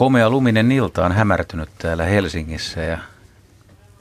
[0.00, 2.98] Komea luminen ilta on hämärtynyt täällä Helsingissä ja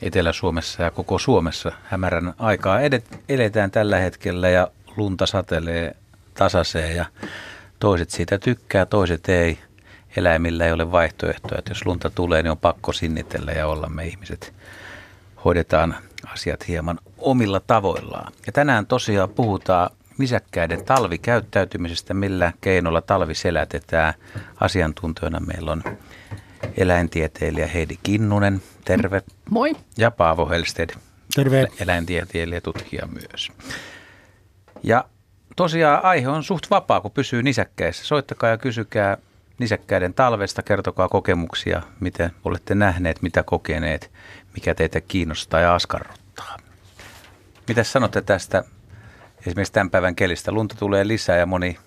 [0.01, 1.71] Etelä-Suomessa ja koko Suomessa.
[1.83, 4.67] Hämärän aikaa edet, eletään tällä hetkellä ja
[4.97, 5.96] lunta satelee
[6.33, 7.05] tasaiseen ja
[7.79, 9.59] toiset siitä tykkää, toiset ei.
[10.17, 14.06] Eläimillä ei ole vaihtoehtoa, että jos lunta tulee, niin on pakko sinnitellä ja olla me
[14.08, 14.54] ihmiset.
[15.46, 15.96] Hoidetaan
[16.34, 18.34] asiat hieman omilla tavoillaan.
[18.45, 24.13] Ja tänään tosiaan puhutaan nisäkkäiden talvikäyttäytymisestä, millä keinolla talvi selätetään.
[24.59, 25.84] Asiantuntijana meillä on
[26.77, 29.21] eläintieteilijä Heidi Kinnunen, terve.
[29.49, 29.76] Moi.
[29.98, 30.90] Ja Paavo Helsted,
[31.35, 31.67] terve.
[31.79, 33.52] eläintieteilijä tutkija myös.
[34.84, 35.05] Ja
[35.55, 38.05] tosiaan aihe on suht vapaa, kun pysyy nisäkkäissä.
[38.05, 39.17] Soittakaa ja kysykää
[39.59, 44.12] nisäkkäiden talvesta, kertokaa kokemuksia, miten olette nähneet, mitä kokeneet,
[44.54, 46.57] mikä teitä kiinnostaa ja askarruttaa.
[47.67, 48.63] Mitä sanotte tästä
[49.48, 50.52] esimerkiksi tämän päivän kelistä?
[50.52, 51.77] Lunta tulee lisää ja moni,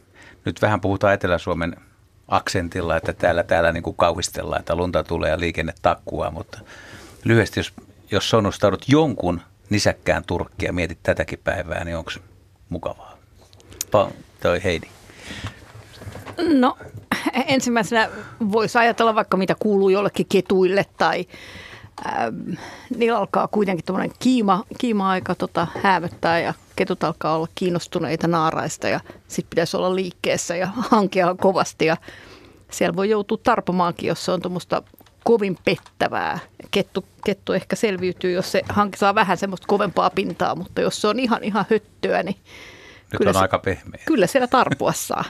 [0.45, 1.77] nyt vähän puhutaan Etelä-Suomen
[2.29, 6.59] aksentilla, että täällä, täällä niin kuin kauhistellaan, että lunta tulee ja liikenne takkua, mutta
[7.25, 7.73] lyhyesti, jos,
[8.11, 12.11] jos sonnustaudut jonkun nisäkkään turkkia ja mietit tätäkin päivää, niin onko
[12.69, 13.19] mukavaa?
[13.87, 14.87] Pa- toi Heidi.
[16.59, 16.79] No
[17.47, 18.09] ensimmäisenä
[18.53, 21.27] voisi ajatella vaikka mitä kuuluu jollekin ketuille tai
[22.07, 22.53] ähm,
[22.97, 29.01] niillä alkaa kuitenkin tuommoinen kiima, kiima-aika tota, häämöttää ja ketut alkaa olla kiinnostuneita naaraista ja
[29.29, 31.97] sitten pitäisi olla liikkeessä ja hankia kovasti ja
[32.71, 34.83] siellä voi joutua tarpomaankin, jos se on tuommoista
[35.25, 36.39] kovin pettävää.
[36.71, 41.09] Kettu, kettu ehkä selviytyy, jos se hanki saa vähän semmoista kovempaa pintaa, mutta jos se
[41.09, 42.37] on ihan, ihan höttöä, niin
[43.13, 44.03] Nyt kyllä on se, aika pehmeä.
[44.07, 45.25] Kyllä siellä tarpua saa.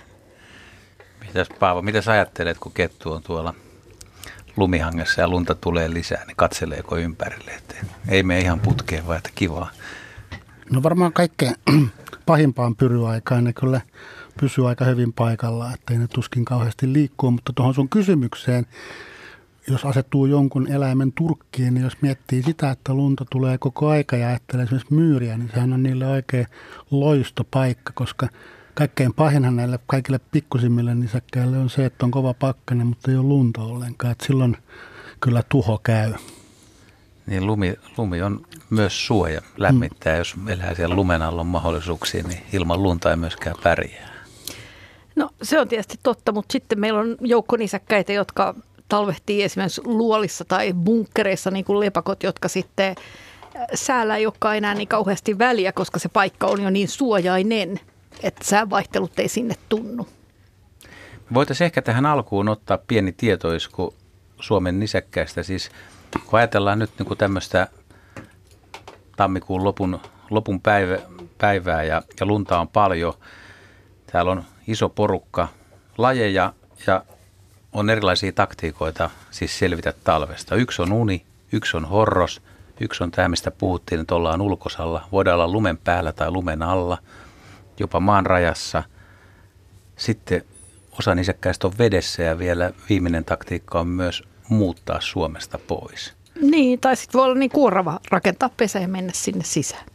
[1.27, 3.55] Mitäs Paavo, mitä sä ajattelet, kun kettu on tuolla
[4.57, 7.75] lumihangessa ja lunta tulee lisää, niin katseleeko ympärille, että
[8.09, 9.71] ei me ihan putkeen, vaan että kivaa.
[10.71, 11.55] No varmaan kaikkein
[12.27, 13.81] pahimpaan pyryaikaan ne kyllä
[14.41, 18.67] pysyy aika hyvin paikallaan, ettei ne tuskin kauheasti liikkuu, mutta tuohon sun kysymykseen,
[19.69, 24.29] jos asettuu jonkun eläimen turkkiin, niin jos miettii sitä, että lunta tulee koko aika ja
[24.29, 26.47] ajattelee esimerkiksi myyriä, niin sehän on niille oikein
[26.91, 28.29] loistopaikka, koska
[28.75, 33.27] kaikkein pahinhan näille kaikille pikkusimmille nisäkkäille on se, että on kova pakkanen, mutta ei ole
[33.27, 34.13] lunta ollenkaan.
[34.13, 34.57] Että silloin
[35.21, 36.13] kyllä tuho käy.
[37.27, 40.19] Niin lumi, lumi on myös suoja lämmittää, mm.
[40.19, 44.13] jos elää siellä lumen alla on mahdollisuuksia, niin ilman lunta ei myöskään pärjää.
[45.17, 48.55] No se on tietysti totta, mutta sitten meillä on joukko nisäkkäitä, jotka
[48.89, 52.95] talvehtii esimerkiksi luolissa tai bunkkereissa niin kuin lepakot, jotka sitten
[53.75, 57.81] säällä ei olekaan enää niin kauheasti väliä, koska se paikka on jo niin suojainen,
[58.23, 60.09] että säävaihtelut ei sinne tunnu.
[61.35, 63.95] Voitaisiin ehkä tähän alkuun ottaa pieni tietoisku
[64.41, 65.43] Suomen nisäkkäistä.
[65.43, 65.71] Siis
[66.27, 67.69] kun ajatellaan nyt niin kuin tämmöistä
[69.17, 70.01] tammikuun lopun,
[70.31, 70.99] lopun päivä,
[71.39, 73.15] päivää ja, ja lunta on paljon,
[74.13, 75.49] täällä on iso porukka
[75.99, 76.53] lajeja
[76.87, 77.05] ja
[77.73, 80.55] on erilaisia taktiikoita siis selvitä talvesta.
[80.55, 82.43] Yksi on uni, yksi on horros,
[82.81, 85.09] yksi on tämä, mistä puhuttiin, että ollaan ulkosalla.
[85.13, 86.99] Voidaan olla lumen päällä tai lumen alla,
[87.83, 88.83] jopa maan rajassa.
[89.97, 90.45] Sitten
[90.99, 96.13] osa nisäkkäistä on vedessä ja vielä viimeinen taktiikka on myös muuttaa Suomesta pois.
[96.41, 99.87] Niin, tai sitten voi olla niin kuorava rakentaa pesä ja mennä sinne sisään.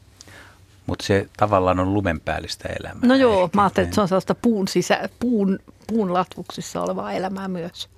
[0.86, 3.08] Mutta se tavallaan on lumenpäällistä elämää.
[3.08, 3.56] No joo, ehkä.
[3.56, 7.90] mä ajattelin, että se on sellaista puun, sisä, puun, puun latvuksissa olevaa elämää myös.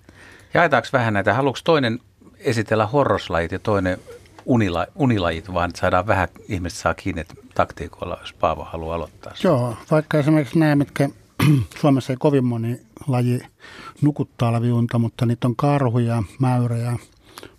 [0.53, 1.33] Jaetaanko vähän näitä?
[1.33, 1.99] Haluatko toinen
[2.39, 3.99] esitellä horroslajit ja toinen
[4.49, 9.33] unila, unilajit, vaan saadaan vähän, ihmiset saa kiinni taktiikoilla, jos Paavo haluaa aloittaa.
[9.43, 11.09] Joo, vaikka esimerkiksi nämä, mitkä
[11.81, 13.39] Suomessa ei kovin moni laji
[14.01, 16.97] nukuttaa talviunta, mutta niitä on karhuja, mäyräjä,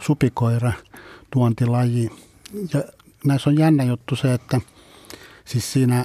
[0.02, 0.72] supikoira,
[1.30, 2.10] tuontilaji.
[2.74, 2.82] Ja
[3.24, 4.60] näissä on jännä juttu se, että
[5.44, 6.04] siis siinä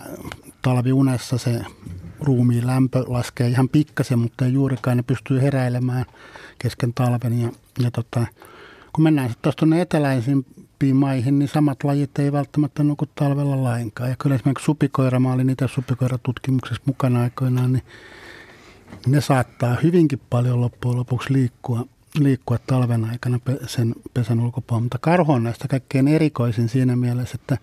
[0.62, 1.62] talviunessa se
[2.20, 4.98] ruumiin lämpö laskee ihan pikkasen, mutta ei juurikaan.
[4.98, 6.06] Ne pystyy heräilemään
[6.60, 7.42] kesken talven.
[7.42, 8.26] Ja, ja tota,
[8.94, 9.78] kun mennään sitten taas tuonne
[10.86, 14.10] eteläisimpiin maihin, niin samat lajit ei välttämättä nuku talvella lainkaan.
[14.10, 17.84] Ja kyllä esimerkiksi supikoira, mä olin itse supikoiratutkimuksessa mukana aikoinaan, niin
[19.08, 21.86] ne saattaa hyvinkin paljon loppujen lopuksi liikkua,
[22.20, 24.84] liikkua talven aikana sen pesän ulkopuolella.
[24.84, 27.58] Mutta karhu on näistä kaikkein erikoisin siinä mielessä, että,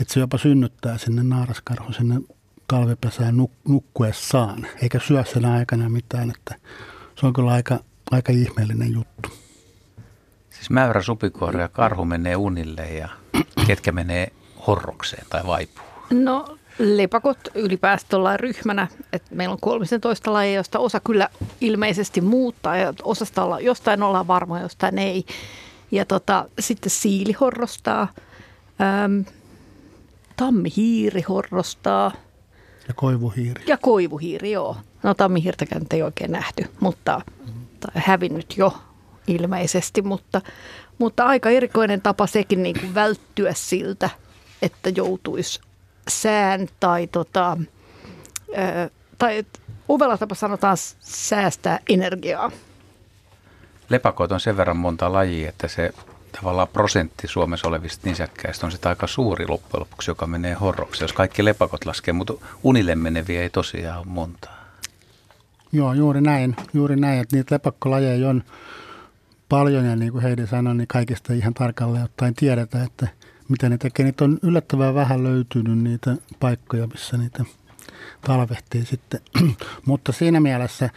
[0.00, 2.20] että se jopa synnyttää sinne naaraskarhu sinne
[2.68, 6.30] talvipesään nuk- nukkuessaan, eikä syö sen aikana mitään.
[6.30, 6.54] Että
[7.20, 7.80] se on kyllä aika,
[8.10, 9.41] aika ihmeellinen juttu.
[10.62, 13.08] Siis mäyrä, supikoira ja karhu menee unille ja
[13.66, 14.32] ketkä menee
[14.66, 15.84] horrokseen tai vaipuu?
[16.10, 18.88] No lepakot ylipäätään ollaan ryhmänä.
[19.12, 21.28] että meillä on 13 lajia, josta osa kyllä
[21.60, 25.24] ilmeisesti muuttaa ja osasta olla, jostain ollaan varmoja, jostain ei.
[25.90, 28.08] Ja tota, sitten siili horrostaa,
[29.04, 29.24] äm,
[30.36, 32.12] tammihiiri horrostaa.
[32.88, 33.64] Ja koivuhiiri.
[33.66, 34.76] Ja koivuhiiri, joo.
[35.02, 37.20] No tammihiirtäkään ei oikein nähty, mutta
[37.80, 38.74] tai hävinnyt jo
[39.26, 40.40] ilmeisesti, mutta,
[40.98, 44.10] mutta aika erikoinen tapa sekin niin kuin välttyä siltä,
[44.62, 45.60] että joutuisi
[46.08, 47.56] sään tai, tota,
[48.56, 49.44] ää, tai
[49.88, 52.50] uvella tapa sanotaan säästää energiaa.
[53.88, 55.90] Lepakot on sen verran monta lajia, että se
[56.40, 61.04] tavallaan prosentti Suomessa olevista nisäkkäistä on sitä aika suuri loppujen lopuksi, joka menee horroksi.
[61.04, 64.62] Jos kaikki lepakot laskee, mutta unille meneviä ei tosiaan ole montaa.
[65.72, 66.56] Joo, juuri näin.
[66.74, 68.44] Juuri näin, että niitä lepakkolajeja on
[69.52, 73.08] paljon ja niin kuin Heidi sanoi, niin kaikista ihan tarkalleen ottaen tiedetä, että
[73.48, 74.04] mitä ne tekee.
[74.04, 77.44] Niitä on yllättävän vähän löytynyt niitä paikkoja, missä niitä
[78.26, 79.20] talvehtii sitten.
[79.86, 80.90] Mutta siinä mielessä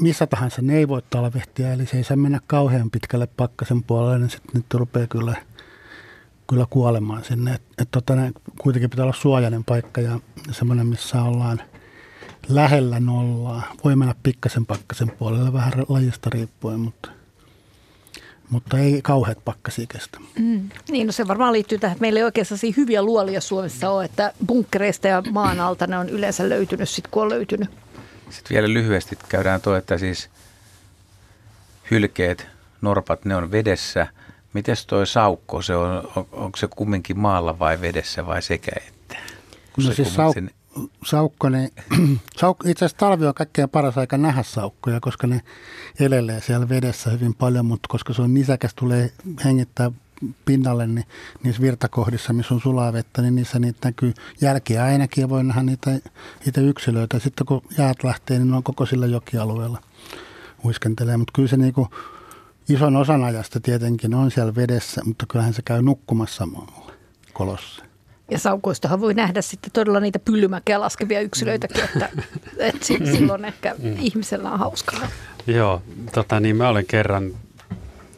[0.00, 4.18] missä tahansa ne ei voi talvehtia, eli se ei saa mennä kauhean pitkälle pakkasen puolelle,
[4.18, 5.34] niin sitten nyt rupeaa kyllä,
[6.48, 7.54] kyllä kuolemaan sinne.
[7.54, 8.12] Et, et tota,
[8.60, 10.20] kuitenkin pitää olla suojainen paikka ja
[10.50, 11.60] semmoinen, missä ollaan
[12.48, 13.62] lähellä nollaa.
[13.84, 17.19] Voi mennä pikkasen pakkasen puolelle vähän lajista riippuen, mutta,
[18.50, 20.18] mutta ei kauheat pakkasia kestä.
[20.38, 20.68] Mm.
[20.90, 24.32] Niin, no se varmaan liittyy tähän, että meillä ei oikein hyviä luolia Suomessa ole, että
[24.46, 27.70] bunkkereista ja maan alta ne on yleensä löytynyt sitten, kun on löytynyt.
[28.30, 30.30] Sitten vielä lyhyesti käydään tuo, että siis
[31.90, 32.46] hylkeet,
[32.80, 34.06] norpat, ne on vedessä.
[34.52, 39.16] Miten toi saukko, se on, on, onko se kumminkin maalla vai vedessä vai sekä että?
[39.72, 40.50] Kun no siis sauk, sen...
[41.04, 41.70] saukko, niin,
[42.40, 45.40] sauk, itse asiassa talvi on kaikkein paras aika nähdä saukkoja, koska ne
[46.00, 49.12] elelee siellä vedessä hyvin paljon, mutta koska se on nisäkäs, tulee
[49.44, 49.90] hengittää
[50.44, 51.04] pinnalle, niin
[51.42, 55.62] niissä virtakohdissa, missä on sulaa vettä, niin niissä niitä näkyy jälkiä ainakin ja voi nähdä
[55.62, 55.90] niitä,
[56.44, 57.18] niitä yksilöitä.
[57.18, 59.82] Sitten kun jäät lähtee, niin ne on koko sillä jokialueella
[60.64, 61.16] uiskentelee.
[61.16, 61.88] Mutta kyllä se niin kuin
[62.68, 66.92] ison osan ajasta tietenkin on siellä vedessä, mutta kyllähän se käy nukkumassa maalla
[67.32, 67.89] kolossa.
[68.30, 72.08] Ja saukoistahan voi nähdä sitten todella niitä pyllymäkeä laskevia yksilöitäkin, että,
[72.58, 73.96] että silloin ehkä mm.
[73.98, 75.08] ihmisellä on hauskaa.
[75.46, 75.82] Joo,
[76.14, 77.32] tota niin, mä olen kerran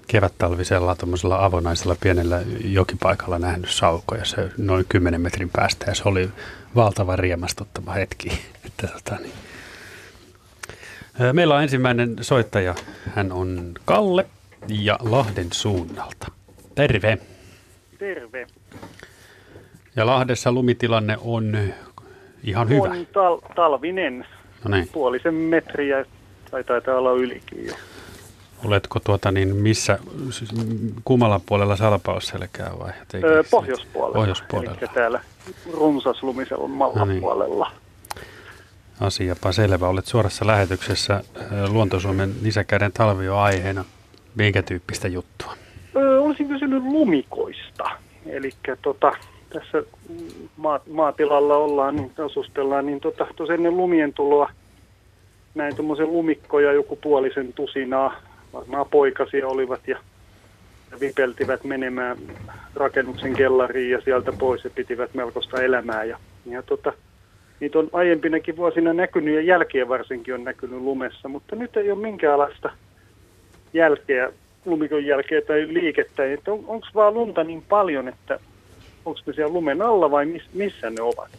[0.06, 6.30] kevättalvisella tuommoisella avonaisella pienellä jokipaikalla nähnyt saukoja se noin 10 metrin päästä ja se oli
[6.74, 8.28] valtava riemastuttava hetki.
[8.66, 9.32] Että, tota, niin.
[11.32, 12.74] Meillä on ensimmäinen soittaja.
[13.14, 14.26] Hän on Kalle
[14.68, 16.32] ja Lahden suunnalta.
[16.74, 17.18] Terve.
[17.98, 18.46] Terve.
[19.96, 21.58] Ja Lahdessa lumitilanne on
[22.44, 22.82] ihan hyvä.
[22.82, 24.26] On tal- talvinen.
[24.64, 24.88] No niin.
[24.92, 26.04] Puolisen metriä
[26.50, 27.74] tai taitaa olla ylikin jo.
[28.64, 29.98] Oletko tuota niin missä,
[30.30, 30.50] siis
[31.04, 32.92] kummalla puolella salpausselkää vai?
[33.24, 34.14] Öö, pohjoispuolella.
[34.14, 34.76] Pohjoispuolella.
[34.80, 35.20] Eli täällä
[35.72, 37.20] runsaslumisella no niin.
[37.20, 37.72] puolella.
[39.00, 39.88] Asiapa selvä.
[39.88, 41.24] Olet suorassa lähetyksessä
[41.68, 43.84] Luontosuomen lisäkäden talvi on aiheena.
[44.34, 45.54] Minkä tyyppistä juttua?
[45.96, 47.84] Öö, olisin kysynyt lumikoista.
[48.26, 48.50] Eli
[48.82, 49.12] tota,
[49.52, 49.82] tässä
[50.56, 54.50] maa, maatilalla ollaan, niin asustellaan, niin tota, ennen lumien tuloa
[55.54, 58.14] näin tuommoisen lumikkoja joku puolisen tusinaa
[58.52, 59.98] varmaan poikasia olivat ja,
[61.00, 62.16] vipeltivät menemään
[62.74, 66.04] rakennuksen kellariin ja sieltä pois ja pitivät melkoista elämää.
[66.04, 66.92] Ja, ja tota,
[67.60, 72.00] niitä on aiempinakin vuosina näkynyt ja jälkiä varsinkin on näkynyt lumessa, mutta nyt ei ole
[72.00, 72.70] minkäänlaista
[73.72, 74.32] jälkeä,
[74.64, 76.22] lumikon jälkeä tai liikettä.
[76.46, 78.40] On, Onko vaan lunta niin paljon, että
[79.04, 81.30] onko ne siellä lumen alla vai miss, missä ne ovat?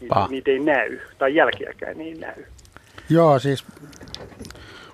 [0.00, 2.44] Niitä, niitä ei näy, tai jälkeäkään niin näy.
[3.10, 3.64] Joo, siis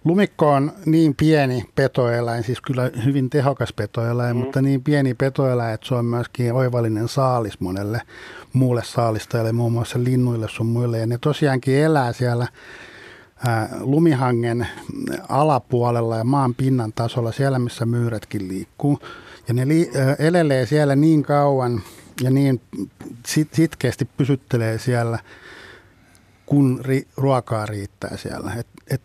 [0.07, 4.43] Lumikko on niin pieni petoeläin, siis kyllä hyvin tehokas petoeläin, mm.
[4.43, 8.01] mutta niin pieni petoeläin, että se on myöskin oivallinen saalis monelle
[8.53, 10.99] muulle saalistajalle, muun muassa linnuille sun muille.
[10.99, 12.47] Ja ne tosiaankin elää siellä
[13.47, 14.67] ää, lumihangen
[15.29, 18.99] alapuolella ja maan pinnan tasolla, siellä missä myyrätkin liikkuu.
[19.49, 21.83] Ja ne li, elelee siellä niin kauan
[22.23, 22.61] ja niin
[23.27, 25.19] sit, sitkeästi pysyttelee siellä,
[26.47, 28.53] kun ri, ruokaa riittää siellä.
[28.59, 29.03] Et, et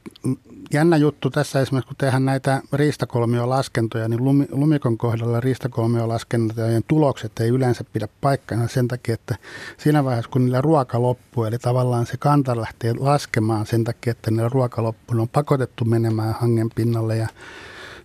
[0.73, 7.83] jännä juttu tässä esimerkiksi, kun tehdään näitä riistakolmiolaskentoja, niin lumikon kohdalla riistakolmiolaskentojen tulokset ei yleensä
[7.93, 9.35] pidä paikkansa sen takia, että
[9.77, 14.31] siinä vaiheessa, kun niillä ruoka loppuu, eli tavallaan se kanta lähtee laskemaan sen takia, että
[14.31, 17.27] niillä ruoka loppuu, ne on pakotettu menemään hangen pinnalle ja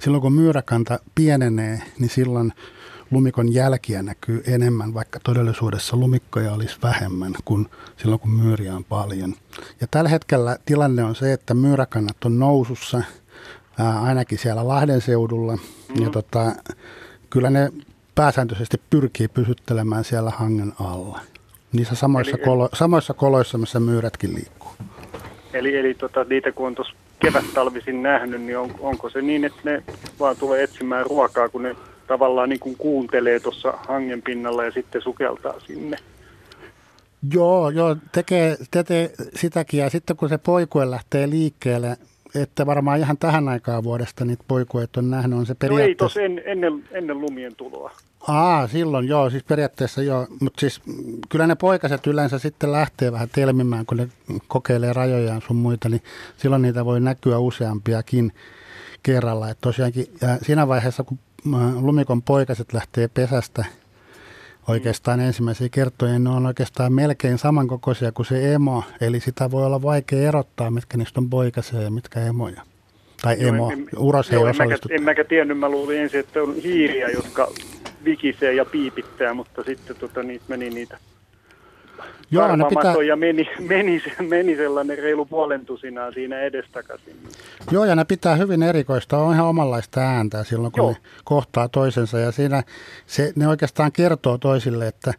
[0.01, 2.53] silloin kun myyräkanta pienenee, niin silloin
[3.11, 9.35] lumikon jälkiä näkyy enemmän, vaikka todellisuudessa lumikkoja olisi vähemmän kuin silloin, kun myyriä on paljon.
[9.81, 13.03] Ja tällä hetkellä tilanne on se, että myyräkannat on nousussa,
[13.79, 15.59] ää, ainakin siellä Lahden seudulla.
[16.01, 16.53] Ja tota,
[17.31, 17.73] kyllä ne
[18.15, 21.21] pääsääntöisesti pyrkii pysyttelemään siellä hangen alla.
[21.73, 24.73] Niissä samoissa, eli, kolo, samoissa koloissa, missä myyrätkin liikkuu.
[25.59, 29.61] Eli, eli tota, niitä kun on tuossa kevät-talvisin nähnyt, niin on, onko se niin, että
[29.65, 29.83] ne
[30.21, 35.03] vaan tulee etsimään ruokaa, kun ne tavallaan niin kuin kuuntelee tuossa hangen pinnalla ja sitten
[35.03, 35.97] sukeltaa sinne.
[37.33, 41.97] Joo, joo tekee, tekee sitäkin ja sitten kun se poikue lähtee liikkeelle,
[42.43, 46.05] että varmaan ihan tähän aikaan vuodesta niitä poikueet on nähnyt, on se No ei periaatteessa...
[46.05, 47.91] tos en, ennen, ennen lumien tuloa.
[48.29, 50.95] Aa, silloin joo, siis periaatteessa joo, mutta siis mm,
[51.29, 54.09] kyllä ne poikaset yleensä sitten lähtee vähän telmimään, kun ne
[54.49, 56.03] kokeilee rajojaan sun muita, niin
[56.37, 58.33] silloin niitä voi näkyä useampiakin
[59.03, 59.51] kerralla.
[59.51, 61.19] Et tosiaankin ja siinä vaiheessa, kun
[61.55, 63.65] äh, lumikon poikaset lähtee pesästä
[64.69, 69.83] oikeastaan ensimmäisiä kertoja, ne on oikeastaan melkein samankokoisia kuin se emo, eli sitä voi olla
[69.83, 72.63] vaikea erottaa, mitkä niistä on poikasia ja mitkä emoja.
[73.23, 74.89] Tai Joo, emo, en- uros ei joo, en mäkään, osallistu.
[74.91, 77.53] en mäkään tiennyt, mä luulin ensin, että on hiiriä, jotka
[78.05, 80.99] vikisee ja piipittää, mutta sitten tota, niitä meni niitä
[82.31, 87.17] Joo, ne pitää, karvamatoja meni, meni, meni sellainen reilu puolentusinaa siinä edestakaisin.
[87.71, 90.91] Joo, ja ne pitää hyvin erikoista, on ihan omanlaista ääntä silloin, kun Joo.
[90.91, 92.19] ne kohtaa toisensa.
[92.19, 92.63] Ja siinä
[93.07, 95.15] se, ne oikeastaan kertoo toisille, että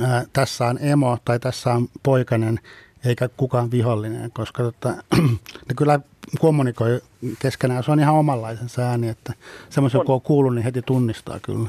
[0.00, 2.60] ää, tässä on emo tai tässä on poikainen,
[3.04, 4.88] eikä kukaan vihollinen, koska tota,
[5.68, 6.00] ne kyllä
[6.40, 7.00] kommunikoi
[7.38, 7.84] keskenään.
[7.84, 9.32] Se on ihan omanlaisensa ääni, että
[9.70, 11.68] semmoisen kun on kuullut, niin heti tunnistaa kyllä.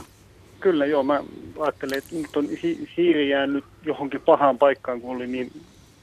[0.64, 1.24] Kyllä joo, mä
[1.60, 5.52] ajattelin, että nyt on hi- hiiri jäänyt johonkin pahaan paikkaan, kun oli niin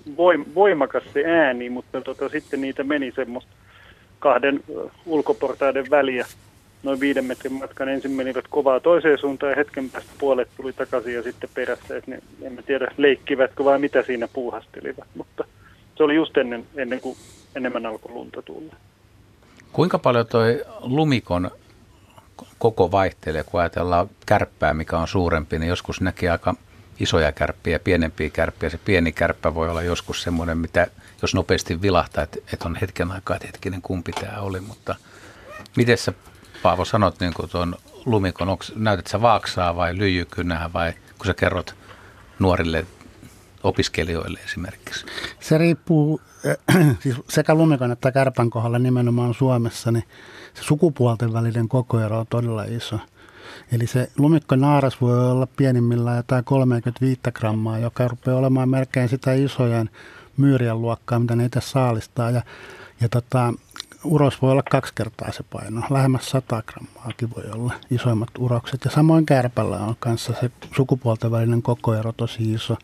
[0.08, 3.50] voim- voimakas se ääni, mutta tota, sitten niitä meni semmoista
[4.18, 4.60] kahden
[5.06, 6.26] ulkoportaiden väliä
[6.82, 7.88] noin viiden metrin matkan.
[7.88, 11.96] Ensin menivät kovaa toiseen suuntaan ja hetken päästä puolet tuli takaisin ja sitten perässä.
[11.96, 15.44] Et ne, en mä tiedä leikkivätkö vai mitä siinä puuhastelivat, mutta
[15.96, 17.16] se oli just ennen, ennen kuin
[17.56, 18.74] enemmän alkoi lunta tulla.
[19.72, 21.50] Kuinka paljon toi lumikon
[22.58, 26.54] koko vaihtelee, kun ajatellaan kärppää, mikä on suurempi, niin joskus näkee aika
[27.00, 28.70] isoja kärppiä pienempiä kärppiä.
[28.70, 30.86] Se pieni kärppä voi olla joskus semmoinen, mitä
[31.22, 34.94] jos nopeasti vilahtaa, että, että on hetken aikaa, että hetkinen kumpi tämä oli, mutta
[35.76, 36.12] miten sä
[36.62, 41.34] Paavo sanot niin kuin tuon lumikon, onks, näytät sä vaaksaa vai lyijykynää vai kun sä
[41.34, 41.74] kerrot
[42.38, 42.86] nuorille
[43.62, 45.06] opiskelijoille esimerkiksi?
[45.40, 50.04] Se riippuu äh, siis sekä lumikon että kärpän kohdalla nimenomaan Suomessa, niin
[50.60, 52.98] sukupuolten välinen kokoero on todella iso.
[53.72, 59.32] Eli se lumikko naaras voi olla pienimmillään jotain 35 grammaa, joka rupeaa olemaan melkein sitä
[59.32, 59.90] isojen
[60.36, 62.30] myyrien luokkaa, mitä ne itse saalistaa.
[62.30, 62.42] Ja,
[63.00, 63.54] ja tota,
[64.04, 68.84] uros voi olla kaksi kertaa se paino, lähemmäs 100 grammaakin voi olla isoimmat urokset.
[68.84, 72.76] Ja samoin kärpällä on kanssa se sukupuolten välinen kokoero tosi iso.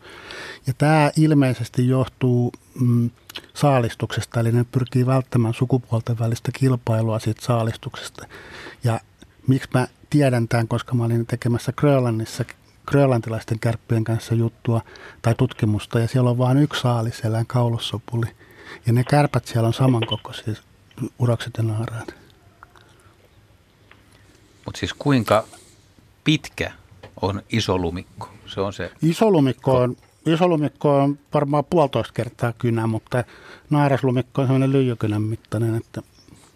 [0.67, 3.09] Ja tämä ilmeisesti johtuu mm,
[3.53, 8.27] saalistuksesta, eli ne pyrkii välttämään sukupuolten välistä kilpailua siitä saalistuksesta.
[8.83, 8.99] Ja
[9.47, 12.45] miksi mä tiedän tämän, koska mä olin tekemässä Grönlannissa
[12.87, 14.81] grönlantilaisten kärppien kanssa juttua
[15.21, 18.25] tai tutkimusta, ja siellä on vain yksi saaliselän kaulussopuli.
[18.85, 20.53] Ja ne kärpät siellä on samankokoisia,
[21.19, 22.15] urokset ja naaraat.
[24.65, 25.47] Mutta siis kuinka
[26.23, 26.71] pitkä
[27.21, 28.29] on iso lumikko?
[28.45, 33.23] Se on se Isolumikko on, isolumikko on varmaan puolitoista kertaa kynä, mutta
[33.69, 36.01] naaraslumikko on sellainen lyijykynän mittainen, että,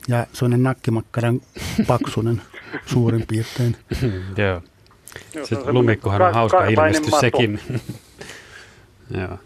[0.07, 1.41] ja sellainen nakkimakkaran
[1.87, 2.41] paksunen
[2.93, 3.77] suurin piirtein.
[4.37, 4.61] Joo.
[5.45, 7.59] Se lumikkohan on ka- hauska ilmestys sekin.
[9.19, 9.37] Joo,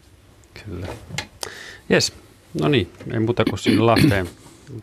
[0.66, 0.88] kyllä.
[1.90, 2.14] Jes,
[2.62, 4.30] no niin, ei muuta kuin sinne Lahteen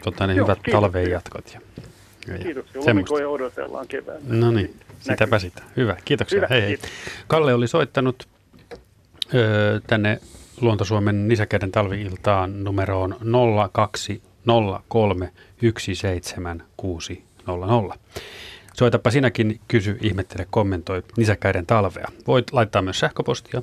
[0.04, 0.80] tota, ne Joo, hyvät kiitoksia.
[0.80, 1.54] talven jatkot.
[1.54, 1.60] Ja,
[2.32, 2.82] ja Kiitoksia.
[2.86, 4.20] Lumikoja odotellaan kevään.
[4.26, 5.62] No niin, sitäpä sitä.
[5.76, 6.36] Hyvä, kiitoksia.
[6.36, 6.68] Hyvä, hei hei.
[6.68, 6.90] kiitos.
[7.26, 8.28] Kalle oli soittanut
[9.34, 10.20] öö, tänne
[10.60, 13.16] Luontosuomen nisäkäiden talviiltaan numeroon
[13.72, 17.96] 0203 17600.
[18.74, 22.08] Soitapa sinäkin, kysy, ihmettele, kommentoi nisäkäiden talvea.
[22.26, 23.62] Voit laittaa myös sähköpostia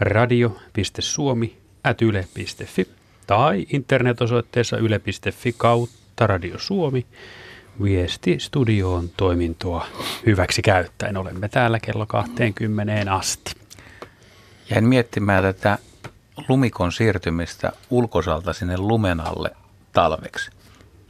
[0.00, 2.88] radio.suomi at yle.fi
[3.28, 7.06] tai internetosoitteessa yle.fi kautta Radio Suomi
[7.82, 9.86] viesti studioon toimintoa
[10.26, 11.16] hyväksi käyttäen.
[11.16, 13.52] Olemme täällä kello 20 asti.
[14.70, 15.78] Jäin miettimään tätä
[16.48, 19.50] lumikon siirtymistä ulkosalta sinne lumen alle
[19.92, 20.50] talveksi.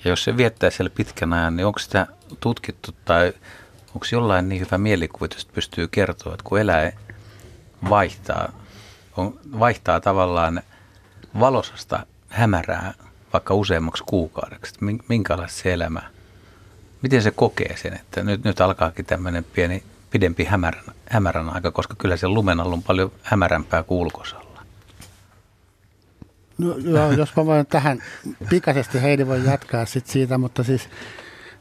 [0.04, 2.06] Ja jos se viettää siellä pitkän ajan, niin onko sitä
[2.40, 3.32] tutkittu tai
[3.94, 6.92] onko jollain niin hyvä mielikuvitus, että pystyy kertoa, että kun eläin
[7.90, 8.52] vaihtaa,
[9.16, 10.62] on, vaihtaa tavallaan
[11.40, 12.94] valosasta hämärää
[13.32, 14.74] vaikka useammaksi kuukaudeksi,
[15.08, 16.02] minkälaista se elämä,
[17.02, 21.94] miten se kokee sen, että nyt, nyt alkaakin tämmöinen pieni, pidempi hämärän, hämärän aika, koska
[21.98, 24.62] kyllä se lumen on paljon hämärämpää kuin ulkosalla.
[26.58, 28.02] No, joo, jos mä voin tähän
[28.50, 30.88] pikaisesti, Heidi voi jatkaa sit siitä, mutta siis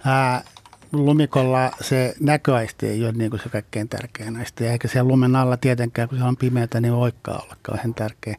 [0.05, 0.43] ää,
[0.91, 4.63] lumikolla se näköaisti ei ole niin kuin se kaikkein tärkein aisti.
[4.63, 8.35] Ja eikä siellä lumen alla tietenkään, kun se on pimeätä, niin voikaan olla kauhean tärkeä.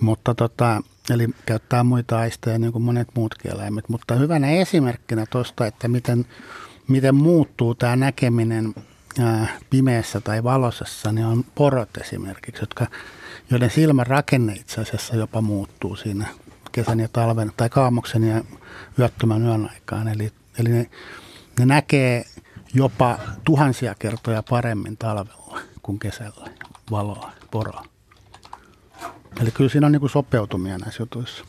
[0.00, 3.88] Mutta tota, eli käyttää muita aisteja niin kuin monet muutkin eläimet.
[3.88, 6.26] Mutta hyvänä esimerkkinä tuosta, että miten,
[6.88, 8.74] miten muuttuu tämä näkeminen
[9.70, 12.86] pimeässä tai valosessa, niin on porot esimerkiksi, jotka,
[13.50, 16.26] joiden silmän rakenne itse asiassa jopa muuttuu siinä
[16.72, 18.44] kesän ja talven, tai kaamoksen ja
[18.98, 20.08] yöttömän yön aikaan.
[20.08, 20.90] Eli, eli ne,
[21.58, 22.24] ne näkee
[22.74, 26.50] jopa tuhansia kertoja paremmin talvella kuin kesällä
[26.90, 27.84] valoa, poroa.
[29.42, 31.44] Eli kyllä siinä on niin kuin sopeutumia näissä jutuissa.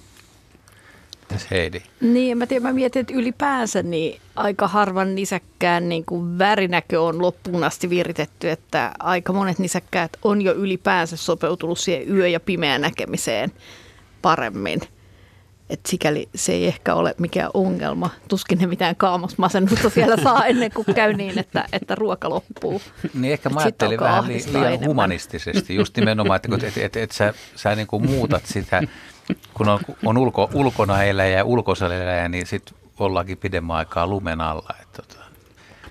[1.22, 1.82] Mitäs Heidi?
[2.02, 7.22] Niin, mä tiedän, mä mietin, että ylipäänsä niin aika harvan nisäkkään niin kuin värinäkö on
[7.22, 12.82] loppuun asti viritetty, että aika monet nisäkkäät on jo ylipäänsä sopeutunut siihen yö- ja pimeän
[12.82, 13.52] näkemiseen
[14.22, 14.82] paremmin.
[15.70, 18.10] Et sikäli se ei ehkä ole mikään ongelma.
[18.28, 22.82] Tuskin ne mitään kaamosmasennusta siellä saa ennen kuin käy niin, että, että ruoka loppuu.
[23.14, 24.90] Niin ehkä mä ajattelin vähän li, liian enemmän.
[24.90, 28.82] humanistisesti, just nimenomaan, että et, et, et, et sä, sä niin kuin muutat sitä,
[29.54, 34.42] kun on, on ulko, ulkona eläjä ja ulkosella eläjä, niin sitten ollaankin pidemmän aikaa lumen
[34.42, 34.76] alla.
[34.82, 35.26] Että, tota.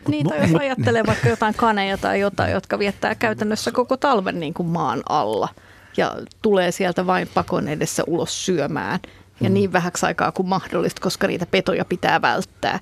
[0.08, 4.54] Niin, tai jos ajattelee vaikka jotain kaneja tai jotain, jotka viettää käytännössä koko talven niin
[4.54, 5.48] kuin maan alla
[5.96, 9.00] ja tulee sieltä vain pakon edessä ulos syömään
[9.40, 12.80] ja niin vähäksi aikaa kuin mahdollista, koska niitä petoja pitää välttää,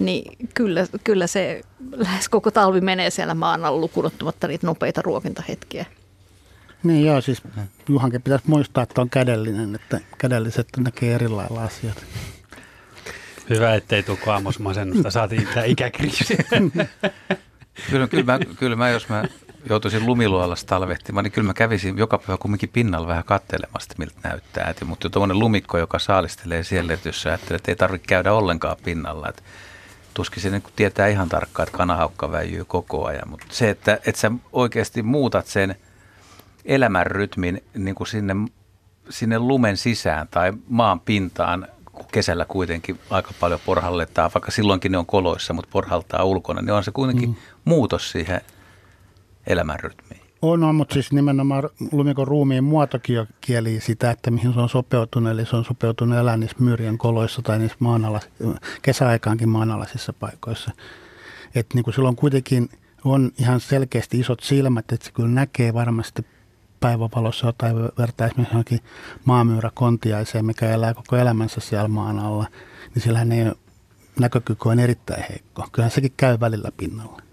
[0.00, 5.86] niin kyllä, kyllä se lähes koko talvi menee siellä maan alla lukunottamatta niitä nopeita ruokintahetkiä.
[6.82, 7.42] Niin joo, siis
[7.88, 12.04] Juhankin pitäisi muistaa, että on kädellinen, että kädelliset näkee eri lailla asiat.
[13.50, 15.10] Hyvä, ettei tule kaamosmasennusta.
[15.10, 16.36] Saatiin tämä ikäkriisi.
[17.90, 19.24] Kyllä, kyllä, mä, kyllä mä, jos mä
[19.68, 24.70] joutuisin lumiluolassa talvehtimaan, niin kyllä mä kävisin joka päivä kumminkin pinnalla vähän kattelemasta, miltä näyttää.
[24.70, 29.28] Et, mutta tuommoinen lumikko, joka saalistelee siellä, että jos että ei tarvitse käydä ollenkaan pinnalla.
[29.28, 29.42] Et,
[30.16, 33.28] tuskin se niin tietää ihan tarkkaan, että kanahaukka väijyy koko ajan.
[33.28, 35.76] Mutta se, että, että sä oikeasti muutat sen
[36.64, 38.34] elämän rytmin niin kuin sinne,
[39.10, 44.98] sinne lumen sisään tai maan pintaan, kun kesällä kuitenkin aika paljon porhalletaan, vaikka silloinkin ne
[44.98, 47.36] on koloissa, mutta porhaltaa ulkona, niin on se kuitenkin mm.
[47.64, 48.40] muutos siihen
[49.46, 50.20] elämän rytmiin.
[50.42, 51.62] On, on, mutta siis nimenomaan
[51.92, 55.32] lumikon ruumiin muotokin jo kieli sitä, että mihin se on sopeutunut.
[55.32, 58.28] Eli se on sopeutunut elää niissä myyrien koloissa tai niissä maanalas,
[58.82, 60.70] kesäaikaankin maanalaisissa paikoissa.
[61.54, 62.68] Että niin kuin silloin kuitenkin
[63.04, 66.26] on ihan selkeästi isot silmät, että se kyllä näkee varmasti
[66.80, 68.80] päivävalossa jotain vertaa esimerkiksi johonkin
[69.24, 72.46] maamyyräkontiaiseen, mikä elää koko elämänsä siellä maan alla,
[72.94, 73.52] niin sillähän ei
[74.20, 75.68] näkökyky on erittäin heikko.
[75.72, 77.25] Kyllähän sekin käy välillä pinnalla.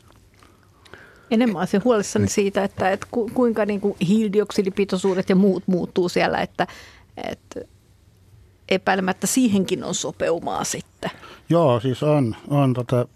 [1.34, 6.41] Enemmän olisin huolissani siitä, että, että ku, kuinka niin kuin hiilidioksidipitoisuudet ja muut muuttuu siellä,
[6.41, 6.67] että,
[7.17, 7.60] että
[8.69, 11.12] epäilemättä siihenkin on sopeumaa sitten.
[11.50, 12.36] Joo, siis on.
[12.48, 13.08] on tota,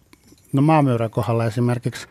[0.53, 2.07] no maamyyrän kohdalla esimerkiksi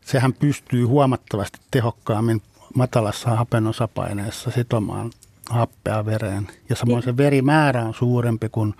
[0.00, 2.42] sehän pystyy huomattavasti tehokkaammin
[2.74, 5.10] matalassa hapen osapaineessa sitomaan
[5.50, 6.48] happea vereen.
[6.68, 8.74] Ja samoin se verimäärä on suurempi kuin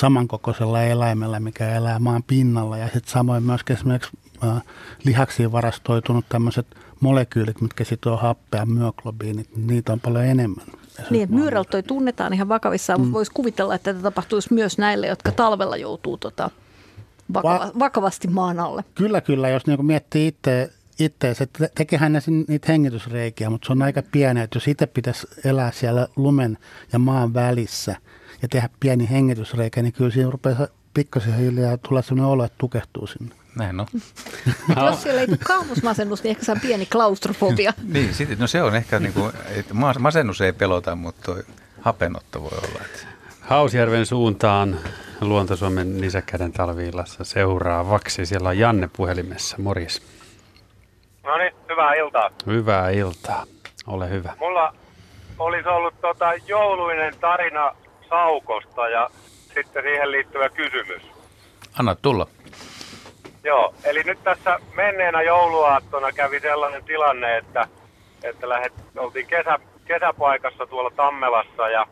[0.00, 2.78] samankokoisella eläimellä, mikä elää maan pinnalla.
[2.78, 4.10] Ja sitten samoin myöskin esimerkiksi
[5.04, 6.66] lihaksiin varastoitunut tämmöiset
[7.00, 10.66] molekyylit, mitkä sitoo happea, myoglobiinit, niitä on paljon enemmän.
[11.10, 13.04] Niin, että myyrältä toi tunnetaan ihan vakavissaan, mm.
[13.04, 16.50] mutta voisi kuvitella, että tätä tapahtuisi myös näille, jotka talvella joutuu tota,
[17.34, 18.84] vakava, Va- vakavasti maan alle.
[18.94, 19.48] Kyllä, kyllä.
[19.48, 24.02] Jos niinku miettii itse, itse se te- tekehän ne niitä hengitysreikiä, mutta se on aika
[24.12, 26.58] pieni, että jos itse pitäisi elää siellä lumen
[26.92, 27.96] ja maan välissä
[28.42, 33.06] ja tehdä pieni hengitysreikä, niin kyllä siinä rupeaa pikkasen hiljaa tulla sellainen olo, että tukehtuu
[33.06, 33.34] sinne.
[33.58, 33.86] Näin on.
[34.86, 37.72] Jos siellä ei tule kaamosmasennus, niin ehkä se on pieni klaustrofobia.
[37.92, 41.42] niin, sit, no se on ehkä, niin kuin, että mas- masennus ei pelota, mutta toi
[41.80, 42.80] hapenotto voi olla.
[42.84, 43.06] Että.
[43.40, 44.78] Hausjärven suuntaan
[45.20, 48.26] Luonto-Suomen nisäkkäiden talviillassa seuraavaksi.
[48.26, 49.56] Siellä on Janne puhelimessa.
[49.58, 50.02] Morjes.
[51.24, 52.30] No niin, hyvää iltaa.
[52.46, 53.44] Hyvää iltaa.
[53.86, 54.34] Ole hyvä.
[54.40, 54.74] Mulla
[55.38, 57.74] olisi ollut tota jouluinen tarina
[58.08, 59.10] saukosta ja
[59.54, 61.02] sitten siihen liittyvä kysymys.
[61.78, 62.26] Anna tulla.
[63.44, 67.68] Joo, eli nyt tässä menneenä jouluaattona kävi sellainen tilanne, että,
[68.22, 71.86] että lähet, oltiin kesä, kesäpaikassa tuolla Tammelassa ja,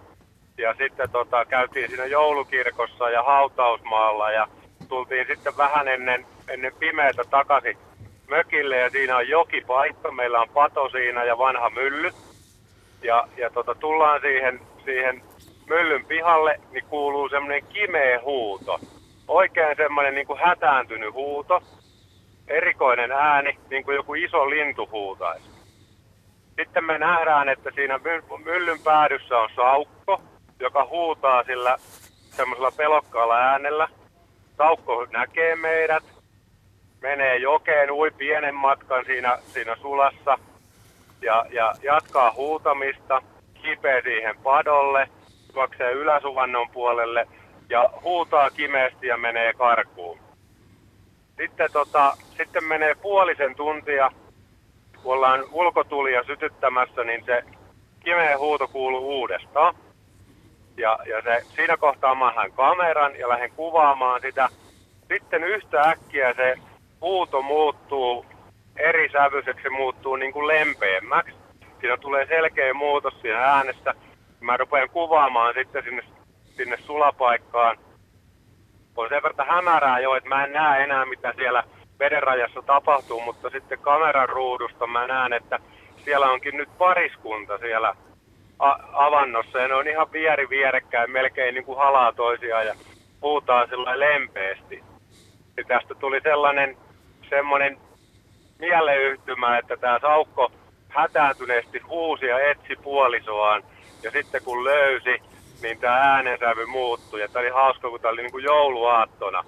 [0.59, 4.49] ja sitten tota, käytiin siinä joulukirkossa ja hautausmaalla ja
[4.89, 7.79] tultiin sitten vähän ennen, ennen pimeätä takaisin
[8.29, 12.11] mökille ja siinä on jokipaikka, meillä on pato siinä ja vanha mylly.
[13.03, 15.23] Ja, ja tota, tullaan siihen, siihen
[15.69, 18.81] myllyn pihalle, niin kuuluu semmoinen kimeä huuto.
[19.29, 21.63] Oikein semmoinen niin kuin hätääntynyt huuto.
[22.49, 25.51] Erikoinen ääni, niin kuin joku iso lintu huutaisi.
[26.57, 30.21] Sitten me nähdään, että siinä my- myllyn päädyssä on saukko,
[30.61, 31.77] joka huutaa sillä
[32.31, 33.89] semmoisella pelokkaalla äänellä.
[34.57, 36.05] Saukko näkee meidät,
[37.03, 40.39] menee jokeen, ui pienen matkan siinä, siinä sulassa
[41.23, 43.23] ja, ja jatkaa huutamista,
[43.63, 45.09] kipeä siihen padolle,
[45.55, 47.27] juoksee yläsuvannon puolelle
[47.71, 50.19] ja huutaa kimeästi ja menee karkuun.
[51.37, 54.11] Sitten, tota, sitten menee puolisen tuntia,
[55.03, 57.45] kun ollaan ulkotulia sytyttämässä, niin se
[58.05, 59.75] kimeä huuto kuuluu uudestaan.
[60.77, 64.49] Ja, ja se, siinä kohtaa mä lähden kameran ja lähden kuvaamaan sitä.
[65.09, 66.55] Sitten yhtä äkkiä se
[67.01, 68.27] huuto muuttuu
[68.77, 71.35] eri sävyiseksi, se muuttuu niin kuin lempeämmäksi.
[71.81, 73.95] Siinä tulee selkeä muutos siinä äänessä.
[74.41, 76.03] Mä rupean kuvaamaan sitten sinne,
[76.57, 77.79] sinne sulapaikkaan.
[78.97, 81.65] On sen verran hämärää jo, että mä en näe enää mitä siellä
[81.99, 85.59] vedenrajassa tapahtuu, mutta sitten kameran ruudusta mä näen, että
[86.05, 87.97] siellä onkin nyt pariskunta siellä
[88.93, 92.75] avannossa ja ne on ihan vieri vierekkäin, melkein niin kuin halaa toisiaan ja
[93.21, 94.85] puhutaan sillä lempeästi.
[95.57, 96.77] Ja tästä tuli sellainen
[97.31, 97.79] semmoinen
[98.59, 100.53] mieleyhtymä, että tämä Saukko
[100.89, 103.63] hätääntyneesti huusi ja etsi puolisoaan.
[104.03, 105.23] Ja sitten kun löysi,
[105.63, 107.21] niin tämä äänensävy muuttui.
[107.21, 109.45] Ja tämä oli hauska, kun tämä oli niin kuin jouluaattona.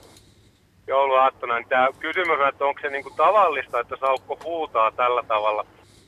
[0.86, 5.22] Jouluaattona, niin tämä kysymys on, että onko se niin kuin tavallista, että Saukko huutaa tällä
[5.22, 5.66] tavalla.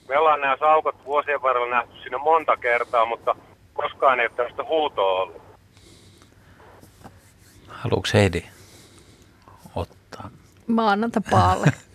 [0.09, 3.35] Me ollaan nämä saukot vuosien varrella nähty siinä monta kertaa, mutta
[3.73, 5.43] koskaan ei ole tästä huutoa ollut.
[7.69, 8.43] Haluatko Heidi
[9.75, 10.31] ottaa?
[10.67, 11.67] Mä annan paalle.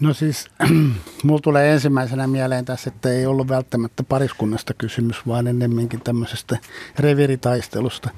[0.00, 0.48] No siis,
[1.24, 6.58] mulla tulee ensimmäisenä mieleen tässä, että ei ollut välttämättä pariskunnasta kysymys, vaan ennemminkin tämmöisestä
[6.98, 8.10] reviritaistelusta.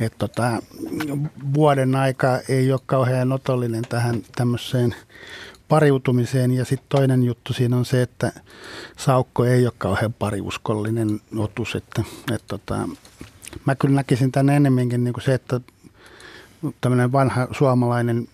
[0.00, 0.62] Että tota,
[1.54, 4.94] vuoden aika ei ole kauhean otollinen tähän tämmöiseen
[5.68, 6.50] pariutumiseen.
[6.50, 8.32] Ja sitten toinen juttu siinä on se, että
[8.96, 11.74] Saukko ei ole kauhean pariuskollinen otus.
[11.74, 12.88] Että, et tota,
[13.64, 15.60] mä kyllä näkisin tämän ennemminkin niin kuin se, että
[16.80, 18.28] tämmöinen vanha suomalainen,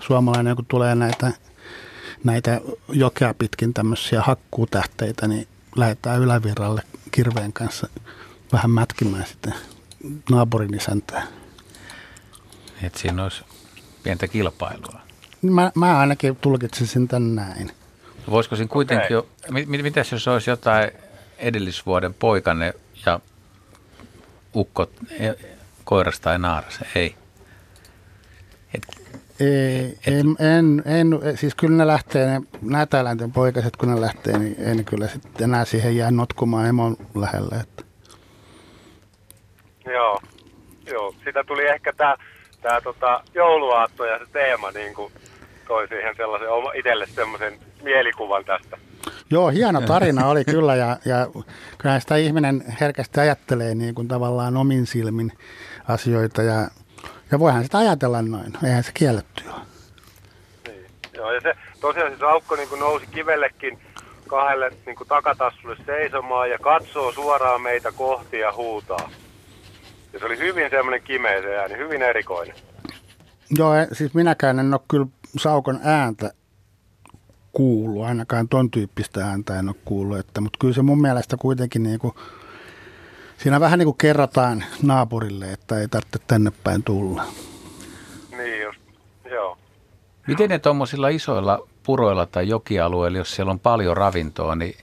[0.00, 1.32] suomalainen, kun tulee näitä
[2.24, 7.88] näitä jokea pitkin tämmöisiä hakkuutähteitä, niin lähdetään ylävirralle kirveen kanssa
[8.52, 9.54] vähän mätkimään sitten
[10.30, 11.26] naapurin isäntää.
[12.82, 13.44] Että siinä olisi
[14.02, 15.00] pientä kilpailua.
[15.42, 17.72] Mä, mä ainakin tulkitsisin tämän näin.
[18.30, 20.90] Voisiko siinä kuitenkin jo, mit, mit, mitäs jos olisi jotain
[21.38, 22.74] edellisvuoden poikanne
[23.06, 23.20] ja
[24.54, 25.32] ukko e,
[25.84, 26.78] koiras tai naaras?
[26.94, 27.16] Ei.
[28.74, 28.86] Et,
[29.40, 34.56] Ei, en, en, en, siis kyllä ne lähtee, ne nätäläinten poikaset kun ne lähtee, niin
[34.58, 37.54] en kyllä sitten enää siihen jää notkumaan emon lähelle.
[37.54, 37.84] Että.
[39.92, 40.20] Joo,
[40.90, 41.14] joo.
[41.24, 42.16] Sitä tuli ehkä tämä
[42.62, 45.12] tää, tota, jouluaatto ja se teema niin kuin
[45.68, 48.78] toi siihen sellaisen oma, itselle semmoisen mielikuvan tästä.
[49.30, 51.26] Joo, hieno tarina oli kyllä ja, ja
[51.78, 55.32] kyllä sitä ihminen herkästi ajattelee niin kuin tavallaan omin silmin
[55.88, 56.68] asioita ja,
[57.32, 59.60] ja voihan sitä ajatella noin, eihän se kielletty ole.
[60.68, 60.86] Niin.
[61.14, 63.78] Joo, ja se tosiaan se saukko niin kuin nousi kivellekin
[64.26, 69.10] kahdelle niin kuin takatassulle seisomaan ja katsoo suoraan meitä kohti ja huutaa.
[70.12, 72.56] Ja se oli hyvin semmoinen kimeä se ääni, hyvin erikoinen.
[73.58, 76.30] Joo, siis minäkään en ole kyllä Saukon ääntä
[77.52, 81.82] kuullut, ainakaan ton tyyppistä ääntä en ole kuullut, että, mutta kyllä se mun mielestä kuitenkin
[81.82, 82.14] niin kuin,
[83.38, 87.24] siinä vähän niin kuin kerrotaan naapurille, että ei tarvitse tänne päin tulla.
[88.36, 88.80] Niin just,
[89.30, 89.58] joo.
[90.26, 94.76] miten ne tuommoisilla isoilla puroilla tai jokialueilla, jos siellä on paljon ravintoa, niin,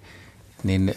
[0.63, 0.95] niin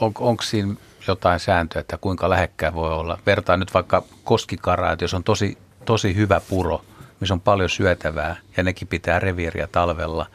[0.00, 0.74] on, onko siinä
[1.08, 3.18] jotain sääntöä, että kuinka lähekkää voi olla?
[3.26, 6.84] Vertaan nyt vaikka koskikaraa, että jos on tosi, tosi hyvä puro,
[7.20, 10.26] missä on paljon syötävää ja nekin pitää reviiriä talvella,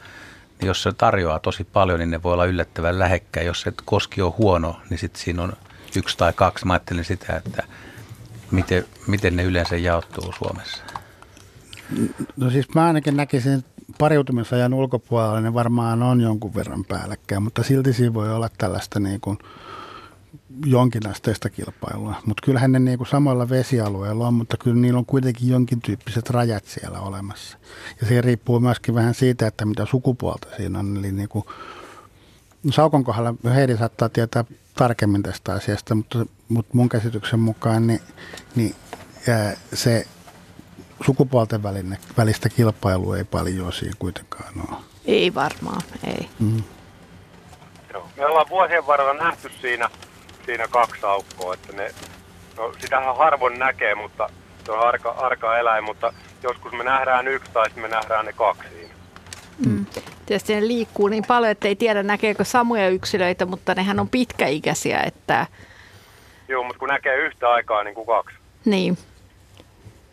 [0.60, 3.46] niin jos se tarjoaa tosi paljon, niin ne voi olla yllättävän lähekkäin.
[3.46, 5.52] Jos se koski on huono, niin sitten siinä on
[5.96, 6.66] yksi tai kaksi.
[6.66, 7.62] Mä ajattelin sitä, että
[8.50, 10.82] miten, miten ne yleensä jaottuu Suomessa.
[12.36, 13.64] No siis mä ainakin näkisin,
[13.98, 19.20] pariutumisajan ulkopuolella ne varmaan on jonkun verran päällekkäin, mutta silti siinä voi olla tällaista niin
[19.20, 19.38] kuin
[20.66, 22.14] jonkinasteista kilpailua.
[22.26, 26.30] Mutta kyllähän ne niin kuin samoilla vesialueilla on, mutta kyllä niillä on kuitenkin jonkin tyyppiset
[26.30, 27.58] rajat siellä olemassa.
[28.00, 30.96] Ja se riippuu myöskin vähän siitä, että mitä sukupuolta siinä on.
[30.96, 31.44] Eli niin kuin,
[32.70, 38.00] Saukon kohdalla Heidi saattaa tietää tarkemmin tästä asiasta, mutta, mutta mun käsityksen mukaan niin,
[38.56, 38.74] niin
[39.28, 40.06] ää, se
[41.06, 44.78] sukupuolten välinen, välistä kilpailua ei paljon siinä kuitenkaan ole.
[45.04, 46.28] Ei varmaan, ei.
[47.92, 48.08] joo.
[48.16, 49.90] Me ollaan vuosien varrella nähty siinä,
[50.46, 51.94] siinä kaksi aukkoa, että ne,
[52.56, 54.30] no sitähän harvoin näkee, mutta
[54.64, 58.32] se on arka, arka eläin, mutta joskus me nähdään yksi tai sitten me nähdään ne
[58.32, 58.85] kaksi.
[59.66, 59.86] Mm.
[60.26, 65.00] Tietysti ne liikkuu niin paljon, että ei tiedä näkeekö samoja yksilöitä, mutta nehän on pitkäikäisiä,
[65.00, 65.46] että
[66.48, 68.36] Joo, mutta kun näkee yhtä aikaa niin kuin kaksi.
[68.64, 68.98] niin,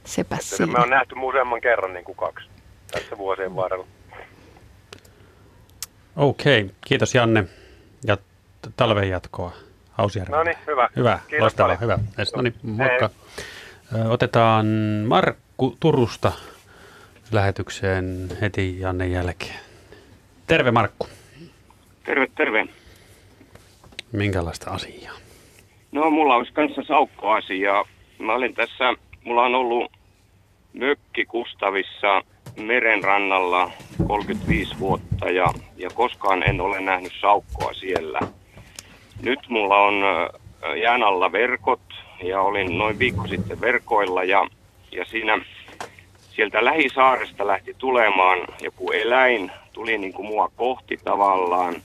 [0.06, 0.80] sepä Että me siinä.
[0.84, 2.48] on nähty useamman kerran niin kuin kaksi
[2.92, 3.86] tässä vuosien varrella.
[6.16, 7.44] Okei, kiitos Janne
[8.06, 8.18] ja
[8.76, 9.52] talven jatkoa
[9.92, 10.38] Hausjärvellä.
[10.38, 10.90] No niin, hyvä.
[10.96, 12.00] Hyvä, Kiitos loistavaa, hyvä.
[12.20, 13.10] Yes, no niin, moikka.
[13.96, 14.66] Ö, Otetaan
[15.08, 16.32] Markku Turusta
[17.34, 19.60] lähetykseen heti Janne jälkeen.
[20.48, 21.08] Terve Markku.
[22.04, 22.68] Terve, terve.
[24.12, 25.14] Minkälaista asiaa?
[25.92, 27.84] No mulla olisi kanssa saukkoasia.
[28.20, 28.94] Mä olin tässä,
[29.24, 29.92] mulla on ollut
[30.74, 32.22] mökki Kustavissa
[32.62, 33.72] merenrannalla
[34.08, 38.20] 35 vuotta ja, ja koskaan en ole nähnyt saukkoa siellä.
[39.22, 39.94] Nyt mulla on
[40.82, 41.82] jään alla verkot
[42.24, 44.48] ja olin noin viikko sitten verkoilla ja,
[44.92, 45.40] ja siinä
[46.36, 51.76] sieltä lähisaaresta lähti tulemaan joku eläin, tuli niin kuin mua kohti tavallaan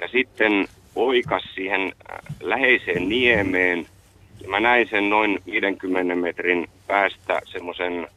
[0.00, 1.92] ja sitten oikas siihen
[2.40, 3.86] läheiseen niemeen
[4.40, 8.08] ja mä näin sen noin 50 metrin päästä semmoisen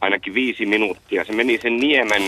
[0.00, 1.24] ainakin viisi minuuttia.
[1.24, 2.22] Se meni sen niemen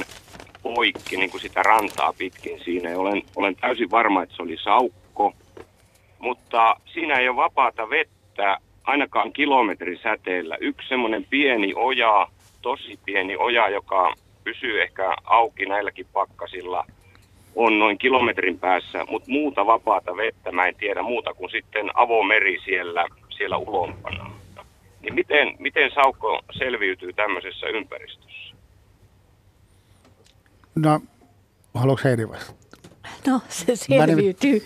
[0.62, 4.56] poikki niin kuin sitä rantaa pitkin siinä ja olen, olen täysin varma, että se oli
[4.56, 5.32] saukko.
[6.18, 10.56] Mutta siinä ei ole vapaata vettä ainakaan kilometrin säteellä.
[10.60, 12.26] Yksi semmoinen pieni oja,
[12.62, 14.14] tosi pieni oja, joka
[14.44, 16.84] pysyy ehkä auki näilläkin pakkasilla,
[17.56, 22.58] on noin kilometrin päässä, mutta muuta vapaata vettä mä en tiedä muuta kuin sitten avomeri
[22.64, 24.30] siellä, siellä ulompana.
[25.02, 28.54] Niin miten, miten Saukko selviytyy tämmöisessä ympäristössä?
[30.74, 31.00] No,
[31.74, 32.69] haluatko Heidi vastata?
[33.26, 34.64] No, se selviytyy.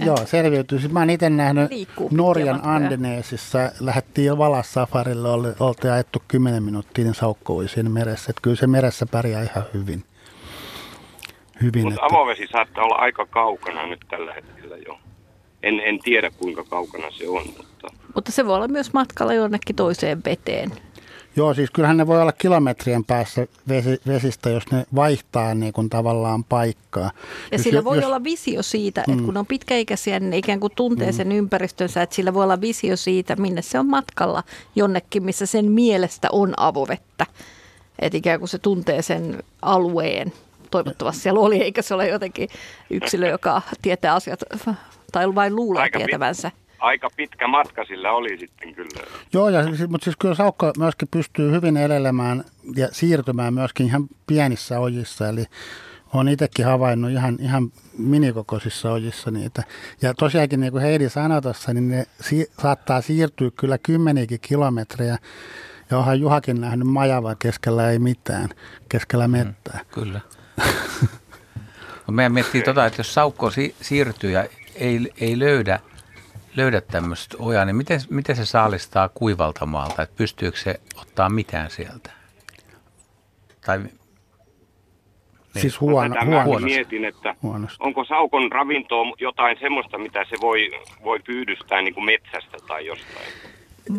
[0.00, 0.78] Joo, selviytyy.
[0.78, 2.60] Siis mä oon itse nähnyt Liikkuu Norjan.
[2.64, 3.58] Andeneesissa.
[3.80, 5.28] Lähdettiin jo valassafarille,
[5.60, 8.30] oltiin ajettu 10 minuuttia, niin saukko oli siinä meressä.
[8.30, 10.04] Että kyllä se meressä pärjää ihan hyvin.
[11.62, 14.98] hyvin Mutta että, avovesi saattaa olla aika kaukana nyt tällä hetkellä jo.
[15.62, 19.76] En, en tiedä kuinka kaukana se on, mutta Mutta se voi olla myös matkalla jonnekin
[19.76, 20.70] toiseen veteen.
[21.36, 25.90] Joo, siis kyllähän ne voi olla kilometrien päässä vesi, vesistä, jos ne vaihtaa niin kuin
[25.90, 27.02] tavallaan paikkaa.
[27.04, 27.10] Ja
[27.52, 30.72] jos, sillä jo- voi jos, olla visio siitä, että kun on pitkäikäisiä, niin ikään kuin
[30.76, 34.42] tuntee sen ympäristönsä, että sillä voi olla visio siitä, minne se on matkalla
[34.76, 37.26] jonnekin, missä sen mielestä on avovettä.
[37.98, 40.32] Että ikään kuin se tuntee sen alueen.
[40.70, 42.48] Toivottavasti siellä oli, eikä se ole jotenkin
[42.90, 44.40] yksilö, joka tietää asiat
[45.12, 46.50] tai vain luulee Aika tietävänsä.
[46.80, 49.06] Aika pitkä matka sillä oli sitten kyllä.
[49.32, 52.44] Joo, ja, mutta siis kyllä saukko myöskin pystyy hyvin elelemään
[52.76, 55.28] ja siirtymään myöskin ihan pienissä ojissa.
[55.28, 55.44] Eli
[56.14, 59.62] olen itsekin havainnut ihan, ihan minikokoisissa ojissa niitä.
[60.02, 65.18] Ja tosiaankin niin kuin Heidi sanoi tuossa, niin ne si- saattaa siirtyä kyllä kymmeniäkin kilometrejä.
[65.90, 68.48] Ja onhan Juhakin nähnyt majavaa keskellä ei mitään,
[68.88, 69.80] keskellä mettää.
[69.94, 70.20] Kyllä.
[71.96, 75.80] Mutta meidän miettii tota, että jos saukko si- siirtyy ja ei, ei löydä,
[76.56, 80.02] löydä tämmöistä ojaa, niin miten, miten se saalistaa kuivalta maalta?
[80.02, 82.10] Että pystyykö se ottaa mitään sieltä?
[83.66, 83.78] Tai
[85.54, 85.60] Niin.
[85.60, 86.64] Siis huono, Tätä huono.
[86.66, 87.76] mietin, että Huonosti.
[87.80, 90.70] onko saukon ravintoa jotain semmoista, mitä se voi,
[91.04, 93.26] voi pyydystää niin kuin metsästä tai jostain.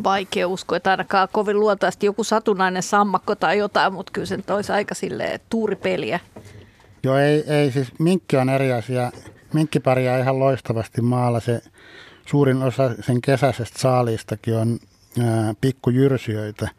[0.03, 4.71] Vaikea uskoa, että ainakaan kovin luontaisesti joku satunnainen sammakko tai jotain, mutta kyllä sen toisi
[4.71, 6.19] aika silleen tuuripeliä.
[7.03, 9.11] Joo, ei, ei siis minkki on eri asia.
[9.53, 11.39] Minkki pärjää ihan loistavasti maalla.
[11.39, 11.61] Se
[12.31, 14.79] suurin osa sen kesäisestä saaliistakin on
[15.19, 16.69] ää, pikkujyrsijöitä.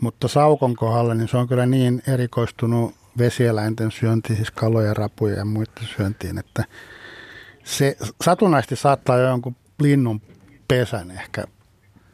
[0.00, 5.44] Mutta saukon kohdalla niin se on kyllä niin erikoistunut vesieläinten syöntiin, siis kaloja, rapuja ja
[5.44, 6.64] muiden syöntiin, että
[7.64, 10.20] se satunnaisesti saattaa jo jonkun linnun
[10.68, 11.44] pesän ehkä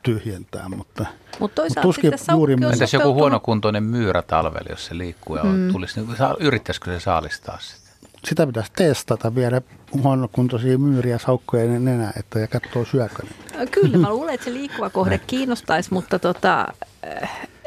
[0.02, 1.06] tyhjentää, mutta
[1.40, 5.44] Mutta toisaalta tuskin sitten saukki juuri entäs joku huonokuntoinen myyrä talvella, jos se liikkuu ja
[5.44, 5.72] mm.
[5.72, 7.81] tulisi, niin yrittäisikö se saalistaa sitä?
[8.24, 9.62] Sitä pitäisi testata, viedä
[10.02, 13.66] huonokuntoisia myyriä saukkojen nenää, että ja katsoa syökö ne.
[13.66, 16.66] Kyllä, mä luulen, että se liikkuva kohde kiinnostaisi, mutta tota,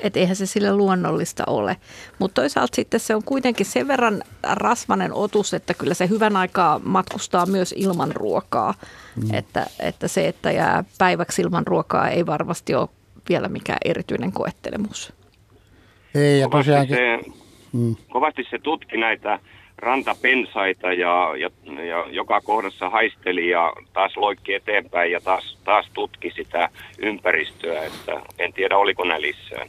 [0.02, 1.78] et eihän se sille luonnollista ole.
[2.20, 6.80] Mutta toisaalta sitten se on kuitenkin sen verran rasvanen otus, että kyllä se hyvän aikaa
[6.84, 8.74] matkustaa myös ilman ruokaa.
[9.16, 9.34] Mm.
[9.34, 12.90] Että, että se, että jää päiväksi ilman ruokaa ei varmasti ole
[13.30, 15.14] vielä mikään erityinen koettelemus.
[16.16, 17.32] Ei, ja Kovasti tosiaankin, se,
[17.74, 19.40] mm, kovasti se tutki näitä
[19.78, 21.50] rantapensaita ja, ja,
[21.84, 28.22] ja joka kohdassa haisteli ja taas loikki eteenpäin ja taas, taas tutki sitä ympäristöä, että
[28.40, 29.68] en tiedä oliko nälissään.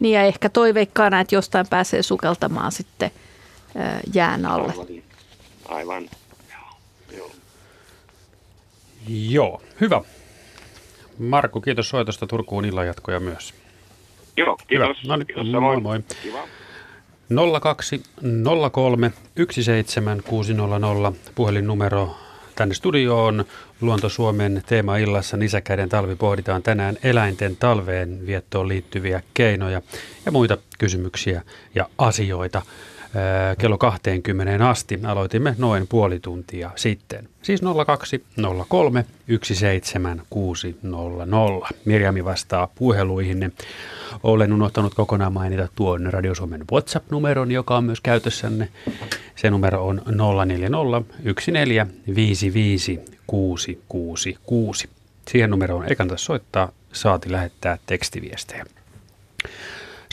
[0.00, 3.10] Niin ja ehkä toiveikkaana, että jostain pääsee sukeltamaan sitten
[3.76, 4.72] ää, jään alle.
[4.72, 5.02] Aivan.
[5.68, 6.08] Aivan.
[6.50, 6.70] Joo,
[7.16, 7.30] joo.
[9.08, 10.02] Joo, hyvä.
[11.18, 13.54] Markku, kiitos soitosta Turkuun illanjatkoja myös.
[14.36, 15.02] Joo, kiitos.
[15.02, 15.12] Hyvä.
[15.12, 16.00] No niin, kiitos moi moi.
[16.22, 16.42] Kiva.
[17.60, 18.02] 02
[18.72, 22.16] 03 17600 puhelinnumero
[22.54, 23.44] tänne studioon.
[23.80, 29.82] Luonto Suomen teema-illassa Nisäkäiden talvi pohditaan tänään eläinten talveen viettoon liittyviä keinoja
[30.26, 31.42] ja muita kysymyksiä
[31.74, 32.62] ja asioita.
[33.58, 35.00] Kello 20 asti.
[35.04, 37.28] Aloitimme noin puoli tuntia sitten.
[37.42, 39.04] Siis 0203
[39.42, 41.68] 17600.
[41.84, 43.54] Mirjami vastaa puheluihin.
[44.22, 48.68] Olen unohtanut kokonaan mainita tuon Radio Suomen WhatsApp-numeron, joka on myös käytössänne.
[49.36, 50.02] Se numero on
[50.46, 50.78] 040
[52.06, 52.92] 14
[53.26, 54.88] 666.
[55.28, 58.64] Siihen numeroon ei kannata soittaa, saati lähettää tekstiviestejä.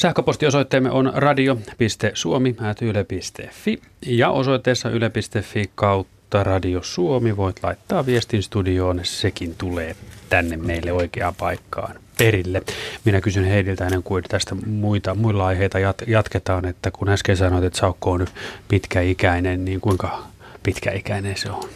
[0.02, 9.00] Sähköpostiosoitteemme on radio.suomi.yle.fi ja osoitteessa yle.fi kautta Radio Suomi voit laittaa viestin studioon.
[9.04, 9.96] Sekin tulee
[10.30, 12.62] tänne meille oikeaan paikkaan perille.
[13.06, 17.64] Minä kysyn Heidiltä ennen kuin tästä muita, muilla aiheita jat, jatketaan, että kun äsken sanoit,
[17.64, 18.28] että Saukko on
[18.68, 20.24] pitkäikäinen, niin kuinka
[20.64, 21.70] pitkäikäinen se on?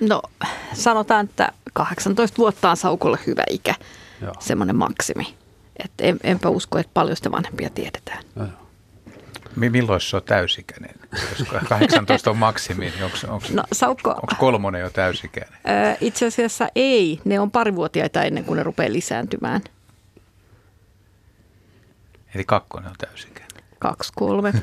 [0.00, 0.22] No
[0.72, 3.74] sanotaan, että 18 vuotta on Saukolle hyvä ikä,
[4.22, 4.32] Joo.
[4.40, 5.39] semmoinen maksimi.
[5.84, 8.24] Et en, enpä usko, että paljon sitä vanhempia tiedetään.
[8.36, 8.46] Joo.
[9.56, 10.94] Milloin se on täysikäinen?
[11.10, 15.58] Koska 18 on maksimi, niin onko, onko, no, Saukko, onko kolmonen jo täysikäinen?
[15.68, 17.20] Öö, itse asiassa ei.
[17.24, 19.60] Ne on parivuotiaita ennen kuin ne rupeaa lisääntymään.
[22.34, 23.64] Eli kakkonen on täysikäinen?
[23.78, 24.52] Kaksi, kolme.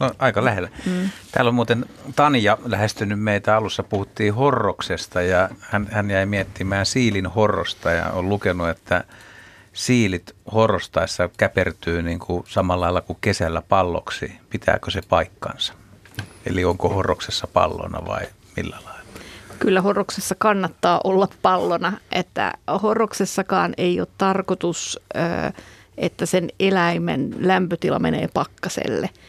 [0.00, 0.68] No, aika lähellä.
[0.86, 1.10] Mm.
[1.32, 1.86] Täällä on muuten
[2.16, 3.56] Tanja lähestynyt meitä.
[3.56, 9.04] Alussa puhuttiin horroksesta ja hän, hän jäi miettimään siilin horrosta ja on lukenut, että
[9.72, 14.32] siilit horrostaessa käpertyy niin kuin samalla lailla kuin kesällä palloksi.
[14.50, 15.74] Pitääkö se paikkansa?
[16.46, 19.02] Eli onko horroksessa pallona vai millä lailla?
[19.58, 25.00] Kyllä horroksessa kannattaa olla pallona, että horroksessakaan ei ole tarkoitus,
[25.98, 29.10] että sen eläimen lämpötila menee pakkaselle–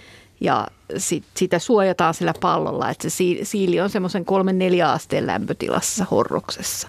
[0.43, 6.05] ja sit, sitä suojataan sillä pallolla, että se siili on semmoisen kolmen neljä asteen lämpötilassa
[6.11, 6.87] horroksessa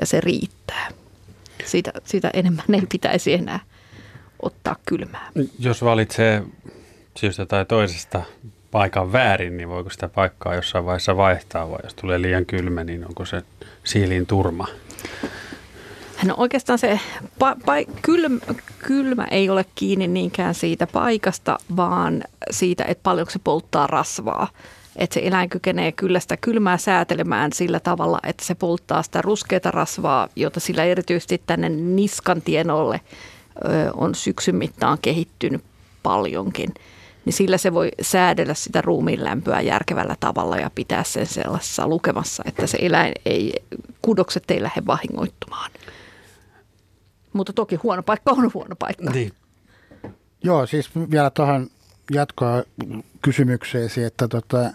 [0.00, 0.88] ja se riittää.
[1.66, 3.60] Sitä, sitä enemmän ei pitäisi enää
[4.42, 5.30] ottaa kylmää.
[5.58, 6.42] Jos valitsee
[7.16, 8.22] syystä tai toisesta
[8.70, 13.06] paikan väärin, niin voiko sitä paikkaa jossain vaiheessa vaihtaa vai jos tulee liian kylmä, niin
[13.08, 13.42] onko se
[13.84, 14.66] siilin turma?
[16.24, 17.00] No oikeastaan se
[17.44, 18.38] pa- pa- kylmä,
[18.78, 24.48] kylmä ei ole kiinni niinkään siitä paikasta, vaan siitä, että paljonko se polttaa rasvaa.
[24.96, 29.70] Että se eläin kykenee kyllä sitä kylmää säätelemään sillä tavalla, että se polttaa sitä ruskeata
[29.70, 33.00] rasvaa, jota sillä erityisesti tänne niskan tienolle
[33.94, 35.64] on syksyn mittaan kehittynyt
[36.02, 36.74] paljonkin.
[37.24, 42.42] Niin sillä se voi säädellä sitä ruumiin lämpöä järkevällä tavalla ja pitää sen sellaisessa lukemassa,
[42.46, 43.52] että se eläin ei,
[44.02, 45.70] kudokset ei lähde vahingoittumaan.
[47.32, 49.10] Mutta toki huono paikka on huono paikka.
[49.10, 49.32] Niin.
[50.44, 51.66] Joo, siis vielä tuohon
[52.10, 52.62] jatkoa
[53.26, 54.70] kysymykseesi, että tota,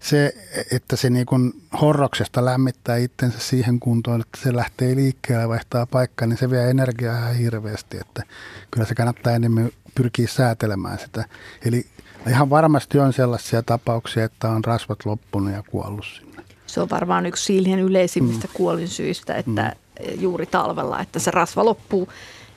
[0.00, 0.34] se,
[0.72, 5.86] että se niin kuin horroksesta lämmittää itsensä siihen kuntoon, että se lähtee liikkeelle ja vaihtaa
[5.86, 8.22] paikkaa, niin se vie energiaa ihan hirveästi, että
[8.70, 11.24] kyllä se kannattaa enemmän pyrkiä säätelemään sitä.
[11.64, 11.86] Eli
[12.28, 16.42] ihan varmasti on sellaisia tapauksia, että on rasvat loppunut ja kuollut sinne.
[16.66, 18.52] Se on varmaan yksi siilien yleisimmistä mm.
[18.54, 19.82] kuolinsyistä, että mm
[20.18, 22.08] juuri talvella, että se rasva loppuu.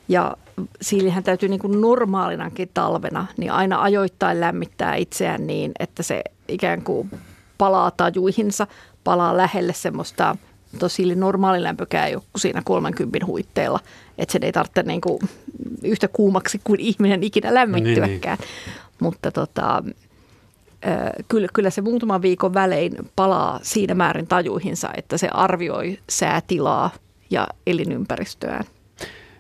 [0.07, 0.37] Ja
[0.81, 6.81] siilihän täytyy niin kuin normaalinakin talvena, niin aina ajoittain lämmittää itseään niin, että se ikään
[6.81, 7.11] kuin
[7.57, 8.67] palaa tajuihinsa,
[9.03, 10.35] palaa lähelle semmoista,
[10.79, 13.79] tosi normaali lämpökään ei ole siinä 30 huitteella,
[14.17, 15.19] että sen ei tarvitse niin kuin
[15.83, 18.37] yhtä kuumaksi kuin ihminen ikinä lämmittyäkään.
[18.37, 18.75] Niin, niin.
[18.99, 19.83] Mutta tota,
[21.27, 26.89] kyllä, kyllä se muutaman viikon välein palaa siinä määrin tajuihinsa, että se arvioi säätilaa
[27.29, 28.65] ja elinympäristöään.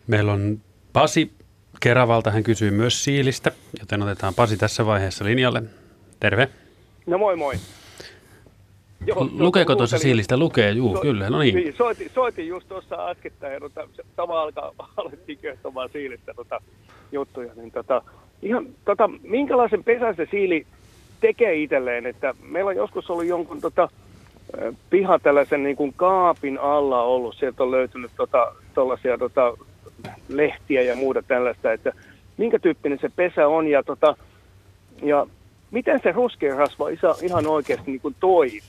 [0.07, 0.61] Meillä on
[0.95, 1.31] Pasi
[1.79, 5.63] Keravalta, hän kysyy myös siilistä, joten otetaan Pasi tässä vaiheessa linjalle.
[6.19, 6.49] Terve.
[7.05, 7.55] No moi moi.
[9.07, 10.37] Joo, Lukeeko tuossa siilistä?
[10.37, 11.55] Lukee, juu, so, kyllä, no niin.
[11.55, 16.61] niin soitin, soitin just tuossa äskettäin, ja tota, sama alkaa, alettiin kertomaan siilistä tota,
[17.11, 18.01] juttuja, niin tota,
[18.41, 20.67] ihan, tota, minkälaisen pesän se siili
[21.19, 23.89] tekee itselleen, että meillä on joskus ollut jonkun tota,
[24.89, 27.35] piha tällaisen niin kuin kaapin alla ollut.
[27.35, 28.11] Sieltä on löytynyt
[28.73, 29.65] tuollaisia tota, tota,
[30.29, 31.93] lehtiä ja muuta tällaista, että
[32.37, 34.15] minkä tyyppinen se pesä on ja, tota,
[35.03, 35.27] ja
[35.71, 36.85] miten se ruskearasva
[37.21, 38.61] ihan oikeasti niin kuin toimii?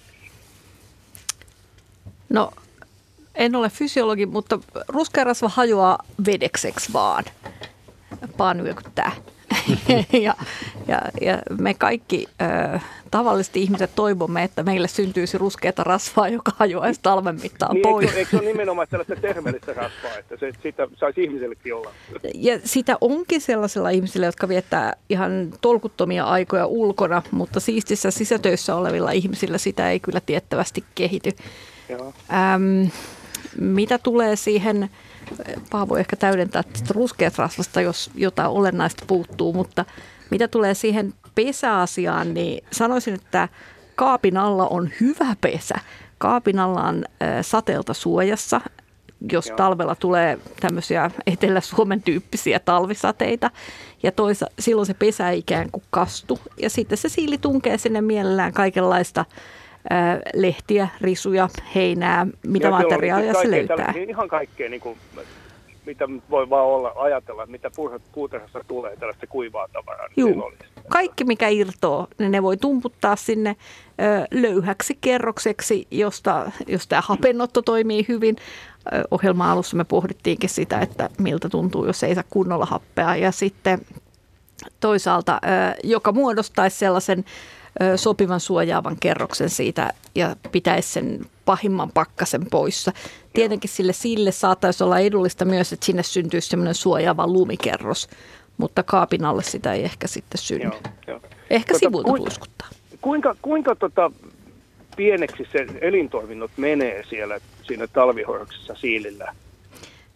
[2.29, 2.51] No,
[3.35, 4.59] en ole fysiologi, mutta
[4.89, 7.25] ruskearasva hajoaa vedekseksi vaan.
[8.37, 9.13] Panyökyttää.
[10.27, 10.35] ja,
[10.89, 12.27] ja, ja me kaikki
[12.75, 12.79] ö,
[13.11, 18.07] tavalliset ihmiset toivomme, että meille syntyisi ruskeata rasvaa, joka hajoaisi talven mittaan niin, pois.
[18.07, 21.91] Eikö, eikö se ole nimenomaan sellaista terveellistä rasvaa, että se, sitä saisi ihmisellekin olla?
[22.35, 29.11] Ja sitä onkin sellaisilla ihmisillä, jotka viettää ihan tolkuttomia aikoja ulkona, mutta siistissä sisätöissä olevilla
[29.11, 31.31] ihmisillä sitä ei kyllä tiettävästi kehity.
[31.89, 32.15] Joo.
[32.33, 32.89] Ähm,
[33.61, 34.91] mitä tulee siihen
[35.71, 39.85] Paavo ehkä täydentää tästä ruskeasta rasvasta, jos jotain olennaista puuttuu, mutta
[40.31, 43.49] mitä tulee siihen pesäasiaan, niin sanoisin, että
[43.95, 45.75] kaapin alla on hyvä pesä.
[46.19, 47.05] Kaapin alla on
[47.43, 48.61] sateelta suojassa,
[49.33, 49.57] jos Joo.
[49.57, 53.51] talvella tulee tämmöisiä Etelä-Suomen tyyppisiä talvisateita.
[54.03, 56.39] Ja toisa, silloin se pesä ikään kuin kastu.
[56.63, 59.25] Ja sitten se siili tunkee sinne mielellään kaikenlaista
[60.35, 63.95] lehtiä, risuja, heinää, mitä ja materiaalia se löytää.
[64.09, 64.99] Ihan kaikkea niin kuin
[65.87, 67.71] mitä voi vaan olla ajatella, mitä
[68.13, 70.09] puutarhassa tulee, tällaista kuivaa tavaraa.
[70.17, 70.53] Niin Juu.
[70.89, 73.57] Kaikki, mikä irtoo, niin ne voi tumputtaa sinne
[74.01, 78.37] ö, löyhäksi kerrokseksi, josta, jos tämä hapennotto toimii hyvin.
[79.11, 83.17] ohjelma alussa me pohdittiinkin sitä, että miltä tuntuu, jos ei saa kunnolla happea.
[83.17, 83.79] Ja sitten
[84.81, 87.25] toisaalta, ö, joka muodostaisi sellaisen
[87.97, 92.93] sopivan suojaavan kerroksen siitä ja pitäisi sen pahimman pakkasen poissa.
[93.33, 98.09] Tietenkin sille sille saattaisi olla edullista myös, että sinne syntyisi semmoinen suojaava lumikerros,
[98.59, 100.65] mutta kaapin alle sitä ei ehkä sitten synny.
[100.65, 101.21] Joo, joo.
[101.51, 102.69] Ehkä tota, sivuilta kuinka, puiskuttaa.
[103.01, 104.11] Kuinka, kuinka tota,
[104.97, 109.35] pieneksi se elintoiminnot menee siellä siinä talvihorroksessa siilillä?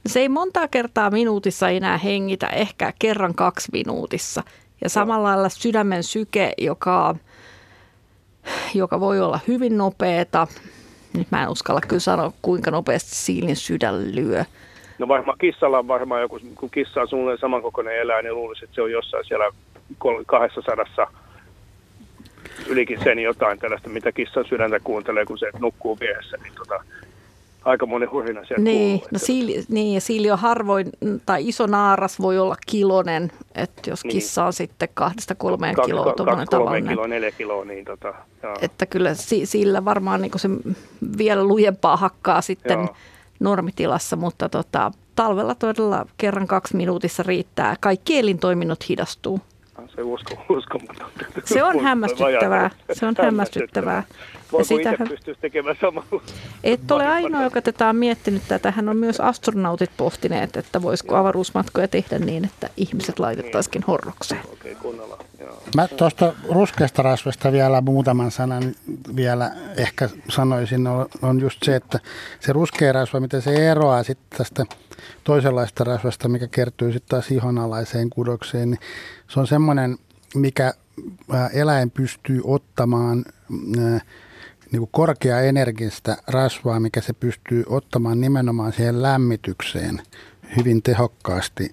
[0.06, 4.42] Se ei montaa kertaa minuutissa enää hengitä, ehkä kerran kaksi minuutissa.
[4.82, 7.14] Ja samalla lailla sydämen syke, joka
[8.74, 10.46] joka voi olla hyvin nopeata.
[11.16, 14.44] Nyt mä en uskalla kyllä sanoa, kuinka nopeasti siilin sydän lyö.
[14.98, 18.74] No varmaan kissalla on varmaan joku, kun kissa on suunnilleen samankokoinen eläin, niin luulisin, että
[18.74, 19.50] se on jossain siellä
[20.26, 21.12] 200
[22.66, 26.84] ylikin sen jotain tällaista, mitä kissan sydäntä kuuntelee, kun se nukkuu vieressä, niin tota,
[27.64, 29.08] aika monen hurina sieltä niin, kuuluu.
[29.12, 30.90] No siili, niin, ja siili on harvoin,
[31.26, 34.12] tai iso naaras voi olla kilonen, että jos niin.
[34.12, 38.56] kissa on sitten kahdesta kolmeen Kaksi, kiloa, kaksi, kolme kiloa, neljä kiloa, niin tota, joo.
[38.62, 40.48] Että kyllä si, sillä varmaan niin se
[41.18, 42.94] vielä lujempaa hakkaa sitten joo.
[43.40, 47.76] normitilassa, mutta tota, talvella todella kerran kaksi minuutissa riittää.
[47.80, 49.40] Kaikki elintoiminnot hidastuu
[49.94, 51.24] se usko, uskomatonta.
[51.44, 52.70] Se on hämmästyttävää.
[52.92, 54.02] Se on hämmästyttävää.
[54.52, 56.22] Voiko sitä, itse pystyisi tekemään samalla?
[56.64, 58.42] Et ole ainoa, joka tätä on miettinyt.
[58.48, 64.40] Tätähän on myös astronautit pohtineet, että voisiko avaruusmatkoja tehdä niin, että ihmiset laitettaisikin horrokseen.
[64.52, 65.24] Okei, kunnolla.
[65.76, 68.74] Mä tuosta ruskeasta rasvasta vielä muutaman sanan
[69.16, 70.86] vielä ehkä sanoisin,
[71.22, 71.98] on just se, että
[72.40, 74.64] se ruskea rasva, miten se eroaa sitten tästä
[75.24, 78.80] toisenlaista rasvasta, mikä kertyy sitten taas ihonalaiseen kudokseen, niin
[79.28, 79.98] se on semmoinen,
[80.34, 80.72] mikä
[81.52, 83.24] eläin pystyy ottamaan
[84.72, 90.02] niin kuin korkeaenergistä rasvaa, mikä se pystyy ottamaan nimenomaan siihen lämmitykseen
[90.56, 91.70] hyvin tehokkaasti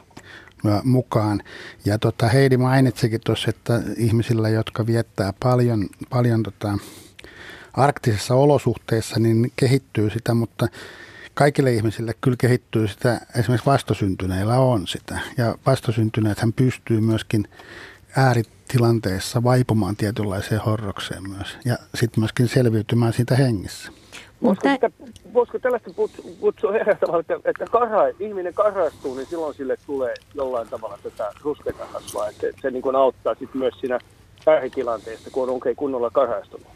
[0.83, 1.41] mukaan.
[1.85, 6.77] Ja tota, Heidi mainitsikin tuossa, että ihmisillä, jotka viettää paljon, paljon tota,
[7.73, 10.67] arktisissa olosuhteissa, niin kehittyy sitä, mutta
[11.33, 15.19] kaikille ihmisille kyllä kehittyy sitä, esimerkiksi vastosyntyneillä on sitä.
[15.37, 17.47] Ja vastosyntyneethän pystyy myöskin
[18.67, 21.57] ääritilanteessa vaipumaan tietynlaiseen horrokseen myös.
[21.65, 23.91] Ja sitten myöskin selviytymään siitä hengissä.
[24.43, 24.91] Voisiko, sitä,
[25.33, 25.89] voisiko tällaista
[26.39, 31.85] kutsua tavalla, että, että karha, ihminen karhaistuu, niin silloin sille tulee jollain tavalla tätä ruskeita
[31.93, 33.99] kasvaa, että se niin kuin auttaa sit myös siinä
[34.47, 36.67] ääritilanteessa, kun on oikein kunnolla karhaistunut.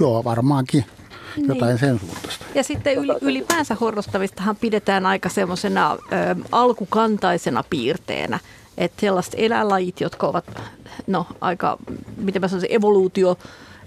[0.00, 0.84] Joo, varmaankin
[1.36, 1.78] jotain niin.
[1.78, 2.44] sen suuntaista.
[2.54, 5.96] Ja sitten yli, ylipäänsä horrostavistahan pidetään aika semmoisena
[6.52, 8.38] alkukantaisena piirteenä,
[8.78, 10.44] että sellaiset eläinlajit, jotka ovat
[11.06, 11.78] no, aika,
[12.16, 13.38] miten mä sanoisin, evoluutio,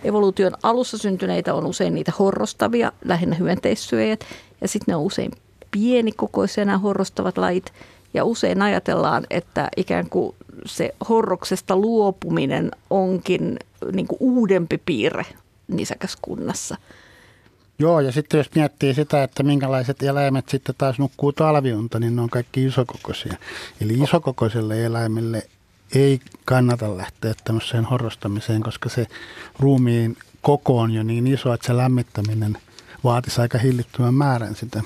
[0.04, 4.26] evoluution alussa syntyneitä on usein niitä horrostavia, lähinnä hyönteissyöjät,
[4.62, 5.32] ja sitten ne on usein
[5.72, 7.74] pienikokoisia nämä horrostavat lajit,
[8.14, 10.36] ja usein ajatellaan, että ikään kuin
[10.66, 13.60] se horroksesta luopuminen onkin
[13.92, 15.26] niin kuin uudempi piirre
[15.68, 16.78] nisäkäskunnassa.
[17.82, 22.22] Joo, ja sitten jos miettii sitä, että minkälaiset eläimet sitten taas nukkuu talviunta, niin ne
[22.22, 23.34] on kaikki isokokoisia.
[23.82, 25.44] Eli isokokoiselle eläimelle
[25.96, 29.08] ei kannata lähteä tämmöiseen horrostamiseen, koska se
[29.60, 32.58] ruumiin koko on jo niin iso, että se lämmittäminen
[33.04, 34.84] vaatisi aika hillittömän määrän sitä,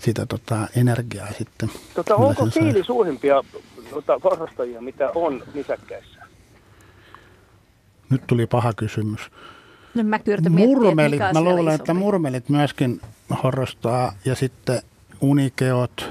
[0.00, 1.70] sitä tota energiaa sitten.
[1.94, 3.44] Tota, onko siili suurimpia
[3.90, 6.26] tota, horrostajia, mitä on nisäkkäissä?
[8.10, 9.20] Nyt tuli paha kysymys.
[9.96, 10.18] No mä
[10.50, 13.00] murmelit, mä luulen, että murmelit myöskin
[13.42, 14.82] horrostaa ja sitten
[15.20, 16.10] unikeot.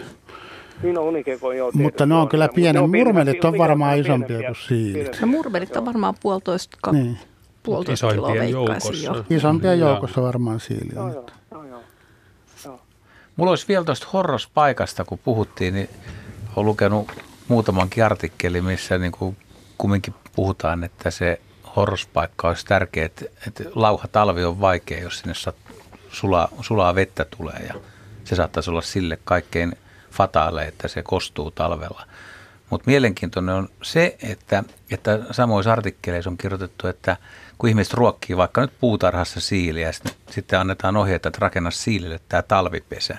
[0.83, 1.71] Niin on unikeko, joo.
[1.73, 2.79] Mutta ne on kyllä pieni.
[2.87, 5.21] Murmelit on varmaan isompia kuin siilit.
[5.21, 7.17] No murmelit on varmaan puolitoista, niin.
[7.63, 8.93] puolitoista kiloa joukossa.
[9.05, 9.25] Jo.
[9.29, 11.13] Isompia joukossa varmaan siili on.
[11.13, 12.79] Joo, joo, joo.
[13.35, 15.89] Mulla olisi vielä tuosta horrospaikasta, kun puhuttiin, niin
[16.55, 17.11] olen lukenut
[17.47, 19.37] muutamankin artikkeli, missä niin kuin
[19.77, 21.41] kumminkin puhutaan, että se
[21.75, 25.33] horrospaikka olisi tärkeä, että, että lauha talvi on vaikea, jos sinne
[26.09, 27.73] sulaa, sulaa vettä tulee ja
[28.23, 29.77] se saattaisi olla sille kaikkein
[30.11, 32.05] fataale, että se kostuu talvella.
[32.69, 37.17] Mutta mielenkiintoinen on se, että, että samoissa artikkeleissa on kirjoitettu, että
[37.57, 39.91] kun ihmiset ruokkii vaikka nyt puutarhassa siiliä,
[40.29, 43.17] sitten annetaan ohjeita, että rakenna siilille tämä talvipesä,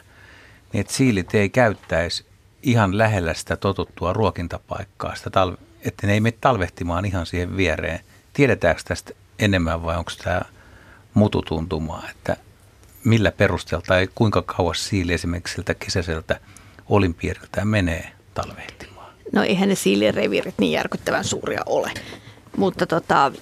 [0.73, 2.25] niin että siilit ei käyttäisi
[2.63, 8.01] ihan lähellä sitä totuttua ruokintapaikkaa, sitä talve, että ne ei mene talvehtimaan ihan siihen viereen.
[8.37, 10.43] Tiedetäänkö tästä enemmän vai onko tämä
[11.15, 12.37] mututuntumaa, että
[13.05, 16.41] millä perusteella tai kuinka kauas siili esimerkiksi siltä kesäiseltä
[16.89, 19.13] olimpiiriltä menee talvehtimaan?
[19.33, 21.91] No eihän ne siilireviirit niin järkyttävän suuria ole.
[22.57, 23.33] Mutta tota,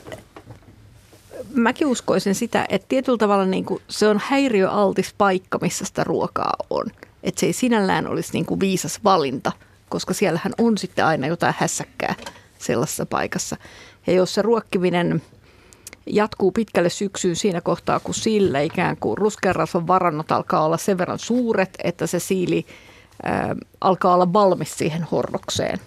[1.54, 6.54] mäkin uskoisin sitä, että tietyllä tavalla niin kuin se on häiriöaltis paikka, missä sitä ruokaa
[6.70, 6.86] on.
[7.22, 9.52] Että se ei sinällään olisi niin kuin viisas valinta,
[9.88, 12.14] koska siellähän on sitten aina jotain hässäkkää
[12.58, 13.56] sellaisessa paikassa.
[14.06, 15.22] Ja jos se ruokkiminen
[16.06, 21.18] jatkuu pitkälle syksyyn siinä kohtaa, kun sillä ikään kuin ruskearasvan varannot alkaa olla sen verran
[21.18, 22.66] suuret, että se siili
[23.22, 25.78] ää, alkaa olla valmis siihen horrokseen.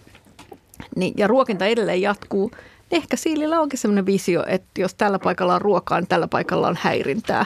[0.95, 2.51] Niin, ja ruokinta edelleen jatkuu.
[2.91, 6.67] Niin ehkä siilillä onkin sellainen visio, että jos tällä paikalla on ruokaa, niin tällä paikalla
[6.67, 7.45] on häirintää.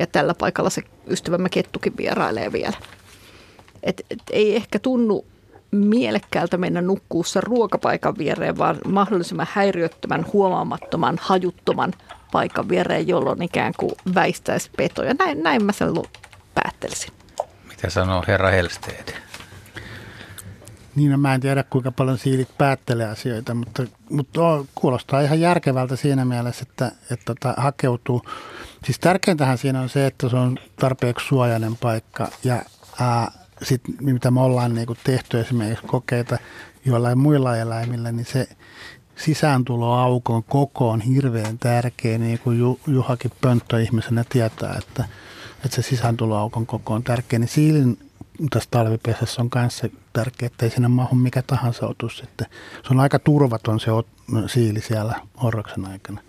[0.00, 2.76] Ja tällä paikalla se ystävämme kettukin vierailee vielä.
[3.82, 5.24] Et, et ei ehkä tunnu
[5.76, 11.92] mielekkäältä mennä nukkuussa ruokapaikan viereen, vaan mahdollisimman häiriöttömän, huomaamattoman, hajuttoman
[12.32, 15.14] paikan viereen, jolloin ikään kuin väistäisi petoja.
[15.18, 15.88] Näin, näin mä sen
[16.54, 17.12] päättelisin.
[17.68, 19.24] Mitä sanoo herra Helsteed?
[20.96, 24.40] Niin, no mä en tiedä kuinka paljon siilit päättelee asioita, mutta, mutta
[24.74, 28.22] kuulostaa ihan järkevältä siinä mielessä, että, että, että tota, hakeutuu.
[28.84, 32.62] Siis tärkeintähän siinä on se, että se on tarpeeksi suojainen paikka ja
[33.00, 33.30] ää,
[33.62, 36.38] sit, mitä me ollaan niin kuin tehty esimerkiksi kokeita
[36.84, 38.48] joillain muilla eläimillä, niin se
[39.16, 45.04] sisääntuloaukon koko on hirveän tärkeä, niin kuin Juhakin Pönttö ihmisenä tietää, että,
[45.64, 47.98] että se sisääntuloaukon koko on tärkeä, niin siilin
[48.50, 52.20] tässä talvipesässä on kanssa tärkeää, että ei sinne mahu mikä tahansa otus.
[52.20, 53.90] Että se on aika turvaton se
[54.46, 56.20] siili siellä horroksen aikana.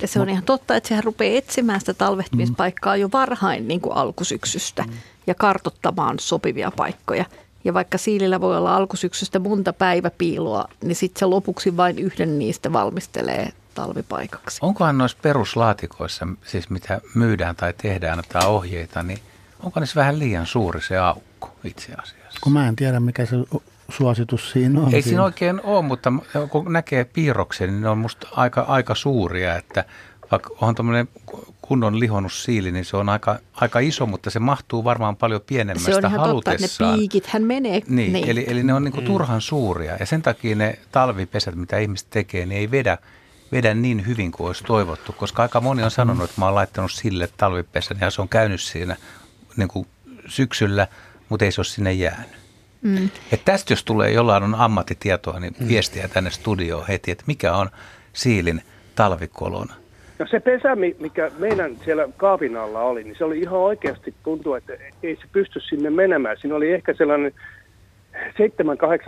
[0.00, 3.96] Ja se on ihan totta, että sehän rupeaa etsimään sitä talvehtimispaikkaa jo varhain niin kuin
[3.96, 4.92] alkusyksystä mm.
[5.26, 7.24] ja kartottamaan sopivia paikkoja.
[7.64, 12.72] Ja vaikka siilillä voi olla alkusyksystä monta päiväpiiloa, niin sitten se lopuksi vain yhden niistä
[12.72, 14.58] valmistelee talvipaikaksi.
[14.62, 19.18] Onkohan noissa peruslaatikoissa, siis mitä myydään tai tehdään tai ohjeita, niin
[19.62, 22.40] onko niissä vähän liian suuri se aukko itse asiassa?
[22.40, 23.36] Kun mä en tiedä, mikä se
[23.88, 24.94] suositus siinä on.
[24.94, 26.12] Ei siinä oikein ole, mutta
[26.50, 29.84] kun näkee piirroksen, niin ne on musta aika, aika suuria, että
[30.30, 31.08] vaikka on tuommoinen
[31.62, 35.90] kunnon lihonnut siili, niin se on aika, aika iso, mutta se mahtuu varmaan paljon pienemmästä
[35.90, 36.58] Se on ihan halutessaan.
[36.58, 37.82] totta, että ne piikit hän menee.
[37.88, 38.30] Niin, niin.
[38.30, 39.06] Eli, eli ne on niinku mm.
[39.06, 42.98] turhan suuria ja sen takia ne talvipesät, mitä ihmiset tekee, niin ei vedä,
[43.52, 46.92] vedä niin hyvin kuin olisi toivottu, koska aika moni on sanonut, että mä oon laittanut
[46.92, 48.96] sille talvipesän ja se on käynyt siinä
[49.56, 49.86] niin kuin
[50.26, 50.88] syksyllä,
[51.28, 52.45] mutta ei se ole sinne jäänyt.
[52.86, 53.10] Mm.
[53.32, 55.68] Et tästä jos tulee jollain on ammattitietoa, niin mm.
[55.68, 57.70] viestiä tänne studioon heti, että mikä on
[58.12, 58.62] siilin
[58.94, 59.74] talvikolona.
[60.18, 64.54] No se pesä, mikä meidän siellä kaapin alla oli, niin se oli ihan oikeasti tuntuu,
[64.54, 64.72] että
[65.02, 66.36] ei se pysty sinne menemään.
[66.40, 67.32] Siinä oli ehkä sellainen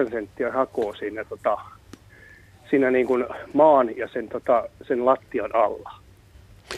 [0.07, 1.59] 7-8 senttiä hakoa siinä, tota,
[2.71, 5.95] siinä niin kuin maan ja sen, tota, sen lattian alla.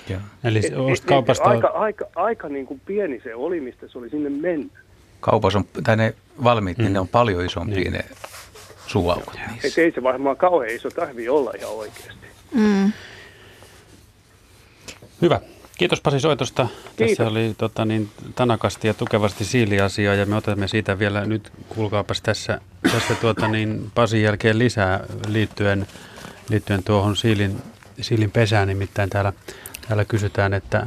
[0.08, 0.20] Ja.
[0.44, 1.44] Eli et, et, kaupasta...
[1.44, 4.72] Aika, aika, aika niin kuin pieni se oli, mistä se oli sinne mennyt
[5.20, 6.14] kaupassa on, tai ne
[6.44, 6.84] valmiit, mm.
[6.84, 7.92] niin ne on paljon isompia niin.
[7.92, 8.04] ne
[8.86, 9.82] suuaukot niissä.
[9.82, 12.26] ei se varmaan kauhean iso tarvii olla ihan oikeasti.
[12.54, 12.92] Mm.
[15.22, 15.40] Hyvä.
[15.78, 16.66] Kiitos Pasi soitosta.
[16.96, 17.16] Kiitos.
[17.16, 22.22] Tässä oli tota, niin, tanakasti ja tukevasti siiliasiaa ja me otamme siitä vielä nyt, kuulkaapas
[22.22, 22.60] tässä,
[22.92, 25.86] tässä tuota, niin, Pasin jälkeen lisää liittyen,
[26.48, 27.62] liittyen tuohon siilin,
[28.00, 28.68] siilin pesään.
[28.68, 29.32] Nimittäin täällä,
[29.88, 30.86] täällä kysytään, että,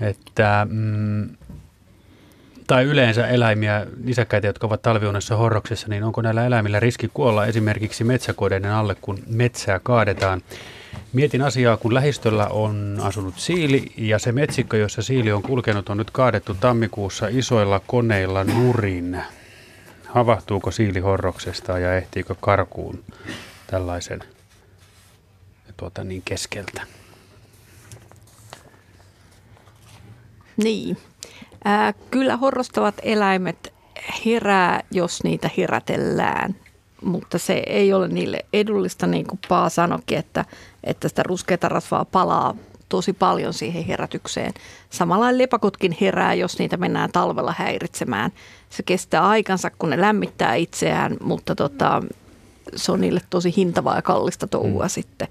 [0.00, 1.28] että mm,
[2.68, 8.04] tai yleensä eläimiä, nisäkkäitä, jotka ovat talviunessa horroksessa, niin onko näillä eläimillä riski kuolla esimerkiksi
[8.04, 10.42] metsäkodeiden alle, kun metsää kaadetaan?
[11.12, 15.96] Mietin asiaa, kun lähistöllä on asunut siili ja se metsikkö, jossa siili on kulkenut, on
[15.96, 19.22] nyt kaadettu tammikuussa isoilla koneilla nurin.
[20.04, 23.04] Havahtuuko siili horroksesta ja ehtiikö karkuun
[23.66, 24.20] tällaisen
[25.76, 26.82] tuota, niin keskeltä?
[30.56, 30.98] Niin,
[31.68, 33.72] Ää, kyllä horrostavat eläimet
[34.26, 36.56] herää, jos niitä herätellään,
[37.04, 40.44] mutta se ei ole niille edullista, niin kuin Paa sanoikin, että,
[40.84, 42.54] että sitä ruskeata rasvaa palaa
[42.88, 44.54] tosi paljon siihen herätykseen.
[44.90, 48.30] Samalla lepakotkin herää, jos niitä mennään talvella häiritsemään.
[48.70, 52.02] Se kestää aikansa, kun ne lämmittää itseään, mutta tota,
[52.76, 54.90] se on niille tosi hintavaa ja kallista touhua mm.
[54.90, 55.28] sitten.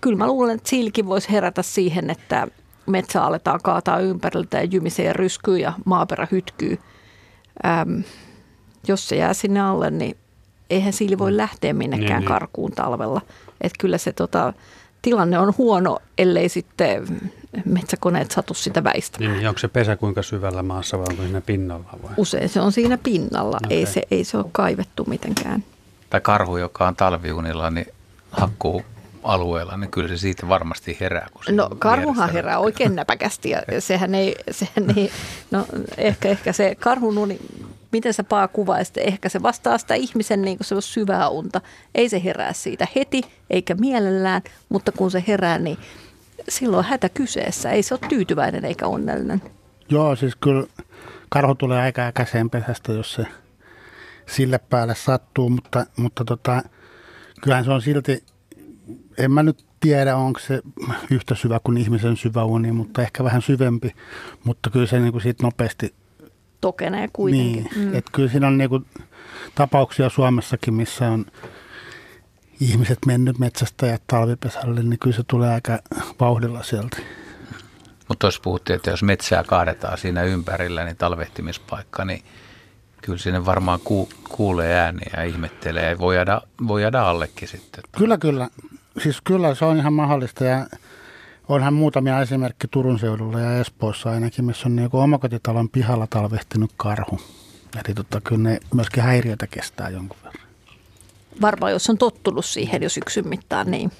[0.00, 2.48] Kyllä mä luulen, että silki voisi herätä siihen, että
[2.86, 6.78] metsä aletaan kaataa ympäriltä ja jymisee ryskyy ja maaperä hytkyy.
[7.66, 8.00] Ähm,
[8.88, 10.16] jos se jää sinne alle, niin
[10.70, 12.28] eihän siili voi lähteä minnekään Niin, niin.
[12.28, 13.20] karkuun talvella.
[13.60, 14.52] Että kyllä se tota,
[15.02, 17.06] tilanne on huono, ellei sitten
[17.64, 19.36] metsäkoneet satu sitä väistämään.
[19.36, 22.12] Niin, onko se pesä kuinka syvällä maassa vai onko siinä pinnalla vai?
[22.16, 23.92] Usein se on siinä pinnalla, ei, Okei.
[23.94, 25.64] se, ei se ole kaivettu mitenkään.
[26.10, 27.86] Tai karhu, joka on talviunilla, niin
[28.30, 28.82] hakkuu
[29.26, 31.28] alueella, niin kyllä se siitä varmasti herää.
[31.32, 35.10] Kun No on karhuhan herää oikein näpäkästi ja sehän ei, sehän ei
[35.50, 35.66] no
[35.98, 37.38] ehkä, ehkä se karhun uni,
[37.92, 41.60] miten sä paa kuvaisit, ehkä se vastaa sitä ihmisen niin kuin se on syvää unta.
[41.94, 45.78] Ei se herää siitä heti eikä mielellään, mutta kun se herää, niin
[46.48, 47.70] silloin on hätä kyseessä.
[47.70, 49.42] Ei se ole tyytyväinen eikä onnellinen.
[49.88, 50.66] Joo, siis kyllä
[51.28, 53.26] karhu tulee aika äkäiseen pesästä, jos se
[54.26, 56.62] sille päälle sattuu, mutta, mutta tota,
[57.42, 58.24] kyllähän se on silti,
[59.18, 60.62] en mä nyt tiedä, onko se
[61.10, 63.94] yhtä syvä kuin ihmisen syvä uni, mutta ehkä vähän syvempi,
[64.44, 65.94] mutta kyllä se niin kuin siitä nopeasti
[66.60, 67.68] Tokenee kuitenkin.
[67.76, 67.94] Niin, mm.
[67.94, 68.84] että kyllä siinä on niinku
[69.54, 71.26] tapauksia Suomessakin, missä on
[72.60, 75.78] ihmiset mennyt metsästä ja talvipesälle, niin kyllä se tulee aika
[76.20, 76.96] vauhdilla sieltä.
[78.08, 82.24] Mutta tuossa puhuttiin, että jos metsää kaadetaan siinä ympärillä, niin talvehtimispaikka, niin
[83.02, 85.90] kyllä sinne varmaan ku, kuulee ääniä ja ihmettelee.
[85.90, 87.84] Ja voi jäädä, voi jäädä allekin sitten.
[87.98, 88.48] Kyllä, kyllä.
[89.02, 90.66] Siis kyllä se on ihan mahdollista ja
[91.48, 97.20] onhan muutamia esimerkkejä Turun seudulla ja Espoossa ainakin, missä on niinku omakotitalon pihalla talvehtinut karhu.
[97.74, 100.46] Eli tota, kyllä ne myöskin häiriötä kestää jonkun verran.
[101.40, 103.92] Varmaan jos on tottunut siihen jo syksyn mittaan, niin.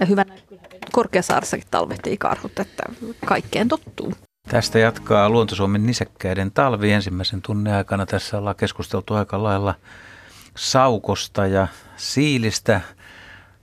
[0.00, 0.62] Ja hyvänä kyllä
[0.92, 2.82] Korkeasaarissakin talvehtii karhut, että
[3.26, 4.12] kaikkeen tottuu.
[4.48, 8.06] Tästä jatkaa Luontosuomen nisäkkäiden talvi ensimmäisen tunnin aikana.
[8.06, 9.74] Tässä ollaan keskusteltu aika lailla
[10.56, 12.80] saukosta ja siilistä.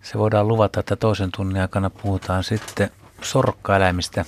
[0.01, 2.91] Se voidaan luvata, että toisen tunnin aikana puhutaan sitten
[3.21, 4.25] sorkkaeläimistä.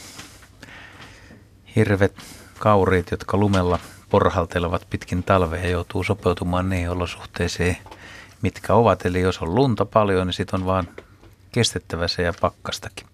[1.75, 2.15] Hirvet,
[2.59, 7.77] kauriit, jotka lumella porhaltelevat pitkin talvea ja joutuu sopeutumaan niihin olosuhteisiin,
[8.41, 9.05] mitkä ovat.
[9.05, 10.87] Eli jos on lunta paljon, niin sitten on vaan
[11.51, 13.07] kestettävä se ja pakkastakin.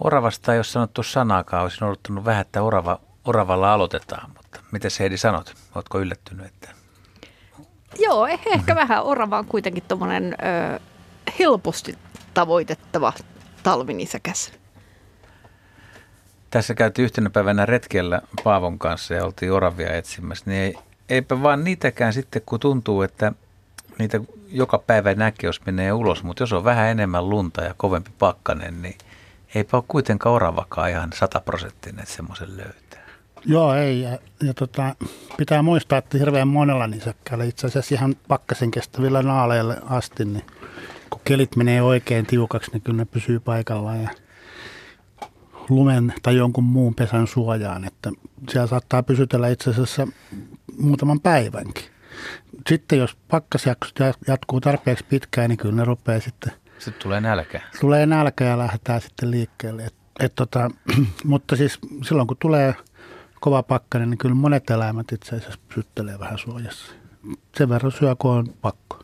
[0.00, 1.62] Oravasta ei ole sanottu sanaakaan.
[1.62, 5.54] Olisin odottanut vähän, että orava, oravalla aloitetaan, mutta miten Heidi sanot?
[5.74, 6.46] Oletko yllättynyt?
[6.46, 6.75] Että...
[7.98, 10.36] Joo, eh- ehkä vähän orava on kuitenkin tuommoinen
[11.38, 11.98] helposti
[12.34, 13.12] tavoitettava
[13.62, 14.52] talvinisäkäs.
[16.50, 20.74] Tässä käytiin yhtenä päivänä retkellä Paavon kanssa ja oltiin oravia etsimässä, niin ei,
[21.08, 23.32] eipä vaan niitäkään sitten, kun tuntuu, että
[23.98, 28.10] niitä joka päivä näkee, jos menee ulos, mutta jos on vähän enemmän lunta ja kovempi
[28.18, 28.98] pakkanen, niin
[29.54, 32.85] eipä ole kuitenkaan oravakaan ihan sataprosenttinen, että semmoisen löytää.
[33.46, 34.00] Joo, ei.
[34.00, 34.94] Ja, ja tota,
[35.36, 40.44] pitää muistaa, että hirveän monella nisäkkäällä, itse asiassa ihan pakkasen kestävillä naaleille asti, niin
[41.10, 44.10] kun kelit menee oikein tiukaksi, niin kyllä ne pysyy paikallaan ja
[45.68, 48.10] lumen tai jonkun muun pesän suojaan, että
[48.50, 50.08] siellä saattaa pysytellä itse asiassa
[50.78, 51.84] muutaman päivänkin.
[52.68, 53.92] Sitten jos pakkasjakso
[54.28, 57.60] jatkuu tarpeeksi pitkään, niin kyllä ne rupeaa sitten, Sitten tulee nälkä.
[57.80, 59.84] tulee nälkä ja lähdetään sitten liikkeelle.
[59.84, 60.70] Et, et tota,
[61.24, 62.74] mutta siis silloin kun tulee
[63.40, 66.92] kova pakkanen, niin kyllä monet eläimet itse asiassa pysyttelee vähän suojassa.
[67.58, 68.98] Sen verran syö, kun on pakko.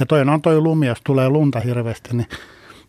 [0.00, 2.28] Ja toinen on toi lumi, jos tulee lunta hirveästi, niin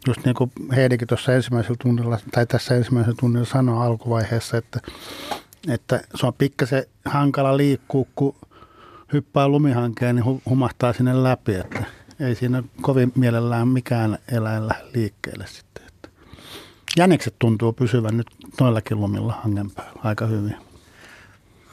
[0.08, 4.80] just niin kuin Heidikin tuossa ensimmäisellä tunnilla, tai tässä ensimmäisellä tunnilla sanoi alkuvaiheessa, että,
[5.68, 8.36] että se on pikkasen hankala liikkua, kun
[9.14, 11.84] hyppää lumihankeen, niin hu- humahtaa sinne läpi, että
[12.20, 14.64] ei siinä kovin mielellään mikään eläin
[14.94, 15.71] liikkeelle sitten.
[16.98, 18.28] Jänikset tuntuu pysyvän nyt
[18.60, 20.56] noillakin lumilla hangen päällä aika hyvin.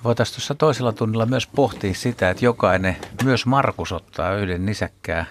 [0.04, 5.26] Voitaisiin tuossa toisella tunnilla myös pohtia sitä, että jokainen, myös Markus ottaa yhden nisäkkää,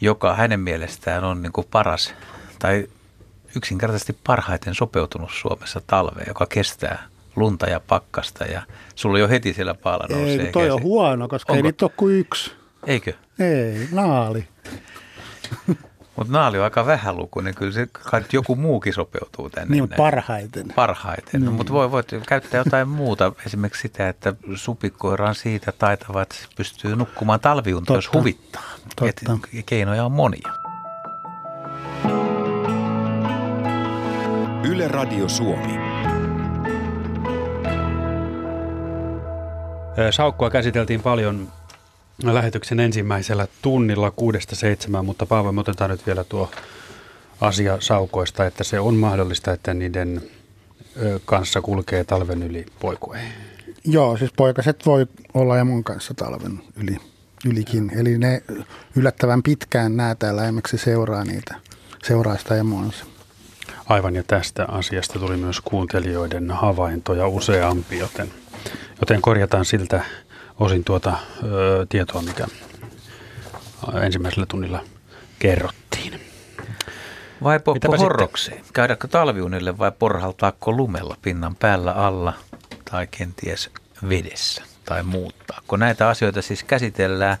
[0.00, 2.14] joka hänen mielestään on niin kuin paras
[2.58, 2.88] tai
[3.56, 8.62] yksinkertaisesti parhaiten sopeutunut Suomessa talveen, joka kestää lunta ja pakkasta ja
[8.94, 10.30] sulla jo heti siellä paala nousee.
[10.30, 10.72] Ei, kun toi käsi.
[10.72, 11.66] on huono, koska ei Onko?
[11.66, 12.52] niitä ole kuin yksi.
[12.86, 13.12] Eikö?
[13.38, 14.48] Ei, naali.
[16.18, 19.76] Mutta naali on aika vähälukuinen, kyllä se kai joku muukin sopeutuu tänne.
[19.76, 20.68] Niin, parhaiten.
[20.74, 26.22] Parhaiten, no, mutta voi, voit käyttää jotain muuta, esimerkiksi sitä, että supikoira on siitä taitava,
[26.22, 28.62] että se pystyy nukkumaan talviunta, jos huvittaa.
[28.96, 29.38] Totta.
[29.58, 30.52] Et keinoja on monia.
[34.64, 35.78] Yle Radio Suomi.
[40.10, 41.48] Saukkoa käsiteltiin paljon
[42.22, 46.50] lähetyksen ensimmäisellä tunnilla kuudesta seitsemään, mutta Paavo, me otetaan nyt vielä tuo
[47.40, 50.22] asia saukoista, että se on mahdollista, että niiden
[51.24, 53.32] kanssa kulkee talven yli poikueen.
[53.84, 56.96] Joo, siis poikaset voi olla emon kanssa talven yli,
[57.46, 57.90] ylikin.
[57.98, 58.42] Eli ne
[58.96, 61.54] yllättävän pitkään näätä eläimeksi seuraa niitä,
[62.04, 63.04] seuraa sitä emoansa.
[63.86, 68.28] Aivan ja tästä asiasta tuli myös kuuntelijoiden havaintoja useampi, joten,
[69.00, 70.02] joten korjataan siltä
[70.60, 72.46] osin tuota ö, tietoa, mikä
[74.02, 74.84] ensimmäisellä tunnilla
[75.38, 76.20] kerrottiin.
[77.42, 78.64] Vai poppo Mitäpä horrokseen?
[78.72, 82.32] Käydäänkö talviunille vai porhaltaako lumella pinnan päällä alla
[82.90, 83.70] tai kenties
[84.08, 85.76] vedessä tai muuttaako?
[85.76, 87.36] Näitä asioita siis käsitellään.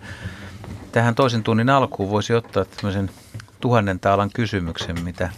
[0.92, 3.10] Tähän toisen tunnin alkuun voisi ottaa tämmöisen
[3.60, 5.30] tuhannen taalan kysymyksen, mitä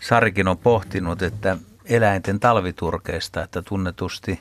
[0.00, 4.40] Sarikin on pohtinut, että eläinten talviturkeista, että tunnetusti,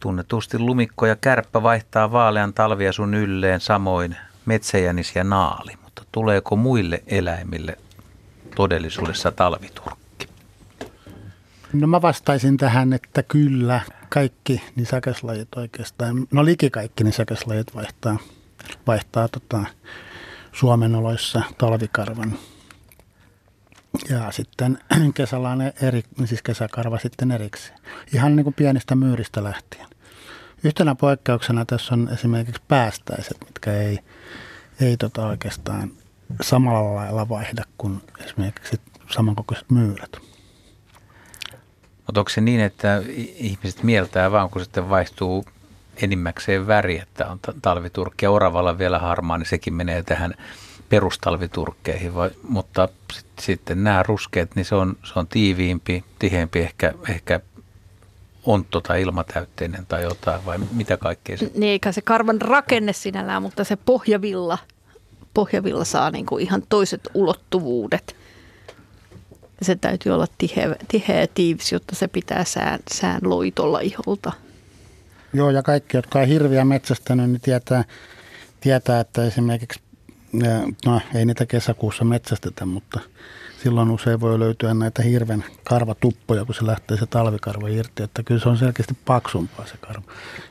[0.00, 4.16] tunnetusti lumikko ja kärppä vaihtaa vaalean talviasun ylleen samoin
[4.46, 7.78] metsäjänis ja naali, mutta tuleeko muille eläimille
[8.56, 10.28] todellisuudessa talviturkki?
[11.72, 18.16] No mä vastaisin tähän, että kyllä kaikki nisäkäslajit oikeastaan, no liki kaikki nisäkäslajit vaihtaa,
[18.86, 19.64] vaihtaa tota,
[20.52, 22.38] Suomen oloissa talvikarvan.
[24.10, 24.78] Ja sitten
[25.14, 27.78] kesälainen eri, siis kesäkarva sitten erikseen.
[28.14, 29.86] Ihan niin kuin pienistä myyristä lähtien.
[30.64, 33.98] Yhtenä poikkeuksena tässä on esimerkiksi päästäiset, mitkä ei,
[34.80, 35.90] ei tota oikeastaan
[36.42, 38.80] samalla lailla vaihda kuin esimerkiksi
[39.10, 40.10] samankokoiset myyrät.
[42.06, 43.02] Mutta onko se niin, että
[43.36, 45.44] ihmiset mieltää vaan, kun sitten vaihtuu
[46.02, 50.34] enimmäkseen väri, että on talviturkki ja oravalla vielä harmaa, niin sekin menee tähän
[50.88, 52.14] perustalviturkkeihin.
[52.14, 57.40] Vai, mutta sit, sitten nämä ruskeat, niin se on, se on tiiviimpi, tiheämpi, ehkä, ehkä
[58.44, 61.50] ontto tai ilmatäytteinen tai jotain, vai mitä kaikkea se?
[61.54, 64.58] Niin, eikä se karvan rakenne sinällään, mutta se pohjavilla,
[65.34, 68.16] pohjavilla saa niin kuin ihan toiset ulottuvuudet.
[69.62, 74.32] Se täytyy olla tiheä, tiheä ja tiivis, jotta se pitää sään, sään loitolla iholta.
[75.32, 77.84] Joo, ja kaikki, jotka on hirviä metsästänyt, niin tietää,
[78.60, 79.80] tietää, että esimerkiksi,
[80.86, 83.00] no ei niitä kesäkuussa metsästetä, mutta
[83.62, 88.40] silloin usein voi löytyä näitä hirven karvatuppoja, kun se lähtee se talvikarva irti, että kyllä
[88.40, 90.02] se on selkeästi paksumpaa se karva.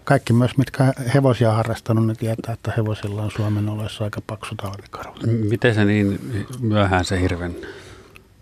[0.04, 4.56] Kaikki myös, mitkä hevosia on harrastanut, niin tietää, että hevosilla on Suomen oloissa aika paksu
[4.56, 5.16] talvikarva.
[5.50, 6.20] Miten se niin
[6.60, 7.56] myöhään se hirven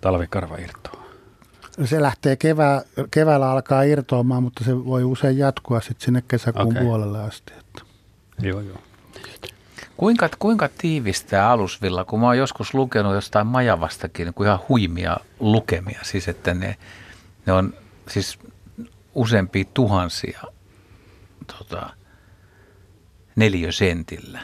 [0.02, 1.04] talvikarva irtoaa?
[1.86, 2.82] Se lähtee kevää,
[3.12, 6.84] keväällä alkaa irtoamaan, mutta se voi usein jatkua sitten sinne kesäkuun okay.
[6.84, 7.54] puolelle asti.
[7.60, 7.82] Että.
[8.42, 8.78] Joo, joo.
[9.98, 15.18] Kuinka, kuinka tiivistää alusvilla, kun mä oon joskus lukenut jostain majavastakin niin kuin ihan huimia
[15.40, 16.78] lukemia, siis että ne,
[17.46, 17.74] ne on
[18.08, 18.40] siis
[19.16, 20.42] useampia tuhansia
[21.58, 21.90] tota,
[23.36, 24.40] neliösentillä.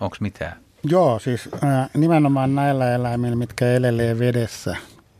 [0.00, 0.56] Onko mitään?
[0.84, 4.76] Joo, siis äh, nimenomaan näillä eläimillä, mitkä elelee vedessä,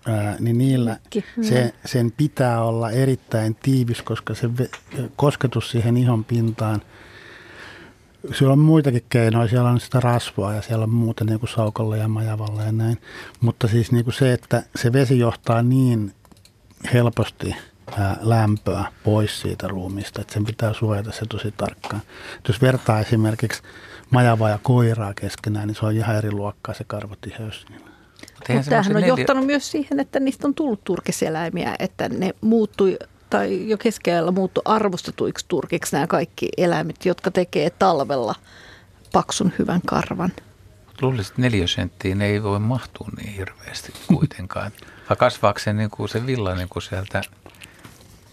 [0.06, 0.96] ää, niin niillä
[1.42, 4.48] se, sen pitää olla erittäin tiivis, koska se
[5.16, 6.82] kosketus siihen ihon pintaan,
[8.34, 11.96] siellä on muitakin keinoja, siellä on sitä rasvaa ja siellä on muuta niin kuin saukolla
[11.96, 12.98] ja majavalla ja näin.
[13.40, 16.12] Mutta siis niin kuin se, että se vesi johtaa niin
[16.92, 17.56] helposti
[18.20, 22.02] lämpöä pois siitä ruumista, että sen pitää suojata se tosi tarkkaan.
[22.38, 23.62] Et jos vertaa esimerkiksi
[24.10, 27.66] majavaa ja koiraa keskenään, niin se on ihan eri luokkaa se karvotiheys.
[27.70, 29.08] Mutta tämähän on neljä...
[29.08, 32.98] johtanut myös siihen, että niistä on tullut turkiseläimiä, että ne muuttui
[33.36, 38.34] tai jo keskellä muuttu arvostetuiksi turkiksi nämä kaikki eläimet, jotka tekee talvella
[39.12, 40.32] paksun hyvän karvan.
[41.02, 44.72] Luulisin, että neliösenttiin ei voi mahtua niin hirveästi kuitenkaan.
[45.08, 47.20] Vai kasvaako se, niin kuin se villa niin kuin sieltä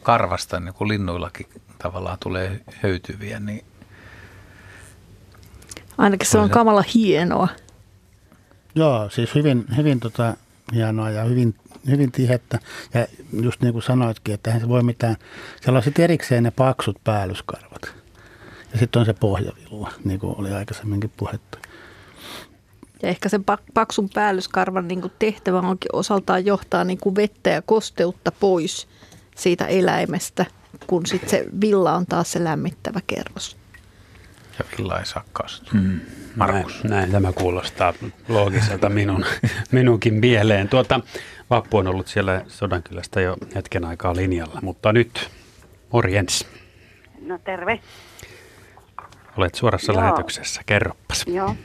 [0.04, 1.48] karvasta, niin kuin linnuillakin
[1.78, 3.66] tavallaan tulee höytyviä, niin
[5.98, 7.48] Ainakin se on kamala hienoa.
[8.76, 10.34] Joo, siis hyvin, hyvin tota,
[10.74, 11.56] hienoa ja hyvin,
[11.88, 12.60] hyvin tihettä.
[12.94, 13.08] Ja
[13.44, 15.16] just niin kuin sanoitkin, että eihän se voi mitään.
[15.62, 17.82] Siellä on sitten erikseen ne paksut päällyskarvat.
[18.74, 21.58] Ja sitten on se pohjavilla, niin kuin oli aikaisemminkin puhetta.
[23.04, 23.44] Ja ehkä sen
[23.74, 28.88] paksun päällyskarvan niin kuin tehtävä onkin osaltaan johtaa niin kuin vettä ja kosteutta pois
[29.36, 30.46] siitä eläimestä,
[30.88, 33.63] kun sitten se villa on taas se lämmittävä kerros.
[34.60, 35.80] Ja villa ei saa kastua.
[35.80, 36.00] Mm.
[36.36, 36.84] Markus.
[36.84, 37.94] Näin, näin tämä kuulostaa
[38.28, 39.26] loogiselta minun,
[39.72, 40.70] minunkin mieleen.
[40.70, 41.00] Tuota,
[41.50, 45.30] Vappu on ollut siellä Sodankylästä jo hetken aikaa linjalla, mutta nyt
[45.94, 46.48] morjens.
[47.26, 47.80] No terve.
[49.38, 50.02] Olet suorassa Joo.
[50.02, 51.26] lähetyksessä, kerroppas.
[51.28, 51.56] Joo.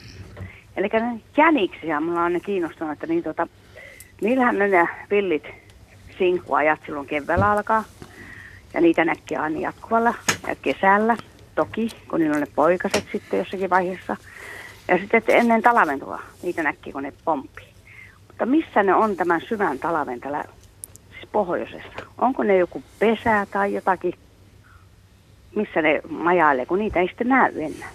[0.77, 0.89] Eli
[1.37, 3.49] jäniksiä, mulla on ne kiinnostunut, että niin tota,
[4.21, 5.45] niillähän ne villit
[6.19, 7.85] sinkkuajat silloin keväällä alkaa.
[8.75, 10.15] Ja niitä näkee aina jatkuvalla
[10.47, 11.17] ja kesällä
[11.59, 14.17] toki, kun niillä on ne poikaset sitten jossakin vaiheessa.
[14.89, 17.69] Ja sitten ennen talaventua niitä näkee, kun ne pomppii.
[18.27, 20.45] Mutta missä ne on tämän syvän talven täällä
[21.11, 22.07] siis pohjoisessa?
[22.19, 24.15] Onko ne joku pesä tai jotakin,
[25.57, 27.91] missä ne majailee, kun niitä ei sitten näy enää?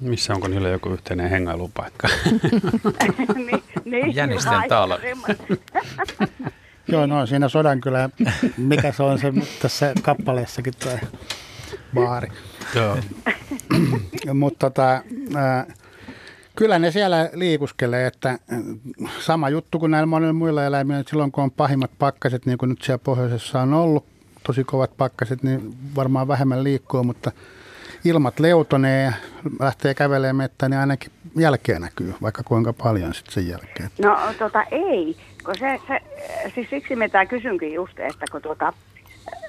[0.00, 2.08] Missä onko niillä joku yhteinen hengailupaikka?
[3.46, 4.98] niin, niin, Jänisten talo.
[6.88, 8.10] Joo, no siinä Sodankylä,
[8.56, 9.32] mikä se on se
[9.62, 10.98] tässä kappaleessakin tai
[11.94, 12.28] baari.
[12.74, 12.98] Joo.
[14.34, 15.02] Mutta tota,
[15.36, 15.66] ää,
[16.56, 18.38] kyllä ne siellä liikuskelee, että äh,
[19.20, 22.68] sama juttu kuin näillä monilla muilla eläimillä, että silloin kun on pahimmat pakkaset, niin kuin
[22.68, 24.06] nyt siellä pohjoisessa on ollut,
[24.46, 27.32] tosi kovat pakkaset, niin varmaan vähemmän liikkuu, mutta
[28.04, 29.12] ilmat leutonee ja
[29.60, 33.90] lähtee kävelemään mettään, niin ainakin jälkeen näkyy, vaikka kuinka paljon sitten sen jälkeen.
[34.02, 36.00] No tota ei, kun se, se
[36.54, 38.72] siis siksi me tämä kysynkin just, että kun tuota,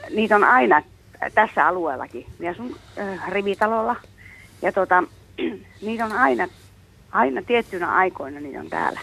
[0.10, 0.84] niitä on aina
[1.30, 3.96] tässä alueellakin, ja sun äh, rivitalolla,
[4.62, 5.04] ja tota,
[5.82, 6.48] niitä on aina,
[7.12, 9.00] aina tiettynä aikoina niitä on täällä.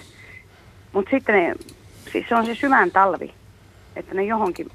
[0.93, 1.55] Mutta sitten ne,
[2.13, 3.35] siis se on se syvän talvi,
[3.97, 4.71] että ne johonkin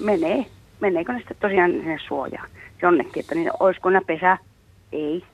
[0.00, 0.46] menee,
[0.80, 2.48] meneekö ne sitten tosiaan sinne suojaan
[2.82, 4.38] jonnekin, että niin olisiko ne pesä?
[4.92, 5.24] Ei.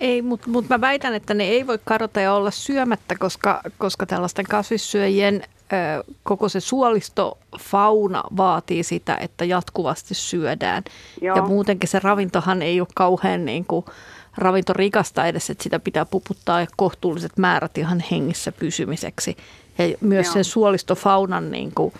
[0.00, 4.06] Ei, mutta mut mä väitän, että ne ei voi kadota ja olla syömättä, koska, koska
[4.06, 5.42] tällaisten kasvissyöjien
[6.22, 10.84] koko se suolistofauna vaatii sitä, että jatkuvasti syödään.
[11.22, 11.36] Joo.
[11.36, 13.84] Ja muutenkin se ravintohan ei ole kauhean niin kuin,
[14.36, 19.36] ravintorikasta edes, että sitä pitää puputtaa kohtuulliset määrät ihan hengissä pysymiseksi.
[19.78, 20.32] Ja myös Joo.
[20.32, 21.92] sen suolistofaunan niin kuin,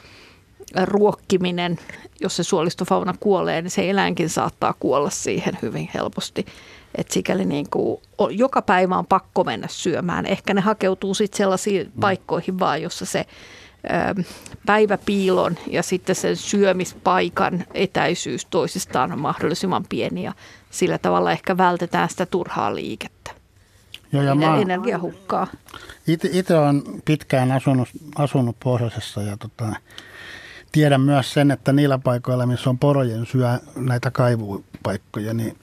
[0.84, 1.78] ruokkiminen,
[2.20, 6.46] jos se suolistofauna kuolee, niin se eläinkin saattaa kuolla siihen hyvin helposti.
[6.94, 8.00] Et sikäli niin kuin,
[8.30, 10.26] joka päivä on pakko mennä syömään.
[10.26, 13.26] Ehkä ne hakeutuu sitten sellaisiin paikkoihin vaan, jossa se
[14.66, 20.32] päiväpiilon ja sitten sen syömispaikan etäisyys toisistaan on mahdollisimman pieni ja
[20.70, 23.30] sillä tavalla ehkä vältetään sitä turhaa liikettä.
[24.12, 25.46] Joo, ja Ja mä, energiahukkaa.
[26.32, 29.76] itse olen pitkään asunut, asunut pohjoisessa ja tota,
[30.72, 35.56] tiedän myös sen, että niillä paikoilla, missä on porojen syö näitä kaivupaikkoja, niin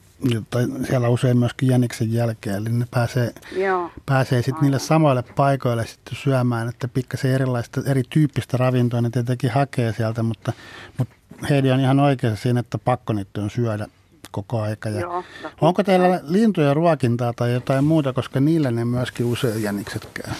[0.50, 3.90] tai siellä usein myöskin jäniksen jälkeen, eli ne pääsee, Joo.
[4.06, 9.92] pääsee sitten niille samoille paikoille sitten syömään, että pikkasen erilaista, erityyppistä ravintoa ne tietenkin hakee
[9.92, 10.52] sieltä, mutta,
[10.98, 11.14] mutta
[11.50, 13.86] Heidi on ihan oikeassa siinä, että pakko niitä on syödä
[14.30, 14.88] koko aika.
[14.88, 15.24] Ja Joo.
[15.60, 20.34] onko teillä lintujen ruokintaa tai jotain muuta, koska niille ne myöskin usein jänikset käy?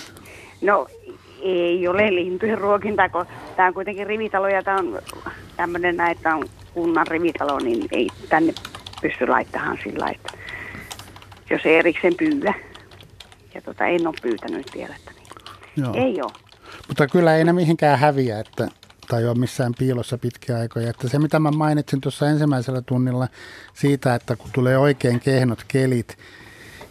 [0.63, 0.87] No
[1.43, 4.99] ei ole lintujen ruokintaa, kun tämä on kuitenkin rivitalo ja tämä on
[5.57, 8.55] tämmöinen, että on kunnan rivitalo, niin ei tänne
[9.03, 10.33] pysty laittamaan sillä että
[11.51, 12.55] jos ei erikseen pyydä.
[13.55, 15.85] Ja tota, en ole pyytänyt vielä, että niin.
[15.85, 15.95] Joo.
[15.95, 16.33] ei ole.
[16.89, 18.69] Mutta kyllä ei ne mihinkään häviä, että,
[19.09, 20.91] tai ole missään piilossa pitkiä aikoja.
[20.91, 23.29] Että se, mitä mä mainitsin tuossa ensimmäisellä tunnilla
[23.75, 26.19] siitä, että kun tulee oikein kehnot kelit,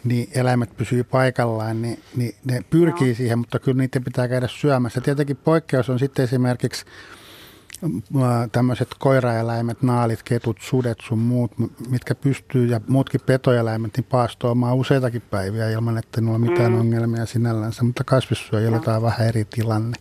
[0.04, 3.16] niin eläimet pysyy paikallaan, niin, niin ne pyrkii Joo.
[3.16, 5.02] siihen, mutta kyllä niitä pitää käydä syömässä.
[5.02, 6.86] Tietenkin poikkeus on sitten esimerkiksi
[8.52, 11.52] tämmöiset koiraeläimet, naalit, ketut, sudet sun muut,
[11.90, 16.80] mitkä pystyy, ja muutkin petoeläimet, niin paastoamaan useitakin päiviä ilman, että niillä on mitään mm.
[16.80, 19.98] ongelmia sinällänsä, mutta kasvissyöjillä tämä on vähän eri tilanne.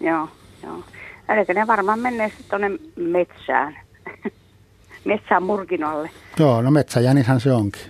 [0.00, 0.28] Joo,
[0.62, 0.84] joo.
[1.28, 3.76] Eli ne varmaan menee sitten tuonne metsään.
[5.04, 6.10] metsään murkinolle.
[6.38, 7.82] Joo, no metsäjänishän se onkin.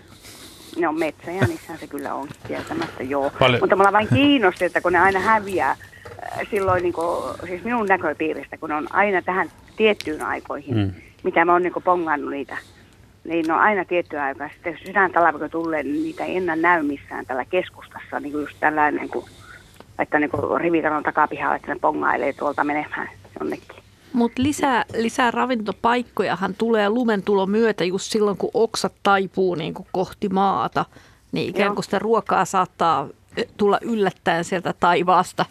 [0.81, 3.31] No metsäjänissähän se kyllä on kieltämättä, joo.
[3.39, 5.77] Paljon- Mutta mulla vain kiinnosti, että kun ne aina häviää
[6.51, 10.93] silloin, niin kuin, siis minun näköpiiristä, kun on aina tähän tiettyyn aikoihin, Mm.
[11.25, 12.57] mitä mä oon niin pongannut niitä,
[13.25, 14.51] niin ne on aina tiettyyn aikaan.
[14.55, 18.43] Sitten jos sydäntalvi kun tulee, niin niitä ei enää näy missään tällä keskustassa, niin kuin
[18.43, 19.25] just tällainen, niin kuin,
[19.99, 23.09] että niin kuin rivitalon takapihalla, että ne pongailee tuolta menemään
[23.41, 23.83] jonnekin.
[24.13, 30.29] Mutta lisää, lisää ravintopaikkojahan tulee lumentulon myötä just silloin, kun oksat taipuu niin kuin kohti
[30.29, 30.85] maata.
[31.33, 31.75] Niin ikään Joo.
[31.75, 33.09] kuin sitä ruokaa saattaa
[33.57, 35.45] tulla yllättäen sieltä taivaasta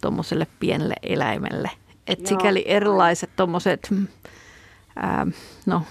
[0.00, 1.70] tuommoiselle pienelle eläimelle.
[2.06, 3.90] Et sikäli erilaiset tuommoiset,
[5.66, 5.82] no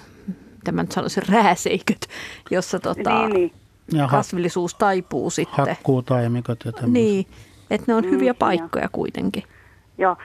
[0.56, 2.06] mitä mä nyt sanoisin, rääseiköt,
[2.50, 3.52] jossa tota, Niin,
[3.92, 4.08] niin.
[4.10, 5.66] Kasvillisuus taipuu sitten.
[5.68, 6.92] hakkuutaimikot ja tämmöiset.
[6.92, 7.26] Niin,
[7.70, 8.34] että ne on Mm, hyviä joo.
[8.34, 9.42] paikkoja kuitenkin.
[9.98, 10.16] Joo,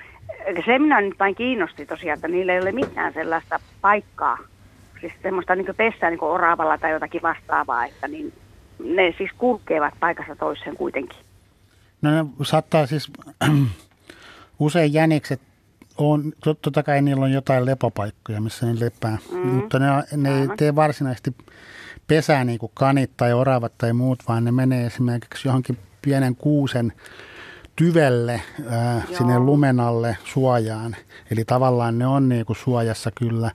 [0.65, 4.37] se minä nyt vain kiinnosti tosiaan, että niillä ei ole mitään sellaista paikkaa,
[5.01, 8.33] siis semmoista niin pessää niin oravalla tai jotakin vastaavaa, että niin
[8.83, 11.19] ne siis kulkevat paikassa toiseen kuitenkin.
[12.05, 13.11] No ne saattaa siis,
[14.59, 15.41] usein jänikset
[15.97, 19.37] on, tot- totta kai niillä on jotain lepopaikkoja, missä ne lepää, mm.
[19.37, 21.35] mutta ne, ne ei tee varsinaisesti
[22.07, 26.93] pesää niin kuin kanit tai oravat tai muut, vaan ne menee esimerkiksi johonkin pienen kuusen
[27.75, 29.17] tyvelle ää, Joo.
[29.17, 30.95] sinne lumen alle suojaan.
[31.31, 33.51] Eli tavallaan ne on niin kuin suojassa kyllä.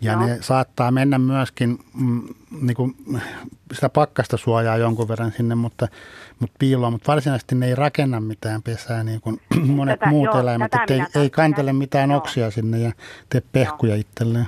[0.00, 0.26] Ja Joo.
[0.26, 2.22] ne saattaa mennä myöskin mm,
[2.60, 2.96] niin kuin
[3.72, 5.88] sitä pakkasta suojaa jonkun verran sinne, mutta,
[6.40, 6.92] mutta piiloon.
[6.92, 9.40] Mutta varsinaisesti ne ei rakenna mitään pesää niin kuin
[9.76, 10.74] monet Tätä- muut joo, eläimet.
[10.74, 12.18] Että ei, ei kantele mitään Joo.
[12.18, 12.92] oksia sinne ja
[13.28, 14.46] tee pehkuja itselleen.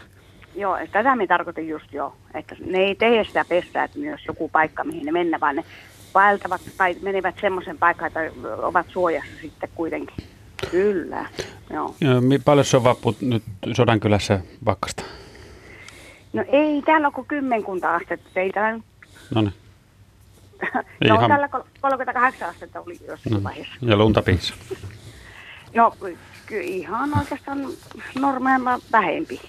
[0.55, 4.21] Joo, että tätä minä tarkoitin just jo, että ne ei tee sitä pessää, että myös
[4.27, 5.65] joku paikka, mihin ne mennä, vaan ne
[6.15, 8.21] vaeltavat tai menevät semmoisen paikkaan, että
[8.63, 10.17] ovat suojassa sitten kuitenkin.
[10.71, 11.27] Kyllä,
[11.71, 11.95] joo.
[12.45, 15.03] Paljon se on vappu nyt Sodankylässä pakkasta?
[16.33, 18.85] No ei täällä ole kuin kymmenkunta astetta, ei täällä nyt
[19.35, 19.51] No
[21.01, 21.09] niin.
[21.09, 23.43] No ihan- täällä kol- 38 astetta oli jossain No.
[23.43, 23.75] vaiheessa.
[23.83, 24.57] Ja lunta piisaa.
[25.75, 25.93] No
[26.47, 27.69] ky- ihan oikeastaan
[28.21, 29.41] normailla vähempi.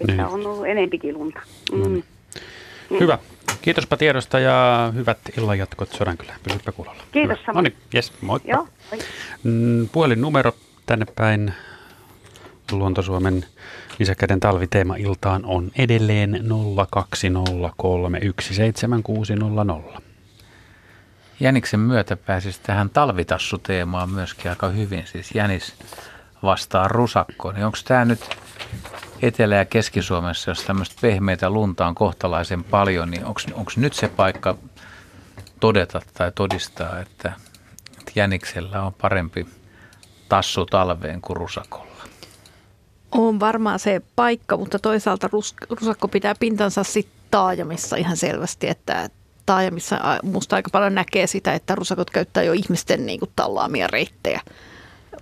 [0.00, 0.24] Että Niin.
[0.26, 1.40] on ollut enempikin lunta.
[1.72, 2.02] Mm.
[3.00, 3.18] Hyvä.
[3.62, 6.40] Kiitospa tiedosta ja hyvät illanjatkot Sodankylään.
[6.42, 7.02] Pysypä kuulolla.
[7.12, 7.54] Kiitos samoin.
[7.64, 8.48] No niin, yes, moikka.
[8.50, 8.68] Joo.
[8.92, 8.98] oi.
[9.42, 10.52] Mm, Puhelinnumero
[10.86, 11.54] tänne päin
[12.72, 13.44] Luontosuomen
[13.98, 16.40] lisäkäden talviteema-iltaan on edelleen
[19.96, 20.00] 020317600.
[21.40, 25.06] Jäniksen myötä pääsisi tähän talvitassuteemaan myöskin aika hyvin.
[25.06, 25.74] Siis Jänis
[26.42, 27.54] vastaa rusakkoon.
[27.54, 28.20] Niin onko tämä nyt
[29.22, 34.56] Etelä- ja Keski-Suomessa, jos tämmöistä pehmeitä lunta on kohtalaisen paljon, niin onko nyt se paikka
[35.60, 37.32] todeta tai todistaa, että,
[37.98, 39.46] että Jäniksellä on parempi
[40.28, 41.86] tassu talveen kuin rusakolla?
[43.12, 49.10] On varmaan se paikka, mutta toisaalta rus- rusakko pitää pintansa sitten taajamissa ihan selvästi, että
[49.46, 53.86] taajamissa a- musta aika paljon näkee sitä, että rusakot käyttää jo ihmisten niin kuin, tallaamia
[53.86, 54.40] reittejä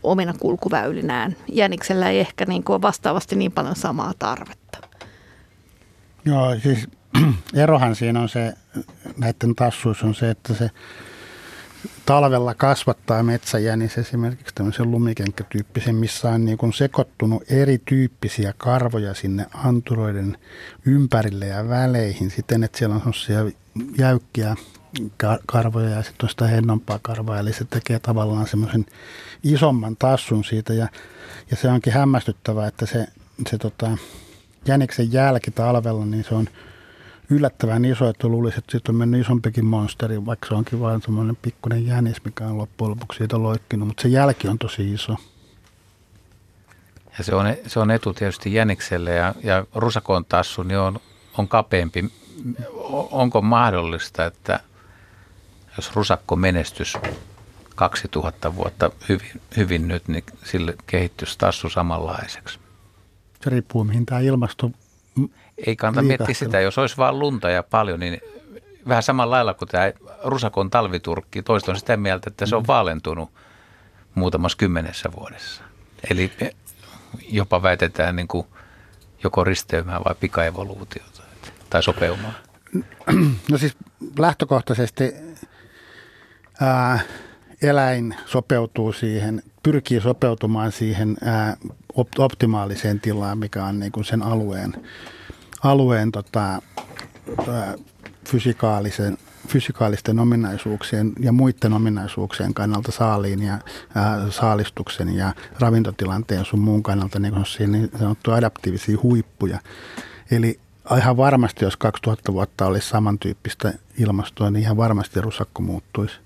[0.02, 1.36] omina kulkuväylinään.
[1.52, 4.78] Jäniksellä ei ehkä niin kuin, ole vastaavasti niin paljon samaa tarvetta.
[6.24, 6.88] Joo, siis
[7.54, 8.54] erohan siinä on se,
[9.18, 10.70] näiden tassuissa on se, että se
[12.06, 20.38] talvella kasvattaa metsäjänis esimerkiksi tämmöisen lumikenkätyyppisen, missä on niin kuin sekoittunut erityyppisiä karvoja sinne anturoiden
[20.86, 23.58] ympärille ja väleihin siten, että siellä on semmoisia
[23.98, 24.56] jäykkiä
[25.00, 28.86] kar- karvoja ja sitten on sitä hennompaa karvaa, eli se tekee tavallaan semmoisen
[29.42, 30.88] isomman tassun siitä ja,
[31.50, 33.06] ja se onkin hämmästyttävää, että se,
[33.50, 33.98] se tota,
[34.66, 36.48] jäniksen jälki talvella, niin se on
[37.30, 41.36] yllättävän iso, että luulisi, että siitä on mennyt isompikin monsteri, vaikka se onkin vain semmoinen
[41.36, 45.16] pikkuinen jänis, mikä on loppujen lopuksi siitä loikkinut, mutta se jälki on tosi iso.
[47.18, 51.00] Ja se on, se on etu tietysti Jänikselle ja, ja rusakon tassu niin on,
[51.38, 52.04] on kapeampi.
[53.10, 54.60] Onko mahdollista, että
[55.76, 56.96] jos rusakko menestys
[57.74, 62.58] 2000 vuotta hyvin, hyvin nyt, niin sille kehittyisi tassu samanlaiseksi?
[63.44, 64.70] Se riippuu, mihin tämä ilmasto...
[65.66, 66.50] Ei kannata miettiä Liikahtelu.
[66.50, 68.20] sitä, jos olisi vain lunta ja paljon, niin
[68.88, 69.92] vähän samalla lailla kuin tämä
[70.24, 71.42] rusakon talviturkki.
[71.42, 73.30] Toista on sitä mieltä, että se on vaalentunut
[74.14, 75.62] muutamassa kymmenessä vuodessa.
[76.10, 76.32] Eli
[77.28, 78.46] jopa väitetään niin kuin
[79.24, 81.22] joko risteymää vai pikaevoluutiota
[81.70, 82.32] tai sopeumaa.
[83.50, 83.76] No siis
[84.18, 85.14] lähtökohtaisesti
[86.60, 87.00] ää,
[87.64, 91.16] eläin sopeutuu siihen, pyrkii sopeutumaan siihen
[92.18, 94.74] optimaaliseen tilaan, mikä on niin kuin sen alueen,
[95.62, 96.62] alueen tota,
[98.28, 103.58] fysikaalisen, fysikaalisten ominaisuuksien ja muiden ominaisuuksien kannalta saaliin ja
[103.94, 109.58] ää, saalistuksen ja ravintotilanteen sun muun kannalta niin, kuin niin sanottuja adaptiivisia huippuja.
[110.30, 110.60] Eli
[110.98, 116.23] ihan varmasti, jos 2000 vuotta olisi samantyyppistä ilmastoa, niin ihan varmasti rusakko muuttuisi.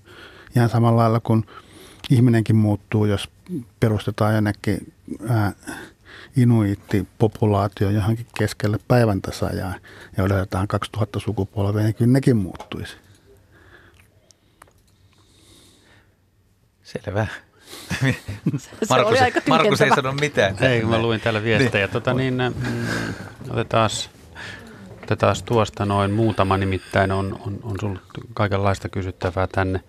[0.55, 1.45] Ihan samalla lailla kuin
[2.09, 3.29] ihminenkin muuttuu, jos
[3.79, 4.93] perustetaan jonnekin
[5.29, 5.53] ää,
[6.37, 9.73] inuiittipopulaatio johonkin keskelle päivän tasajaa
[10.17, 12.97] ja odotetaan 2000 sukupolvea, niin kyllä nekin muuttuisi.
[16.83, 17.27] Selvä.
[18.57, 20.63] Se Markus, oli aika Markus ei sano mitään.
[20.63, 21.87] Ei, kun mä luin täällä viestejä.
[21.87, 23.13] Tota, niin, mm,
[23.49, 23.89] otetaan,
[25.03, 28.01] otetaan tuosta noin muutama, nimittäin on, on, on tullut
[28.33, 29.83] kaikenlaista kysyttävää tänne,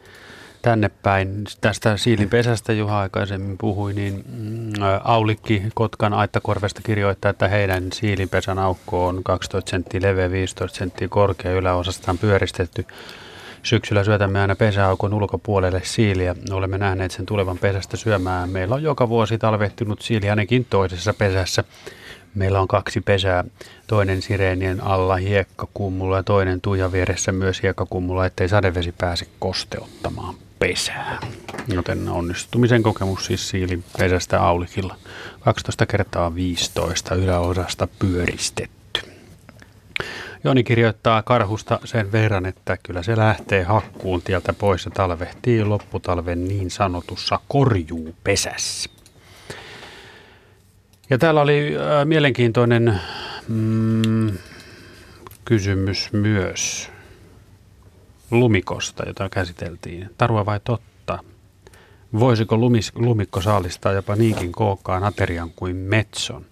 [0.62, 1.44] tänne päin.
[1.60, 4.72] Tästä siilinpesästä Juha aikaisemmin puhui, niin mm,
[5.04, 11.52] Aulikki Kotkan Aittakorvesta kirjoittaa, että heidän siilinpesän aukko on 12 senttiä leveä, 15 senttiä korkea,
[11.52, 12.86] yläosastaan pyöristetty.
[13.62, 16.36] Syksyllä syötämme aina pesäaukon ulkopuolelle siiliä.
[16.50, 18.50] Olemme nähneet sen tulevan pesästä syömään.
[18.50, 21.64] Meillä on joka vuosi talvehtunut siili ainakin toisessa pesässä.
[22.34, 23.44] Meillä on kaksi pesää,
[23.86, 31.18] toinen sireenien alla hiekkakummulla ja toinen tuijan vieressä myös hiekkakummulla, ettei sadevesi pääse kosteuttamaan pesää.
[31.68, 34.96] Joten onnistumisen kokemus siis siilin pesästä aulikilla.
[35.40, 39.00] 12 kertaa 15 yläosasta pyöristetty.
[40.44, 46.48] Joni kirjoittaa karhusta sen verran, että kyllä se lähtee hakkuun tieltä pois ja talvehtii lopputalven
[46.48, 48.99] niin sanotussa korjuupesässä.
[51.10, 53.00] Ja täällä oli äh, mielenkiintoinen
[53.48, 54.30] mm,
[55.44, 56.90] kysymys myös
[58.30, 60.10] lumikosta, jota käsiteltiin.
[60.18, 61.18] Tarua vai totta?
[62.18, 66.44] Voisiko lumis, lumikko saalistaa jopa niinkin kookkaan aterian kuin metson?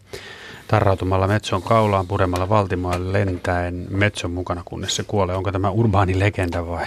[0.69, 5.37] Tarrautumalla metson kaulaan, puremalla valtimaalle lentäen metson mukana, kunnes se kuolee.
[5.37, 6.87] Onko tämä urbaani legenda vai,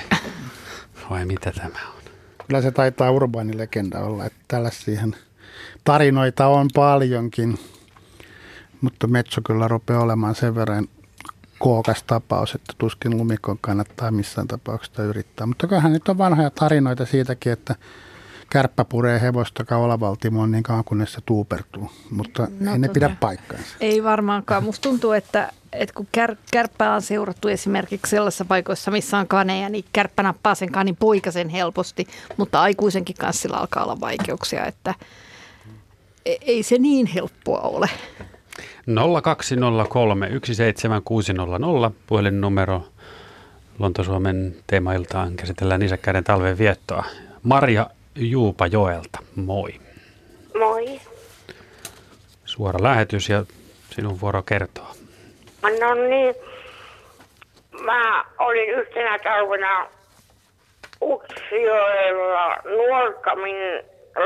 [1.09, 2.01] vai mitä tämä on?
[2.47, 5.15] Kyllä se taitaa urbaani legenda olla, että tällä siihen
[5.83, 7.59] tarinoita on paljonkin,
[8.81, 10.87] mutta Metso kyllä rupeaa olemaan sen verran
[11.59, 15.47] kookas tapaus, että tuskin lumikon kannattaa missään tapauksessa yrittää.
[15.47, 17.75] Mutta kyllähän nyt on vanhoja tarinoita siitäkin, että
[18.49, 23.15] kärppä puree hevosta kaulavaltimoon niin kauan kunnes se tuupertuu, mutta no, ei ne tota, pidä
[23.19, 23.75] paikkaansa.
[23.81, 24.63] Ei varmaankaan.
[24.63, 29.69] Musta tuntuu, että, että kun kär, kärppää on seurattu esimerkiksi sellaisissa paikoissa, missä on kaneja,
[29.69, 32.07] niin kärppä nappaa sen kanin poikasen helposti,
[32.37, 34.95] mutta aikuisenkin kanssa sillä alkaa olla vaikeuksia, että
[36.25, 37.89] ei se niin helppoa ole.
[39.21, 42.83] 0203 17600 puhelinnumero
[43.79, 47.03] Lontosuomen teemailtaan käsitellään isäkkäiden talven viettoa.
[47.43, 49.73] Maria Juupa Joelta, moi.
[50.59, 50.99] Moi.
[52.45, 53.45] Suora lähetys ja
[53.89, 54.95] sinun vuoro kertoa.
[55.79, 56.35] No niin,
[57.81, 59.87] mä olin yhtenä talvena
[61.01, 63.55] Utsjoella Nuorkamin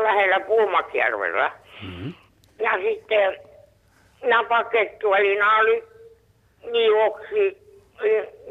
[0.04, 1.52] lähellä Pulmakjärvellä.
[1.84, 2.14] Mm-hmm.
[2.60, 3.38] Ja sitten
[4.24, 5.84] napakettu eli naali
[6.88, 7.58] juoksi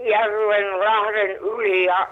[0.05, 2.09] järven lahden yli ja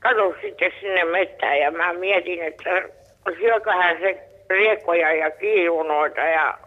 [0.00, 2.70] katosi sitten sinne mettään ja mä mietin, että
[3.38, 6.58] syököhän se riekkoja ja kiilunoita ja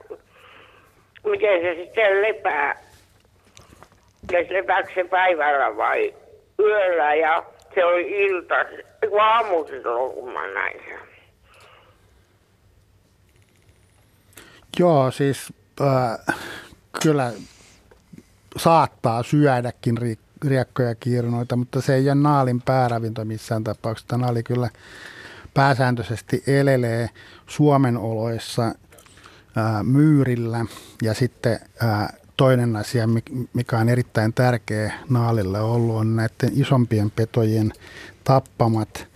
[1.23, 2.75] miten se sitten lepää.
[4.31, 6.13] Ja lepääkö se päivällä vai
[6.59, 7.43] yöllä ja
[7.75, 8.55] se oli ilta,
[9.19, 11.08] aamu silloin, kun mä näin sen.
[14.79, 16.35] Joo, siis äh,
[17.03, 17.33] kyllä
[18.57, 19.97] saattaa syödäkin
[20.47, 24.17] riekkoja kiirunoita, mutta se ei ole naalin pääravinto missään tapauksessa.
[24.17, 24.69] Naali kyllä
[25.53, 27.09] pääsääntöisesti elelee
[27.47, 28.75] Suomen oloissa
[29.55, 30.65] ää, myyrillä
[31.01, 33.07] ja sitten ää, toinen asia,
[33.53, 37.73] mikä on erittäin tärkeä naalille ollut, on näiden isompien petojen
[38.23, 39.07] tappamat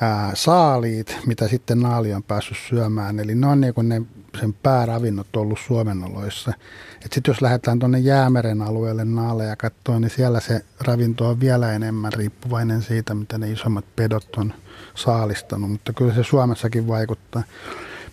[0.00, 3.20] ää, saaliit, mitä sitten naali on päässyt syömään.
[3.20, 4.02] Eli ne on niin kuin ne
[4.36, 6.52] sen pääravinnot ollut Suomen oloissa.
[7.00, 12.12] Sitten jos lähdetään tuonne Jäämeren alueelle naaleja katsoa, niin siellä se ravinto on vielä enemmän
[12.12, 14.54] riippuvainen siitä, mitä ne isommat pedot on
[14.94, 15.70] saalistanut.
[15.70, 17.42] Mutta kyllä se Suomessakin vaikuttaa.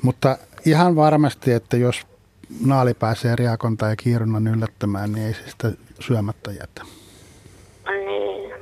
[0.01, 2.07] Mutta ihan varmasti, että jos
[2.65, 6.81] naali pääsee riakon tai kiirunnan yllättämään, niin ei se sitä syömättä jätä.
[7.85, 8.53] Niin.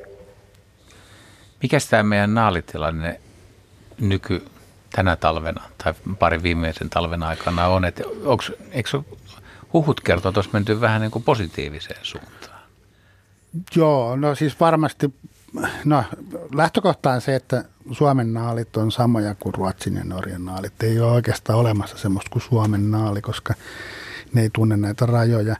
[1.62, 3.22] Mikä tämä meidän naalitilanne
[3.99, 4.45] nyky
[4.92, 7.86] tänä talvena tai pari viimeisen talven aikana on?
[7.86, 9.02] Että onks, eikö
[9.74, 12.62] huhut kertoo, että olisi menty vähän niin kuin positiiviseen suuntaan?
[13.76, 15.14] Joo, no siis varmasti,
[15.86, 16.04] no
[16.56, 20.84] lähtökohta on se, että Suomen naalit on samoja kuin Ruotsin ja Norjan naalit.
[20.84, 23.54] Ei ole oikeastaan olemassa semmoista kuin Suomen naali, koska
[24.34, 25.56] ne ei tunne näitä rajoja.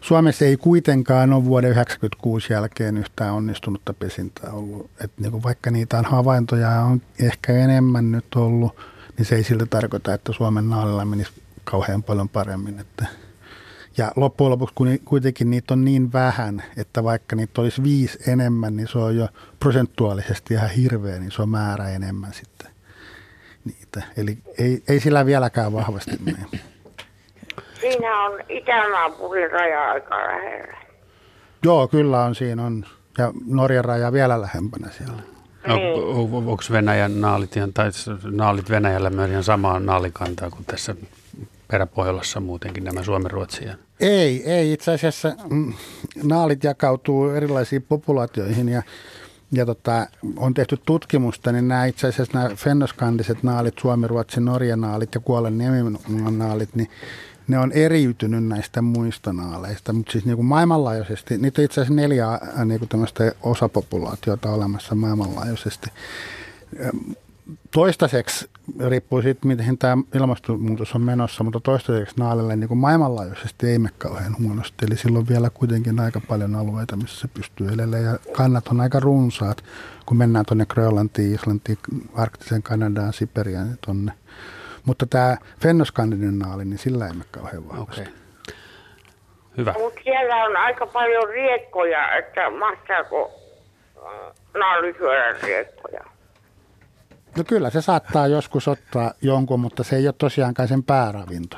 [0.00, 4.90] Suomessa ei kuitenkaan ole vuoden 1996 jälkeen yhtään onnistunutta pesintää ollut.
[5.04, 8.76] Et niin kuin vaikka niitä on havaintoja on ehkä enemmän nyt ollut,
[9.18, 11.32] niin se ei siltä tarkoita, että Suomen naalilla menisi
[11.64, 12.78] kauhean paljon paremmin.
[12.78, 13.06] Että
[13.96, 18.76] ja loppujen lopuksi kun kuitenkin niitä on niin vähän, että vaikka niitä olisi viisi enemmän,
[18.76, 19.28] niin se on jo
[19.60, 22.70] prosentuaalisesti ihan hirveä, niin se on määrä enemmän sitten
[23.64, 24.02] niitä.
[24.16, 26.46] Eli ei, ei sillä vieläkään vahvasti mene.
[27.84, 30.76] Siinä on Itänaapurin raja aika lähellä.
[31.64, 32.84] Joo, kyllä on siinä on.
[33.18, 35.22] Ja Norjan raja vielä lähempänä siellä.
[35.66, 36.02] No, niin.
[36.34, 37.90] onko Venäjän naalit, tai
[38.30, 40.94] naalit Venäjällä myös ihan samaa naalikantaa kuin tässä
[41.68, 43.74] peräpohjolassa muutenkin nämä Suomen Ruotsia?
[44.00, 45.72] Ei, ei itse asiassa mm,
[46.22, 48.82] naalit jakautuu erilaisiin populaatioihin ja,
[49.52, 50.06] ja tota,
[50.36, 55.20] on tehty tutkimusta, niin nämä itse asiassa nämä fennoskandiset naalit, Suomi, Ruotsi, Norja naalit ja
[55.20, 55.58] Kuolen
[56.30, 56.88] naalit, niin
[57.48, 61.94] ne on eriytynyt näistä muista naaleista, mutta siis niin kuin maailmanlaajuisesti, niitä on itse asiassa
[61.94, 63.06] neljä äh, niin kuin
[63.42, 65.90] osapopulaatiota olemassa maailmanlaajuisesti.
[67.70, 68.48] Toistaiseksi,
[68.88, 73.94] riippuu siitä, miten tämä ilmastonmuutos on menossa, mutta toistaiseksi naalelle niin kuin maailmanlaajuisesti ei mene
[73.98, 74.86] kauhean huonosti.
[74.86, 79.00] Eli silloin vielä kuitenkin aika paljon alueita, missä se pystyy edelleen ja kannat on aika
[79.00, 79.64] runsaat,
[80.06, 81.78] kun mennään tuonne Grönlantiin, Islantiin,
[82.14, 84.12] Arktiseen Kanadaan, Siperiaan ja tuonne
[84.86, 88.00] mutta tämä fennoskandinen naali, niin sillä ei mene kauhean vahvasti.
[88.00, 88.12] Okay.
[89.56, 89.74] Hyvä.
[89.78, 93.32] Mutta siellä on aika paljon riekkoja, että mahtaako
[93.96, 96.04] äh, naali syödä riekkoja?
[97.36, 101.56] No kyllä se saattaa joskus ottaa jonkun, mutta se ei ole tosiaankaan sen pääravinto.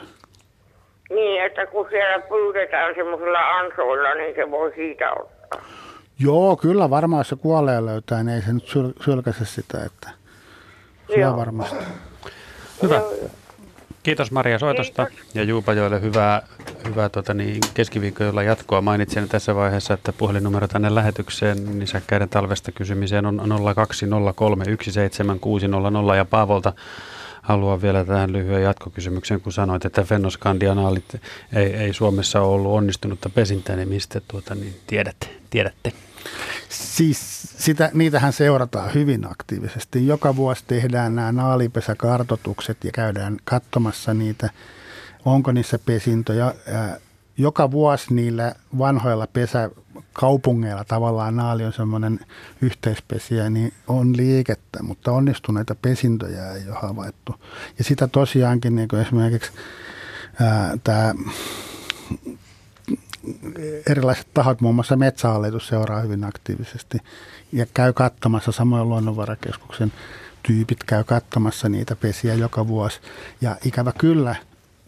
[1.10, 5.60] Niin, että kun siellä pyydetään semmoisilla ansoilla, niin se voi siitä ottaa.
[6.18, 10.10] Joo, kyllä varmaan jos se kuolee löytää, niin ei se nyt syl- sylkäse sitä, että
[11.14, 11.84] se on varmasti.
[12.82, 13.02] Hyvä.
[14.02, 15.34] Kiitos Maria soitosta Kiitos.
[15.34, 16.42] ja Juupajoille hyvää,
[16.84, 18.80] hyvää tuota, niin, keskiviikkoilla jatkoa.
[18.80, 23.40] Mainitsin tässä vaiheessa, että puhelinnumero tänne lähetykseen nisäkkäiden talvesta kysymiseen on
[23.74, 26.72] 0203 17600 ja Paavolta
[27.42, 31.20] haluan vielä tähän lyhyen jatkokysymyksen, kun sanoit, että fennoskandianaalit
[31.52, 35.28] ei, ei Suomessa ole ollut onnistunutta pesintää, niin mistä tuota, niin tiedätte?
[35.50, 35.92] tiedätte?
[36.68, 40.06] Siis sitä, niitähän seurataan hyvin aktiivisesti.
[40.06, 44.50] Joka vuosi tehdään nämä naalipesäkartotukset ja käydään katsomassa niitä,
[45.24, 46.54] onko niissä pesintoja.
[47.38, 52.20] Joka vuosi niillä vanhoilla pesäkaupungeilla tavallaan naali on semmoinen
[52.62, 57.34] yhteispesiä, niin on liikettä, mutta onnistuneita pesintoja ei ole havaittu.
[57.78, 59.52] Ja sitä tosiaankin niin kuin esimerkiksi
[60.84, 61.14] tämä
[63.90, 66.98] erilaiset tahot, muun muassa Metsähallitus seuraa hyvin aktiivisesti
[67.52, 69.92] ja käy katsomassa samoin luonnonvarakeskuksen
[70.42, 73.00] tyypit käy katsomassa niitä pesiä joka vuosi.
[73.40, 74.36] Ja ikävä kyllä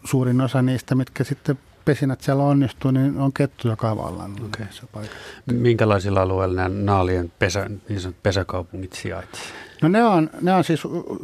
[0.03, 4.35] suurin osa niistä, mitkä sitten pesinät siellä onnistuu, niin on kettuja kavallaan.
[4.45, 5.05] Okay.
[5.51, 9.53] Minkälaisilla alueilla nämä naalien pesä, niin sanot pesäkaupungit sijaitsevat?
[9.81, 10.81] No ne on, ne on siis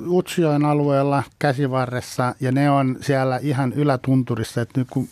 [0.08, 5.08] Utsjoen alueella käsivarressa ja ne on siellä ihan ylätunturissa, että nyt kun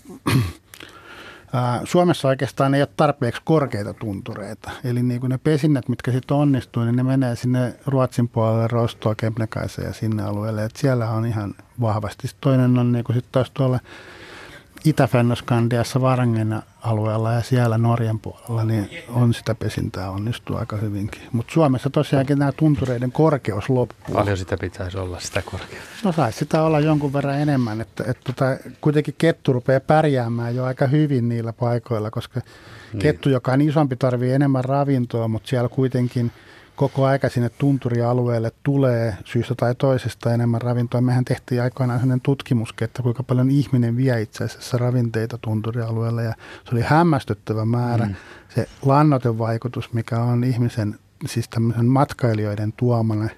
[1.83, 4.71] Suomessa oikeastaan ei ole tarpeeksi korkeita tuntureita.
[4.83, 9.15] Eli niin kuin ne pesinnät, mitkä sitten onnistuu, niin ne menee sinne Ruotsin puolelle, Rostoa,
[9.15, 10.65] Kebnekaise ja sinne alueelle.
[10.65, 12.27] Et siellä on ihan vahvasti.
[12.41, 13.79] Toinen on niin kuin sitten taas tuolla
[14.85, 21.21] Itä-Fennoskandiassa Varangen alueella ja siellä Norjan puolella, niin on sitä pesintää onnistuu aika hyvinkin.
[21.31, 24.15] Mutta Suomessa tosiaankin nämä tuntureiden korkeus loppuu.
[24.15, 25.89] Paljon sitä pitäisi olla, sitä korkeutta?
[26.03, 28.45] No saisi sitä olla jonkun verran enemmän, että, että tota,
[28.81, 32.39] kuitenkin kettu rupeaa pärjäämään jo aika hyvin niillä paikoilla, koska
[32.93, 33.01] niin.
[33.01, 36.31] kettu, joka on isompi, tarvii enemmän ravintoa, mutta siellä kuitenkin–
[36.75, 41.01] koko aika sinne tunturialueelle tulee syystä tai toisesta enemmän ravintoa.
[41.01, 46.33] Mehän tehtiin aikoinaan sellainen tutkimus, että kuinka paljon ihminen vie itse asiassa ravinteita tunturialueelle ja
[46.65, 48.05] se oli hämmästyttävä määrä.
[48.05, 48.15] Mm.
[48.55, 53.29] Se lannoitevaikutus, mikä on ihmisen, siis tämmöisen matkailijoiden tuomana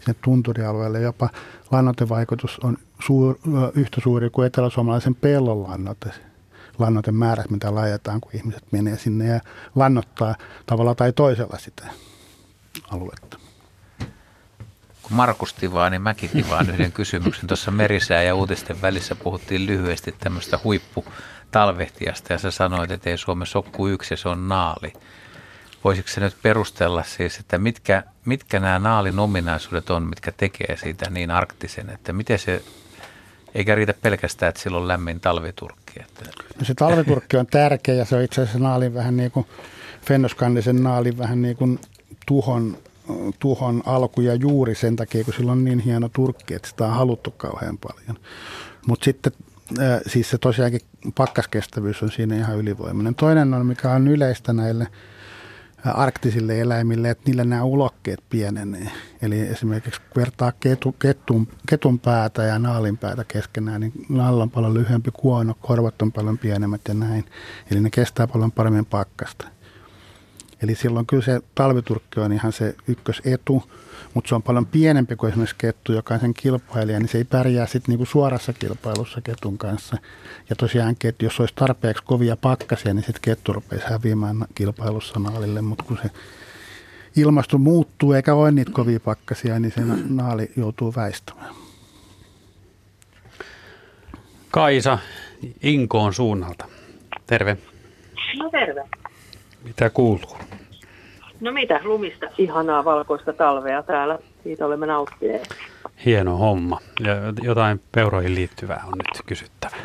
[0.00, 1.28] sinne tunturialueelle, jopa
[1.70, 2.76] lannoitevaikutus on
[3.06, 3.38] suur,
[3.74, 6.10] yhtä suuri kuin eteläsuomalaisen pellon lannoite
[6.78, 9.40] lannoitemäärät, mitä laitetaan, kun ihmiset menee sinne ja
[9.74, 10.34] lannottaa
[10.66, 11.86] tavalla tai toisella sitä
[12.90, 13.38] aluetta.
[15.02, 17.46] Kun Markus tivaa, niin mäkin tivaan yhden kysymyksen.
[17.46, 23.58] Tuossa merisää ja uutisten välissä puhuttiin lyhyesti tämmöistä huipputalvehtiasta ja sä sanoit, että ei Suomessa
[23.58, 24.92] ole kuin yksi ja se on naali.
[25.84, 31.10] Voisitko se nyt perustella siis, että mitkä, mitkä nämä naalin ominaisuudet on, mitkä tekee siitä
[31.10, 32.62] niin arktisen, että miten se,
[33.54, 36.00] eikä riitä pelkästään, että sillä on lämmin talviturkki.
[36.00, 36.24] Että...
[36.58, 39.46] No se talviturkki on tärkeä ja se on itse asiassa naalin vähän niin kuin,
[40.06, 41.80] fennoskandisen naalin vähän niin kuin
[42.26, 42.76] tuhon,
[43.38, 46.94] tuhon alku ja juuri sen takia, kun sillä on niin hieno turkki, että sitä on
[46.94, 48.16] haluttu kauhean paljon.
[48.86, 49.32] Mutta sitten
[50.06, 50.80] siis se tosiaankin
[51.14, 53.14] pakkaskestävyys on siinä ihan ylivoimainen.
[53.14, 54.88] Toinen on, mikä on yleistä näille
[55.84, 58.90] arktisille eläimille, että niillä nämä ulokkeet pienenee.
[59.22, 64.50] Eli esimerkiksi kun vertaa ketu, ketun, ketun päätä ja naalin päätä keskenään, niin naalla on
[64.50, 67.24] paljon lyhyempi kuono, korvat on paljon pienemmät ja näin.
[67.70, 69.48] Eli ne kestää paljon paremmin pakkasta.
[70.64, 73.70] Eli silloin kyllä se talviturkki on ihan se ykkösetu,
[74.14, 77.24] mutta se on paljon pienempi kuin esimerkiksi kettu, joka on sen kilpailija, niin se ei
[77.24, 79.96] pärjää sitten niinku suorassa kilpailussa ketun kanssa.
[80.50, 85.62] Ja tosiaankin, että jos olisi tarpeeksi kovia pakkasia, niin sitten kettu rupeaisi häviämään kilpailussa naalille,
[85.62, 86.10] mutta kun se
[87.16, 91.54] ilmasto muuttuu eikä ole niitä kovia pakkasia, niin se naali joutuu väistämään.
[94.50, 94.98] Kaisa
[95.62, 96.68] Inkoon suunnalta.
[97.26, 97.56] Terve.
[98.38, 98.88] No terve.
[99.64, 100.38] Mitä kuuluu?
[101.44, 104.18] No mitä, lumista ihanaa valkoista talvea täällä.
[104.42, 105.48] Siitä olemme nauttineet.
[106.04, 106.78] Hieno homma.
[107.00, 109.76] Ja jotain peuroihin liittyvää on nyt kysyttävä.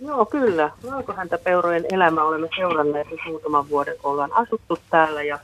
[0.00, 0.70] Joo, kyllä.
[0.90, 5.22] Valkohäntä peurojen elämä olemme seuranneet nyt muutaman vuoden, kun ollaan asuttu täällä.
[5.22, 5.38] Ja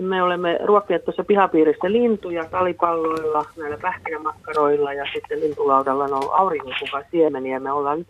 [0.00, 7.60] me olemme ruokkineet tuossa pihapiirissä lintuja talipalloilla, näillä pähkinämakkaroilla ja sitten lintulaudalla on ollut siemeniä.
[7.60, 8.06] Me ollaan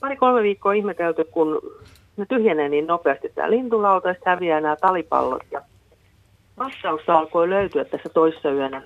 [0.00, 1.60] pari-kolme viikkoa ihmetelty, kun
[2.16, 5.42] ne tyhjenee niin nopeasti tämä lintulauta ja häviää nämä talipallot.
[5.50, 5.60] Ja
[6.58, 8.82] vastaus alkoi löytyä tässä toissa yönä.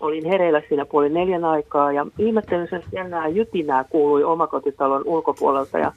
[0.00, 5.78] Olin hereillä siinä puoli neljän aikaa ja ihmettelin sen jännää jytinää kuului omakotitalon ulkopuolelta.
[5.78, 5.92] Ja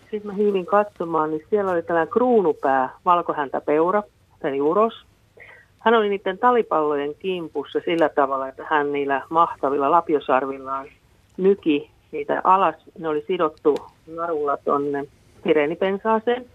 [0.00, 4.02] sitten mä hiivin katsomaan, niin siellä oli tällainen kruunupää, valkohäntäpeura,
[4.44, 4.94] eli uros.
[5.78, 10.86] Hän oli niiden talipallojen kimpussa sillä tavalla, että hän niillä mahtavilla lapiosarvillaan
[11.36, 12.74] nyki niitä alas.
[12.98, 13.76] Ne oli sidottu
[14.06, 15.06] narulla tonne
[15.42, 16.46] sireenipensaaseen.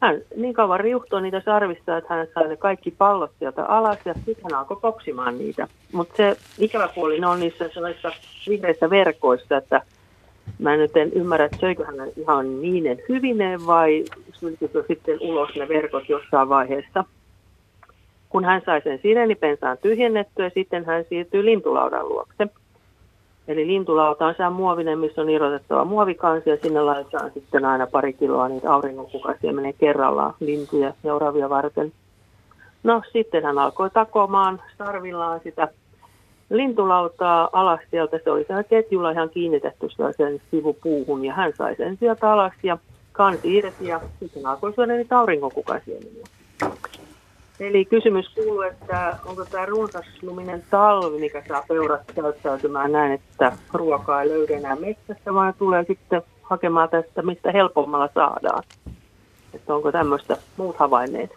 [0.00, 4.14] Hän niin kauan riuhtoi niitä sarvista, että hän sai ne kaikki pallot sieltä alas ja
[4.14, 5.68] sitten hän alkoi kopsimaan niitä.
[5.92, 8.12] Mutta se ikävä puoli ne on niissä sellaisissa
[8.48, 9.82] vihreissä verkoissa, että
[10.58, 15.68] mä nyt en ymmärrä, että söikö hän ihan niinen hyvineen vai syntykö sitten ulos ne
[15.68, 17.04] verkot jossain vaiheessa.
[18.28, 22.46] Kun hän sai sen sireenipensaan tyhjennettyä, sitten hän siirtyi lintulaudan luokse.
[23.48, 28.12] Eli lintulauta on sehän muovinen, missä on irrotettava muovikansi ja sinne laitetaan sitten aina pari
[28.12, 31.92] kiloa niitä auringonkukaisia menee kerrallaan lintuja seuraavia varten.
[32.82, 35.68] No sitten hän alkoi takomaan sarvillaan sitä
[36.50, 38.20] lintulautaa alas sieltä.
[38.24, 42.78] Se oli siellä ketjulla ihan kiinnitetty sen sivupuuhun ja hän sai sen sieltä alas ja
[43.12, 46.00] kansi irti ja sitten alkoi syödä niitä auringonkukaisia.
[47.60, 54.22] Eli kysymys kuuluu, että onko tämä runsasluminen talvi, mikä saa peurat käyttäytymään näin, että ruokaa
[54.22, 58.62] ei löydä enää metsästä, vaan tulee sitten hakemaan tästä, mistä helpommalla saadaan.
[59.54, 61.30] Että onko tämmöistä muut havainneet?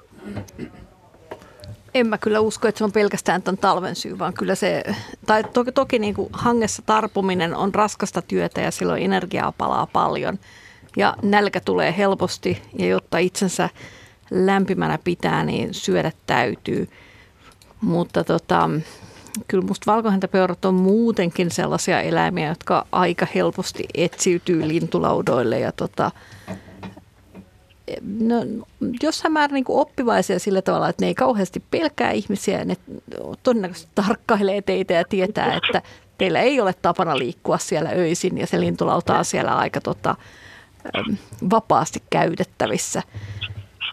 [1.94, 4.84] En mä kyllä usko, että se on pelkästään tämän talven syy, vaan kyllä se,
[5.26, 10.40] tai toki, toki niin kuin hangessa tarpuminen on raskasta työtä ja silloin energiaa palaa paljon.
[10.98, 13.70] Ja nälkä tulee helposti ja jotta itsensä
[14.32, 16.90] lämpimänä pitää, niin syödä täytyy.
[17.82, 18.70] Mutta tota,
[19.48, 26.12] kyllä musta valkohäntäpeurat on muutenkin sellaisia eläimiä, jotka aika helposti etsiytyy lintulaudoille ja tota,
[28.20, 28.36] no,
[29.04, 32.78] jossain määrin niin oppivaisia sillä tavalla, että ne ei kauheasti pelkää ihmisiä ja ne
[33.44, 35.82] todennäköisesti tarkkailee teitä ja tietää, että
[36.18, 40.16] teillä ei ole tapana liikkua siellä öisin ja se lintulauta on siellä aika tota,
[41.50, 43.04] vapaasti käytettävissä.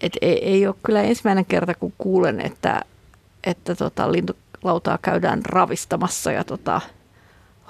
[0.01, 2.83] Et ei, ei ole kyllä ensimmäinen kerta, kun kuulen, että,
[3.45, 6.81] että tota, lintulautaa käydään ravistamassa ja tota,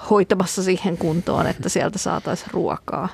[0.09, 3.09] hoitamassa siihen kuntoon, että sieltä saataisiin ruokaa.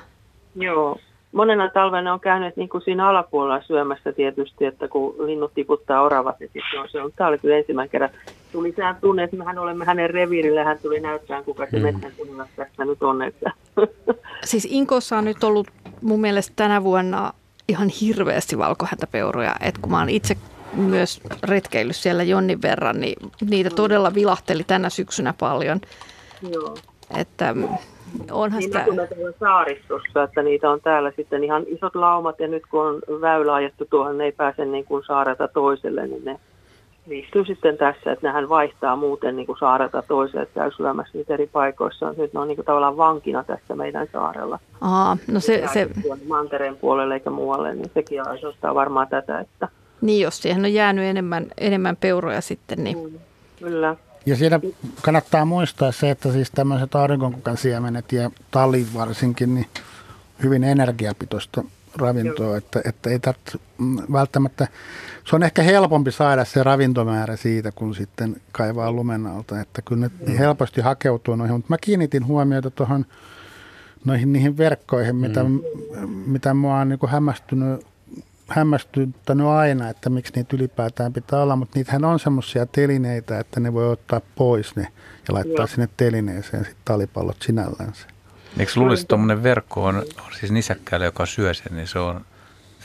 [0.54, 0.98] Joo,
[1.32, 6.40] monena talvena on käynyt niin kuin siinä alapuolella syömässä tietysti, että kun linnut tiputtaa oravat,
[6.40, 7.12] niin sitten on se on.
[7.16, 8.10] Tämä oli kyllä ensimmäinen kerran.
[8.52, 11.82] Tuli sehän tunne, että mehän olemme hänen reviirillä, hän tuli näyttää, kuka se mm.
[11.82, 12.12] metsän
[12.56, 13.22] tässä nyt on.
[13.22, 13.52] Että.
[14.44, 15.66] Siis Inkossa on nyt ollut
[16.02, 17.32] mun mielestä tänä vuonna
[17.68, 20.36] ihan hirveästi valkohäntäpeuroja, että kun mä oon itse
[20.72, 23.16] myös retkeillyt siellä jonnin verran, niin
[23.50, 25.80] niitä todella vilahteli tänä syksynä paljon.
[26.50, 26.76] Joo.
[27.16, 27.54] Että
[28.30, 28.84] onhan niin sitä...
[28.84, 33.54] Niin saaristossa, että niitä on täällä sitten ihan isot laumat ja nyt kun on väylä
[33.54, 36.40] ajettu tuohon, ne ei pääse niin kuin saareta toiselle, niin ne
[37.08, 41.34] viihtyy sitten tässä, että nehän vaihtaa muuten niin kuin saarelta toiseen, että käy syömässä niitä
[41.34, 42.14] eri paikoissa.
[42.16, 44.58] Nyt ne on niin kuin tavallaan vankina tässä meidän saarella.
[44.80, 45.88] Aa, no se, se...
[46.28, 49.40] Mantereen puolelle eikä muualle, niin sekin aiheuttaa varmaan tätä.
[49.40, 49.68] Että...
[50.00, 52.98] Niin, jos siihen on jäänyt enemmän, enemmän peuroja sitten, niin...
[52.98, 53.18] Mm,
[53.58, 53.96] kyllä.
[54.26, 54.60] Ja siinä
[55.02, 59.66] kannattaa muistaa se, että siis tämmöiset aurinkonkukan siemenet ja tali varsinkin, niin
[60.42, 61.64] hyvin energiapitoista
[61.96, 64.68] ravintoa, että, että ei tarvitse mm, välttämättä,
[65.24, 70.10] se on ehkä helpompi saada se ravintomäärä siitä, kun sitten kaivaa lumen alta, että kyllä
[70.26, 73.06] ne helposti hakeutuu noihin, mutta mä kiinnitin huomiota tuohon
[74.04, 75.60] noihin niihin verkkoihin, mitä, mm.
[76.26, 77.86] mitä mua on niin hämmästynyt
[78.48, 83.72] hämmästyttänyt aina, että miksi niitä ylipäätään pitää olla, mutta niitähän on semmoisia telineitä, että ne
[83.72, 84.88] voi ottaa pois ne
[85.28, 85.66] ja laittaa Joo.
[85.66, 88.15] sinne telineeseen sitten talipallot sinällänsä.
[88.58, 92.20] Eikö luulisi, että tuommoinen verkko on, on siis nisäkkäällä, joka syö sen, niin se on,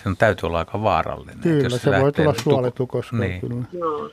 [0.03, 1.39] sen täytyy olla aika vaarallinen.
[1.41, 3.15] Kyllä, se, se voi tulla suolitukossa.
[3.15, 3.41] Niin.
[3.41, 3.63] Kyllä.
[3.73, 4.09] Joo.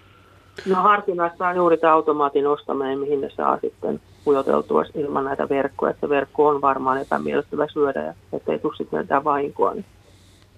[0.66, 5.90] No harkinnassa on juuri tämä automaatin ostaminen, mihin ne saa sitten pujoteltua ilman näitä verkkoja.
[5.90, 9.74] Että verkko on varmaan epämiellyttävä syödä ja ettei tule sitten mitään vahinkoa.
[9.74, 9.84] Niin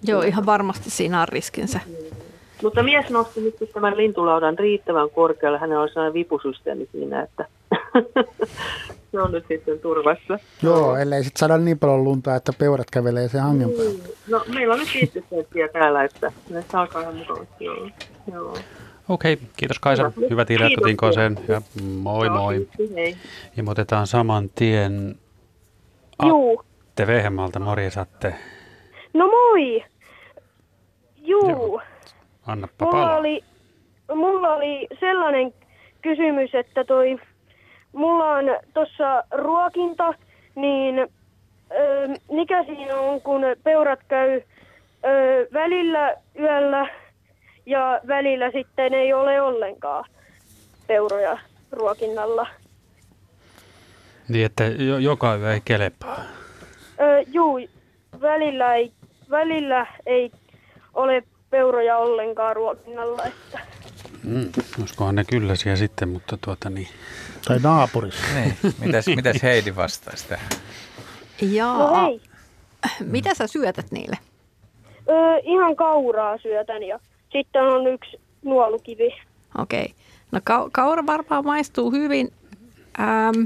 [0.03, 1.79] Joo, ihan varmasti siinä on riskinsä.
[2.63, 5.57] Mutta mies nosti nyt tämän lintulaudan riittävän korkealle.
[5.59, 7.45] Hänellä on sellainen vipusysteemi siinä, että
[9.11, 10.39] se on nyt sitten turvassa.
[10.63, 13.77] Joo, ellei sitten saada niin paljon lunta, että peurat kävelee sen hangen niin.
[13.77, 14.15] päälle.
[14.27, 17.91] No meillä on nyt 50 senttiä täällä, että ne alkaa ihan mukavasti olla.
[18.33, 18.57] Joo.
[19.09, 20.11] Okei, okay, kiitos Kaisa.
[20.15, 21.37] Hyvä, Hyvä tiedä, Tinkoiseen.
[21.47, 22.67] Ja moi Joo, moi.
[22.95, 23.15] Hei.
[23.57, 25.15] Ilmoitetaan saman tien.
[26.19, 27.59] Atte Vehemalta.
[27.59, 28.35] Morjesatte.
[29.13, 29.83] No moi.
[31.17, 31.49] Juu.
[31.49, 31.81] Joo.
[32.47, 33.17] Annappa mulla palaa.
[33.17, 33.43] oli,
[34.15, 35.53] mulla oli sellainen
[36.01, 37.19] kysymys, että toi,
[37.93, 40.13] mulla on tuossa ruokinta,
[40.55, 41.07] niin ö,
[42.31, 44.41] mikä siinä on, kun peurat käy
[45.05, 46.89] ö, välillä yöllä
[47.65, 50.05] ja välillä sitten ei ole ollenkaan
[50.87, 51.37] peuroja
[51.71, 52.47] ruokinnalla.
[54.27, 54.63] Niin, että
[54.99, 56.23] joka yö ei kelepaa.
[57.01, 57.59] Ö, juu,
[58.21, 58.91] välillä ei,
[59.29, 60.31] välillä ei
[60.93, 63.23] ole peuroja ollenkaan ruokinnalla.
[63.23, 63.59] Että.
[64.23, 64.49] Mm,
[64.79, 66.87] olisikohan ne kylläisiä sitten, mutta tuota niin.
[67.47, 68.23] Tai naapurissa.
[68.35, 68.53] niin.
[68.79, 70.49] Mitäs, mitäs Heidi vastaisi tähän?
[71.41, 71.77] Jaa.
[71.77, 72.21] No hei.
[72.99, 74.17] Mitä sä syötät niille?
[75.09, 76.99] Öö, ihan kauraa syötän ja
[77.31, 79.09] sitten on yksi nuolukivi.
[79.57, 79.81] Okei.
[79.81, 79.93] Okay.
[80.31, 82.31] No ka- kaura varmaan maistuu hyvin.
[82.99, 83.43] Ähm,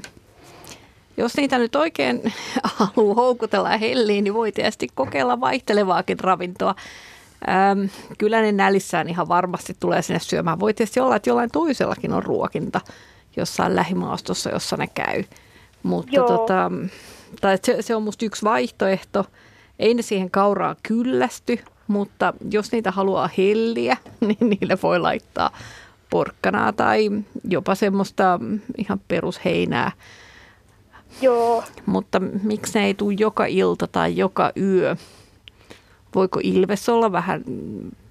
[1.18, 2.34] jos niitä nyt oikein
[2.64, 6.76] haluaa houkutella helliin, niin voi tietysti kokeilla vaihtelevaakin ravintoa.
[7.72, 10.60] Öm, kyllä ne nälissään ihan varmasti tulee sinne syömään.
[10.60, 12.82] Voi tietysti olla, että jollain toisellakin on ruokinta
[13.38, 15.24] jossain lähimaastossa, jossa ne käy.
[15.84, 16.28] Mutta Joo.
[16.28, 16.72] tota,
[17.42, 19.26] tai se, se on musta yksi vaihtoehto.
[19.80, 23.98] Ei ne siihen kauraan kyllästy, mutta jos niitä haluaa helliä,
[24.28, 25.52] niin niille voi laittaa
[26.10, 27.10] porkkanaa tai
[27.50, 28.40] jopa semmoista
[28.78, 29.92] ihan perusheinää.
[31.22, 34.96] Joo, Mutta miksi ne ei tule joka ilta tai joka yö?
[36.16, 37.44] Voiko Ilves olla vähän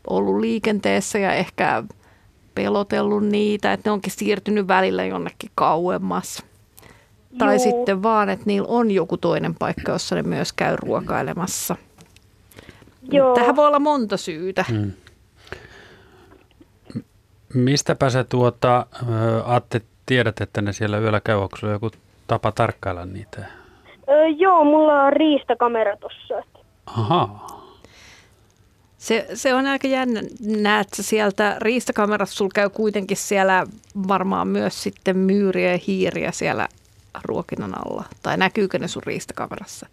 [0.07, 1.83] ollut liikenteessä ja ehkä
[2.55, 6.43] pelotellut niitä, että ne onkin siirtynyt välillä jonnekin kauemmas?
[7.39, 7.63] Tai Juu.
[7.63, 11.77] sitten vaan, että niillä on joku toinen paikka, jossa ne myös käy ruokailemassa.
[13.13, 13.35] joo.
[13.35, 14.65] Tähän voi olla monta syytä.
[14.71, 14.93] Mm.
[17.55, 18.87] Mistäpä sä tuota,
[19.45, 21.37] Atte, tiedät, että ne siellä yöllä käy?
[21.37, 21.91] Onko sulla joku
[22.27, 23.45] tapa tarkkailla niitä?
[24.09, 26.49] Ö, joo, mulla on riistakamera tossa.
[26.87, 27.64] Ahaa.
[29.05, 30.21] Se, se on aika jännä.
[30.47, 33.67] Näet sä sieltä riistakamerassa, sulla käy kuitenkin siellä
[34.09, 36.69] varmaan myös sitten myyriä ja hiiriä siellä
[37.25, 38.05] ruokinnan alla.
[38.23, 39.87] Tai näkyykö ne sun riistakamerassa?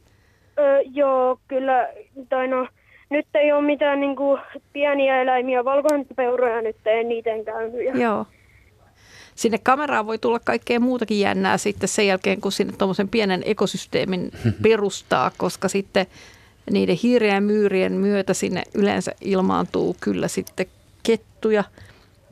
[0.59, 1.89] Ö, joo, kyllä.
[2.29, 2.67] Tai no,
[3.09, 4.39] nyt ei ole mitään niinku
[4.73, 7.85] pieniä eläimiä, valkohäntäpeuroja nyt ei niiden käynyt.
[7.85, 8.25] Ja, Joo.
[9.35, 14.31] Sinne kameraan voi tulla kaikkea muutakin jännää sitten sen jälkeen, kun sinne tuommoisen pienen ekosysteemin
[14.63, 16.05] perustaa, koska sitten
[16.71, 20.65] niiden hiirien ja myyrien myötä sinne yleensä ilmaantuu kyllä sitten
[21.03, 21.63] kettuja.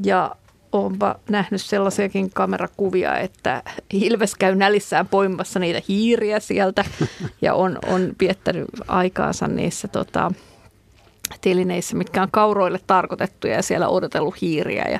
[0.03, 0.35] Ja
[0.71, 6.85] onpa nähnyt sellaisiakin kamerakuvia, että Ilves käy nälissään poimassa niitä hiiriä sieltä
[7.41, 10.31] ja on, on viettänyt aikaansa niissä tota,
[11.41, 14.85] telineissä, mitkä on kauroille tarkoitettuja ja siellä odotellut hiiriä.
[14.91, 14.99] Ja,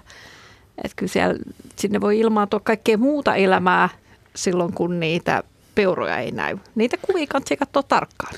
[0.84, 1.36] et kyllä siellä,
[1.76, 3.90] sinne voi ilmaantua kaikkea muuta elämää
[4.36, 5.44] silloin, kun niitä
[5.76, 6.58] peuroja ei näy.
[6.76, 8.34] Niitä kuvia kannattaa katsoa tarkkaan.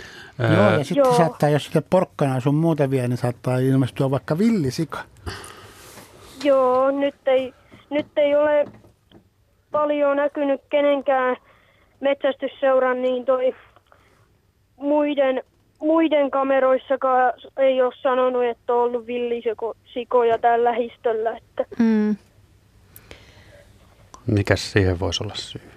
[0.56, 1.18] Joo, ja sitten Joo.
[1.18, 5.00] saattaa, jos sitä porkkanaa sun muuta vie, niin saattaa ilmestyä vaikka villisika.
[6.44, 7.54] joo nyt, ei,
[7.90, 8.66] nyt ei ole
[9.72, 11.38] paljon näkynyt kenenkään
[12.00, 13.56] metsästysseuran, niin toi
[14.78, 15.44] muiden,
[15.80, 21.38] muiden kameroissakaan ei ole sanonut, että on ollut villisikoja täällä lähistöllä.
[21.38, 22.16] Että, Mm.
[24.28, 25.71] Mikäs siihen voisi olla syy?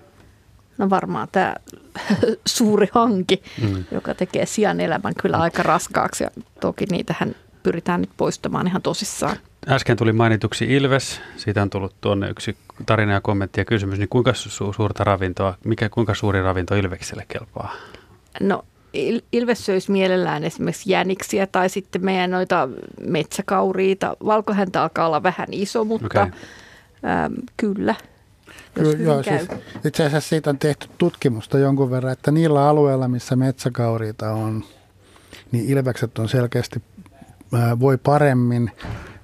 [0.78, 1.54] No varmaan tämä
[2.46, 3.84] suuri hanki, Mm.
[3.90, 6.24] joka tekee sian elämän kyllä aika raskaaksi.
[6.24, 6.30] Ja
[6.60, 9.36] toki niitähän pyritään nyt poistamaan ihan tosissaan.
[9.68, 12.56] Äsken tuli mainituksi Ilves, siitä on tullut tuonne yksi
[12.86, 17.24] tarina ja kommentti ja kysymys, niin kuinka su- suurta ravintoa, mikä, kuinka suuri ravinto Ilvekselle
[17.28, 17.72] kelpaa?
[18.40, 18.64] No
[18.96, 22.68] Il- Ilves söisi mielellään esimerkiksi jäniksiä tai sitten meidän noita
[23.06, 24.16] metsäkauriita.
[24.26, 26.22] Valkohäntä alkaa olla vähän iso, mutta okay.
[26.22, 27.94] äm, kyllä.
[28.74, 29.38] Kyllä, joo, käy.
[29.38, 29.50] siis,
[29.84, 34.64] itse asiassa siitä on tehty tutkimusta jonkun verran, että niillä alueilla, missä metsäkauriita on,
[35.52, 36.82] niin ilvekset on selkeästi,
[37.54, 38.70] ää, voi paremmin,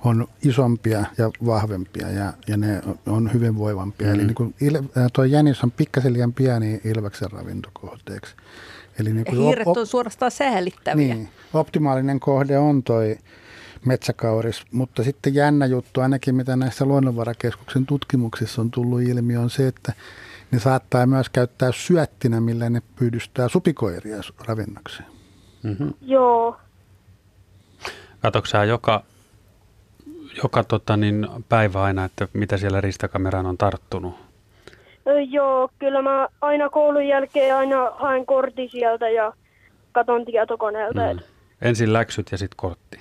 [0.04, 4.06] on isompia ja vahvempia ja, ja ne on hyvinvoivampia.
[4.06, 4.14] Mm.
[4.14, 8.34] Eli niin kuin il, ää, tuo jänis on pikkasen liian pieni ilveksen ravintokohteeksi.
[8.98, 11.14] Eli niin kuin Hiiret op- on suorastaan säällittäviä.
[11.14, 13.18] niin, optimaalinen kohde on toi
[13.84, 19.66] metsäkauris, mutta sitten jännä juttu, ainakin mitä näissä luonnonvarakeskuksen tutkimuksissa on tullut ilmi, on se,
[19.66, 19.92] että
[20.50, 24.16] ne saattaa myös käyttää syöttinä, millä ne pyydystää supikoiria
[24.46, 25.08] ravinnokseen.
[25.62, 25.94] Mm-hmm.
[26.00, 26.56] joo,
[28.20, 29.02] Katoksa sä joka,
[30.42, 34.14] joka tota, niin, päivä aina, että mitä siellä ristakameraan on tarttunut?
[35.30, 39.32] Joo, kyllä mä aina koulun jälkeen aina haen kortti sieltä ja
[39.92, 41.14] katon tietokoneelta.
[41.14, 41.20] Mm.
[41.62, 43.00] Ensin läksyt ja sitten kortti.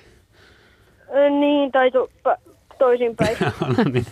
[1.40, 3.36] Niin, tai to, pä- toisinpäin.
[3.76, 4.06] no niin,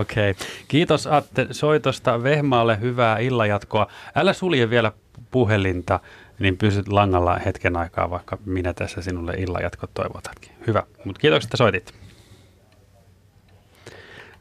[0.00, 0.30] okei.
[0.30, 0.46] Okay.
[0.68, 3.86] Kiitos Atte soitosta Vehmaalle, hyvää illanjatkoa.
[4.14, 4.92] Älä sulje vielä
[5.30, 6.00] puhelinta,
[6.38, 10.52] niin pysyt langalla hetken aikaa, vaikka minä tässä sinulle illanjatko toivotankin.
[10.66, 12.05] Hyvä, mutta kiitoksia, että soitit.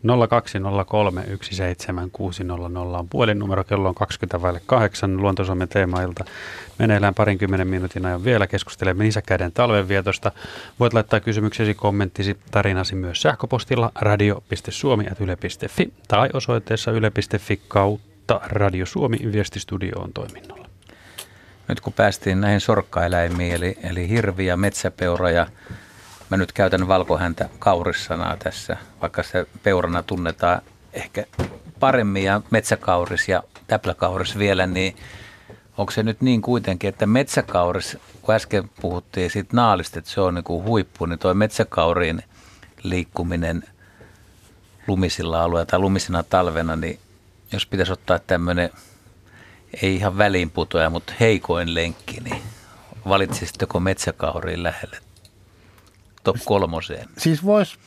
[0.05, 0.09] 020317600
[2.97, 6.25] on puhelinnumero, kello on 20 vaille 8, Luontosuomen teemailta.
[6.79, 10.31] Meneillään parinkymmenen minuutin ajan vielä keskustelemme nisäkkäiden talvenvietosta.
[10.79, 19.99] Voit laittaa kysymyksesi, kommenttisi, tarinasi myös sähköpostilla radio.suomi.yle.fi tai osoitteessa yle.fi kautta Radio Suomi viestistudio
[19.99, 20.65] on toiminnolla.
[21.67, 25.47] Nyt kun päästiin näihin sorkkaeläimiin, eli, eli hirvi ja metsäpeura ja
[26.29, 30.61] mä nyt käytän valkohäntä kaurissanaa tässä, vaikka se peurana tunnetaan
[30.93, 31.25] ehkä
[31.79, 34.95] paremmin ja metsäkauris ja täpläkauris vielä, niin
[35.77, 40.35] onko se nyt niin kuitenkin, että metsäkauris, kun äsken puhuttiin siitä naalista, että se on
[40.35, 42.23] niin kuin huippu, niin tuo metsäkauriin
[42.83, 43.63] liikkuminen
[44.87, 46.99] lumisilla alueilla tai lumisina talvena, niin
[47.51, 48.69] jos pitäisi ottaa tämmöinen
[49.81, 52.41] ei ihan väliinputoja, mutta heikoin lenkki, niin
[53.07, 55.04] valitsisitteko metsäkauriin lähelle?
[56.25, 57.07] Top kolmoseen.
[57.17, 57.77] Siis voisi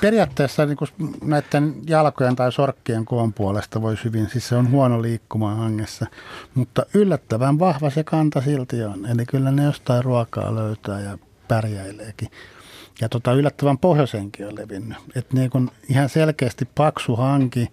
[0.00, 0.90] periaatteessa niin kuin
[1.24, 6.06] näiden jalkojen tai sorkkien koon puolesta voisi hyvin, siis se on huono liikkumaan hangessa,
[6.54, 9.06] mutta yllättävän vahva se kanta silti on.
[9.06, 11.18] Eli kyllä ne jostain ruokaa löytää ja
[11.48, 12.28] pärjäileekin.
[13.00, 14.98] Ja tota, yllättävän pohjoisenkin on levinnyt.
[15.14, 17.70] Et niin kun ihan selkeästi paksu hanki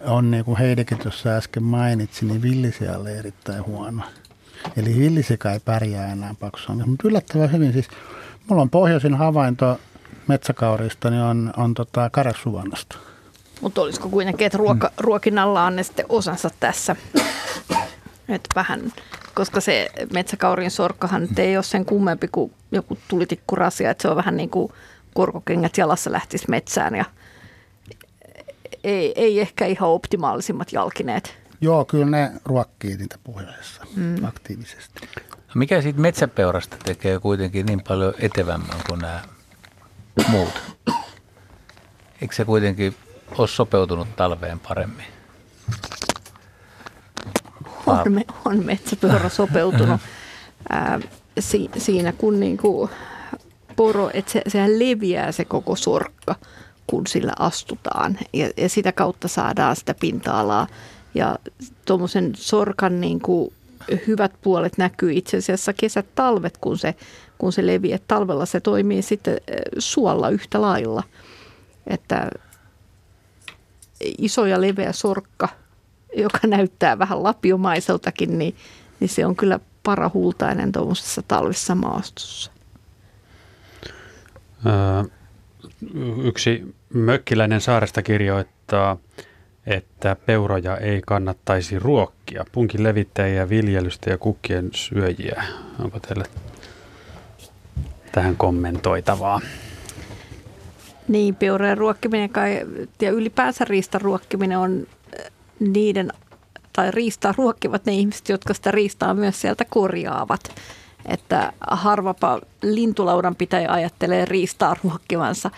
[0.00, 4.02] on niin kuin Heidekin tuossa äsken mainitsi, niin villisialle erittäin huono.
[4.76, 6.90] Eli villisika ei pärjää enää paksu hanki.
[6.90, 7.88] Mutta yllättävän hyvin siis.
[8.50, 9.80] Mulla on pohjoisin havainto
[10.26, 12.96] metsäkaurista, niin on, on tota karasuvannasta.
[13.60, 14.94] Mutta olisiko kuitenkin, että ruoka, mm.
[14.98, 16.96] ruokinnalla on ne sitten osansa tässä?
[18.28, 18.92] Että vähän,
[19.34, 24.16] koska se metsäkaurin sorkkahan nyt ei ole sen kummempi kuin joku tulitikkurasia, että se on
[24.16, 24.72] vähän niin kuin
[25.14, 27.04] korkokengät jalassa lähtisi metsään ja
[28.84, 31.38] ei, ei ehkä ihan optimaalisimmat jalkineet.
[31.60, 34.24] Joo, kyllä ne ruokkii niitä pohjoisessa mm.
[34.24, 35.00] aktiivisesti.
[35.54, 39.22] No mikä siitä metsäpeurasta tekee kuitenkin niin paljon etevämmän kuin nämä
[40.28, 40.62] muut?
[42.22, 42.96] Eikö se kuitenkin
[43.38, 45.06] ole sopeutunut talveen paremmin?
[47.86, 50.00] On, me, on metsäpeura sopeutunut
[50.70, 51.00] ää,
[51.38, 52.90] si, siinä, kun niinku
[53.76, 56.34] poro, että se, sehän leviää se koko sorkka,
[56.86, 60.66] kun sillä astutaan ja, ja sitä kautta saadaan sitä pinta-alaa.
[61.14, 61.38] Ja
[61.84, 63.52] tuommoisen sorkan niinku
[64.06, 66.94] hyvät puolet näkyy itse asiassa kesät, talvet, kun se,
[67.38, 67.98] kun se leviää.
[68.08, 69.36] Talvella se toimii sitten
[69.78, 71.02] suolla yhtä lailla.
[71.86, 72.30] Että
[74.18, 75.48] iso ja leveä sorkka,
[76.16, 78.56] joka näyttää vähän lapiomaiseltakin, niin,
[79.00, 82.50] niin se on kyllä parahultainen tuommoisessa talvissa maastossa.
[86.24, 88.96] yksi mökkiläinen saaresta kirjoittaa,
[89.66, 92.44] että peuroja ei kannattaisi ruokkia.
[92.52, 95.44] Punkin levittäjiä, viljelystä ja kukkien syöjiä.
[95.78, 96.24] Onko teille
[98.12, 99.40] tähän kommentoitavaa?
[101.08, 102.66] Niin, peurojen ruokkiminen kai,
[103.00, 104.86] ja ylipäänsä riistan ruokkiminen on
[105.20, 105.30] äh,
[105.60, 106.12] niiden,
[106.72, 110.54] tai riistaa ruokkivat ne ihmiset, jotka sitä riistaa myös sieltä korjaavat.
[111.06, 115.50] Että harvapa lintulaudan pitäjä ajattelee riistaa ruokkivansa.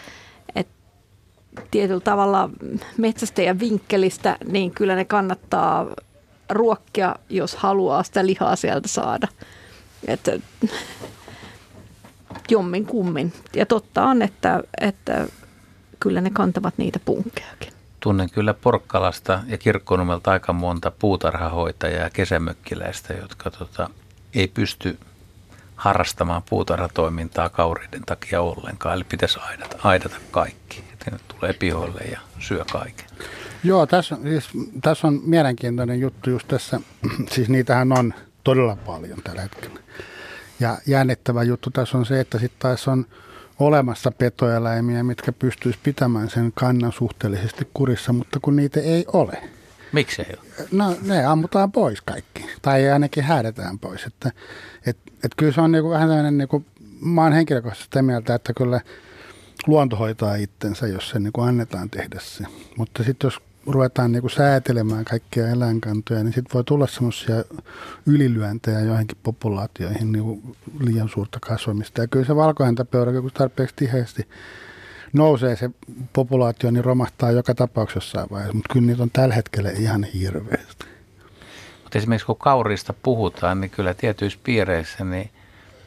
[1.59, 2.51] Et tietyllä tavalla
[2.97, 5.87] metsästäjän vinkkelistä, niin kyllä ne kannattaa
[6.51, 9.29] ruokkia, jos haluaa sitä lihaa sieltä saada.
[10.07, 10.33] Että
[12.51, 13.33] jommin kummin.
[13.57, 15.27] Ja totta on, että, että
[16.01, 17.73] kyllä ne kantavat niitä punkkeakin.
[18.01, 23.91] Tunnen kyllä Porkkalasta ja Kirkkonumelta aika monta puutarhahoitajaa ja kesämökkiläistä, jotka tota,
[24.35, 24.99] ei pysty
[25.77, 28.95] harrastamaan puutarhatoimintaa kauriiden takia ollenkaan.
[28.95, 30.85] Eli pitäisi aidata, aidata kaikki.
[31.43, 33.07] Tulee pihoille ja syö kaiken.
[33.65, 34.49] Joo, tässä, siis,
[34.83, 36.81] tässä on mielenkiintoinen juttu just tässä.
[37.35, 38.15] Siis niitähän on
[38.45, 39.81] todella paljon tällä hetkellä.
[40.61, 43.07] Ja jännittävä juttu tässä on se, että sitten taas on
[43.59, 49.43] olemassa petoeläimiä, mitkä pystyisi pitämään sen kannan suhteellisesti kurissa, mutta kun niitä ei ole.
[49.93, 50.69] Miksi ei ole?
[50.73, 54.05] No ne ammutaan pois kaikki, tai ainakin häädetään pois.
[54.05, 54.31] Että,
[54.87, 56.65] et, et kyllä se on niinku vähän tämmöinen, niinku,
[57.01, 58.81] mä oon henkilökohtaisesti sitä mieltä, että kyllä
[59.67, 62.45] luonto hoitaa itsensä, jos se niinku annetaan tehdä se.
[62.77, 67.45] Mutta sitten jos ruvetaan niinku säätelemään kaikkia eläinkantoja, niin sitten voi tulla semmoisia
[68.07, 72.01] ylilyöntejä joihinkin populaatioihin niinku liian suurta kasvamista.
[72.01, 74.29] Ja kyllä se valkohäntäpeura, kun tarpeeksi tiheästi
[75.13, 75.71] nousee se
[76.13, 78.57] populaatio, niin romahtaa joka tapauksessa jossain vaiheessa.
[78.57, 80.85] Mutta kyllä niitä on tällä hetkellä ihan hirveästi.
[81.83, 85.31] Mutta esimerkiksi kun kaurista puhutaan, niin kyllä tietyissä piireissä niin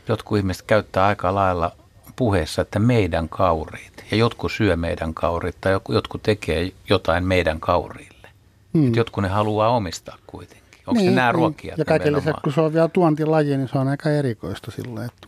[0.08, 1.76] jotkut ihmiset käyttää aika lailla
[2.16, 4.06] puheessa, että meidän kauriit.
[4.12, 8.30] Ja jotkut syö meidän kaurit tai jotkut tekee jotain meidän kauriille.
[8.74, 8.88] Hmm.
[8.88, 10.66] Et jotkut ne haluaa omistaa kuitenkin.
[10.88, 11.36] Onko niin, ne nämä niin.
[11.36, 11.76] ruokkia?
[11.78, 15.28] Ja kaiken lisäksi, kun se on vielä tuontilaji, niin se on aika erikoista sillä että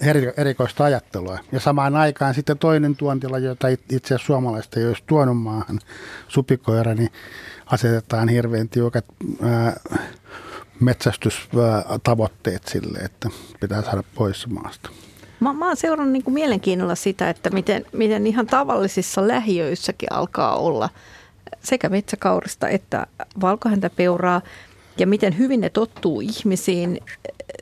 [0.00, 1.38] eri, erikoista ajattelua.
[1.52, 5.80] Ja samaan aikaan sitten toinen tuontilaji, jota itse asiassa suomalaista ei olisi tuonut maahan,
[6.28, 7.10] supikoira, niin
[7.66, 9.04] asetetaan hirveän tiukat
[9.42, 9.80] ää,
[10.80, 13.28] metsästystavoitteet sille, että
[13.60, 14.90] pitää saada pois maasta.
[15.40, 20.56] Mä, mä oon seurannut niin kuin mielenkiinnolla sitä, että miten, miten ihan tavallisissa lähiöissäkin alkaa
[20.56, 20.88] olla
[21.60, 23.06] sekä metsäkaurista että
[23.40, 24.42] valkohäntäpeuraa
[24.98, 27.00] ja miten hyvin ne tottuu ihmisiin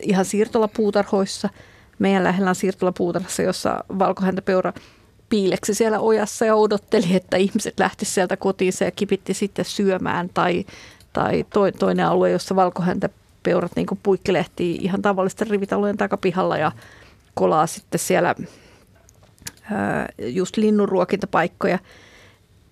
[0.00, 1.48] ihan siirtolapuutarhoissa.
[1.98, 4.72] Meidän lähellä on siirtolapuutarhassa, jossa valkohäntäpeura
[5.28, 10.30] piileksi siellä ojassa ja odotteli, että ihmiset lähtisivät sieltä kotiinsa ja kipitti sitten syömään.
[10.34, 10.64] Tai,
[11.16, 11.44] tai
[11.78, 16.72] toinen alue, jossa valkohäntäpeurat niin puikkelehtii ihan tavallisten rivitalojen takapihalla ja
[17.34, 18.34] kolaa sitten siellä
[20.18, 21.78] just linnunruokintapaikkoja.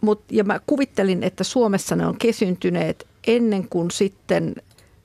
[0.03, 4.55] Mut, ja mä kuvittelin, että Suomessa ne on kesyntyneet ennen kuin sitten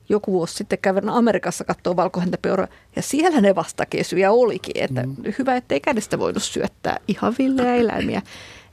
[0.08, 4.84] joku vuosi sitten kävin Amerikassa katsoa valkohäntäpeuraa ja siellä ne vastakesyjä olikin.
[4.84, 5.16] Että mm.
[5.38, 8.22] Hyvä, ettei kädestä voinut syöttää ihan villejä eläimiä.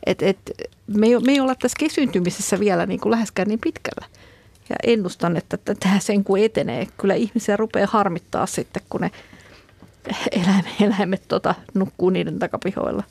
[0.06, 0.38] Et, et,
[0.88, 4.06] me, ei, me ei olla tässä kesyntymisessä vielä niin kuin läheskään niin pitkällä.
[4.70, 9.12] Ja ennustan, että tämä sen kun etenee, kyllä ihmisiä rupeaa harmittaa sitten, kun ne
[10.32, 13.04] eläimet, eläimet tota, nukkuu niiden takapihoilla.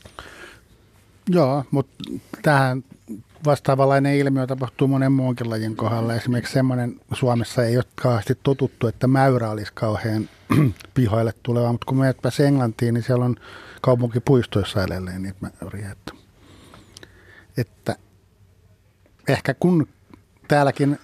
[1.28, 2.04] Joo, mutta
[2.42, 2.84] tähän
[3.44, 6.14] vastaavanlainen ilmiö tapahtuu monen muunkin lajin kohdalla.
[6.14, 10.28] Esimerkiksi semmoinen Suomessa ei ole kauheasti totuttu, että mäyrä olisi kauhean
[10.94, 13.36] pihoille tuleva, mutta kun menet pääsi Englantiin, niin siellä on
[13.80, 15.90] kaupunkipuistoissa edelleen niitä mäyriä.
[15.90, 16.12] Että,
[17.56, 17.96] että
[19.28, 19.88] ehkä kun
[20.48, 20.98] täälläkin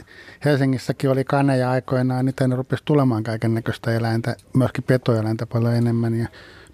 [0.44, 6.14] Helsingissäkin oli kaneja aikoinaan, niin tänne rupesi tulemaan kaiken näköistä eläintä, myöskin petoeläintä paljon enemmän.
[6.14, 6.27] Ja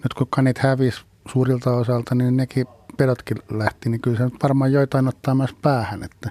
[0.02, 1.00] nyt kun kanit hävisi
[1.32, 2.66] suurilta osalta, niin nekin
[2.96, 6.02] pedotkin lähti, niin kyllä se nyt varmaan joitain ottaa myös päähän.
[6.02, 6.30] Että,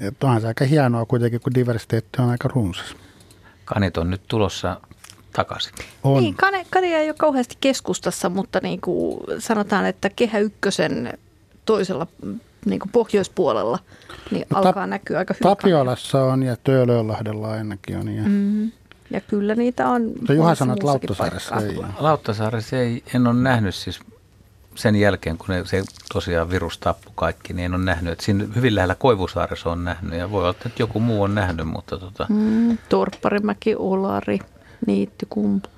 [0.00, 2.96] että onhan se aika hienoa kuitenkin, kun diversiteetti on aika runsas.
[3.64, 4.80] Kanit on nyt tulossa
[5.32, 5.72] takaisin.
[6.02, 6.22] On.
[6.22, 11.18] Niin, kane, kane ei ole kauheasti keskustassa, mutta niin kuin sanotaan, että kehä ykkösen
[11.64, 12.06] toisella
[12.66, 13.78] niin kuin pohjoispuolella
[14.30, 15.42] niin no, alkaa näkyä aika hyvin.
[15.56, 18.08] Tapiolassa on ja Töölönlahdella ainakin on.
[18.08, 18.70] Ja, mm,
[19.10, 20.02] ja kyllä niitä on.
[20.02, 21.76] Mutta Juha sanoi, että Lauttasaaressa ei.
[21.98, 24.00] Lauttasaaressa ei, en ole nähnyt siis
[24.74, 25.82] sen jälkeen, kun se
[26.12, 28.12] tosiaan virus tappui kaikki, niin en ole nähnyt.
[28.12, 31.68] Että siinä hyvin lähellä Koivusaaressa on nähnyt ja voi olla, että joku muu on nähnyt,
[31.68, 32.26] mutta tota...
[32.28, 34.38] Mm, Torpparimäki, Olari,
[34.86, 35.68] Niittykumpu.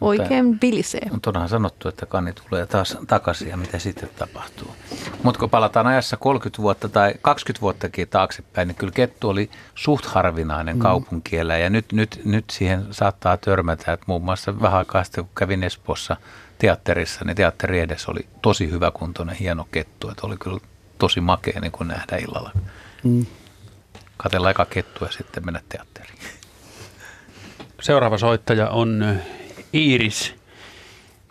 [0.00, 1.08] Oikein vilisee.
[1.12, 4.76] Mutta onhan sanottu, että kanni tulee taas takaisin ja mitä sitten tapahtuu.
[5.22, 10.06] Mutta kun palataan ajassa 30 vuotta tai 20 vuottakin taaksepäin, niin kyllä kettu oli suht
[10.06, 10.82] harvinainen mm.
[10.82, 11.58] kaupunkielä.
[11.58, 15.64] Ja nyt, nyt, nyt siihen saattaa törmätä, että muun muassa vähän aikaa sitten, kun kävin
[15.64, 16.16] Espoossa
[16.58, 20.10] teatterissa, niin teatteri edessä oli tosi hyvä kuntoinen, hieno kettu.
[20.10, 20.60] Että oli kyllä
[20.98, 22.50] tosi makea niin kuin nähdä illalla.
[23.04, 23.26] Mm.
[24.16, 26.18] Katella eka kettu ja sitten mennä teatteriin.
[27.80, 29.20] Seuraava soittaja on
[29.74, 30.34] Iiris.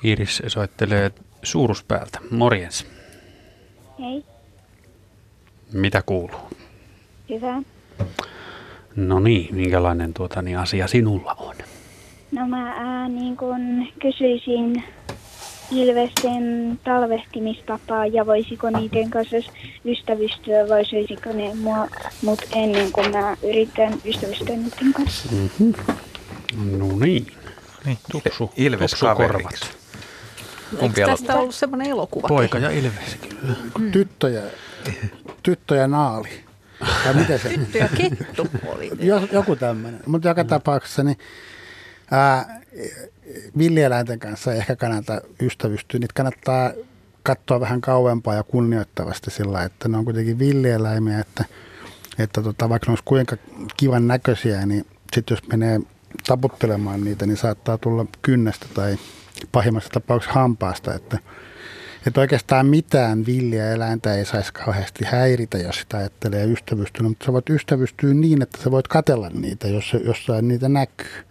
[0.04, 1.12] Iiris soittelee
[1.44, 2.20] suuruspäältä.
[2.32, 2.86] Morjens.
[4.00, 4.24] Hei.
[5.74, 6.40] Mitä kuuluu?
[7.30, 7.62] Hyvä.
[8.96, 11.56] No niin, minkälainen tuota, niin asia sinulla on?
[12.32, 14.84] No mä ää, niin kun kysyisin
[15.72, 19.38] ilvesten talvehtimistapaa ja voisiko niiden kanssa
[19.86, 21.88] ystävystyä vai söisikö ne mua
[22.24, 25.30] mut ennen kuin mä yritän ystävystyä niiden kanssa.
[25.32, 25.74] Mm-hmm.
[26.78, 27.28] No niin.
[27.86, 29.80] Niin, tuksu, Ilves tuksukorvat.
[30.82, 32.28] Eikö tästä ollut semmoinen elokuva?
[32.28, 33.56] Poika ja Ilves, kyllä.
[33.80, 33.92] Mm.
[33.92, 34.42] Tyttö, ja,
[35.44, 36.30] tyttö ja naali.
[37.04, 37.50] Tai miten se?
[37.50, 38.92] Tyttö ja kettu oli.
[39.32, 40.00] Joku tämmöinen.
[40.06, 41.18] Mutta joka tapauksessa niin,
[42.12, 42.62] ää,
[43.58, 46.00] villieläinten kanssa ei ehkä kannata ystävystyä.
[46.00, 46.72] Niitä kannattaa
[47.24, 51.46] katsoa vähän kauempaa ja kunnioittavasti sillä että ne on kuitenkin villieläimiä, että,
[52.20, 53.38] että tota, vaikka ne olisi kuinka
[53.78, 55.80] kivan näköisiä, niin sitten jos menee
[56.28, 58.98] taputtelemaan niitä, niin saattaa tulla kynnestä tai
[59.52, 61.20] pahimmassa tapauksessa hampaasta, että,
[62.08, 67.34] että oikeastaan mitään villiä eläintä ei saisi kauheasti häiritä, jos sitä ajattelee ystävystyä, mutta sä
[67.34, 71.26] voit ystävystyä niin, että sä voit katella niitä, jos jossain niitä näkyy.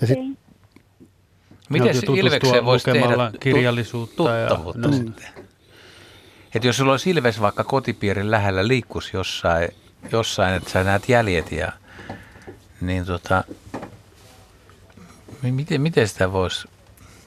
[0.00, 0.18] Ja sit,
[1.70, 4.92] Miten se Ilvekseen voisi tehdä kirjallisuutta tuttavuutta ja, no.
[4.92, 5.46] sitten?
[6.54, 9.68] Että jos sulla olisi Ilves vaikka kotipiirin lähellä liikkuisi jossain,
[10.12, 11.72] jossain, että sä näet jäljet ja
[12.86, 13.44] niin tota,
[15.42, 16.68] miten, miten sitä voisi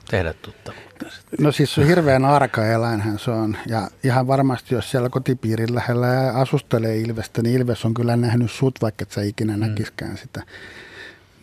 [0.09, 1.05] tehdä tuttavuutta?
[1.39, 3.57] No siis se hirveän arka eläinhän se on.
[3.67, 8.81] Ja ihan varmasti, jos siellä kotipiirin lähellä asustelee Ilvestä, niin Ilves on kyllä nähnyt sut,
[8.81, 9.59] vaikka et sä ikinä mm.
[9.59, 10.43] näkiskään sitä.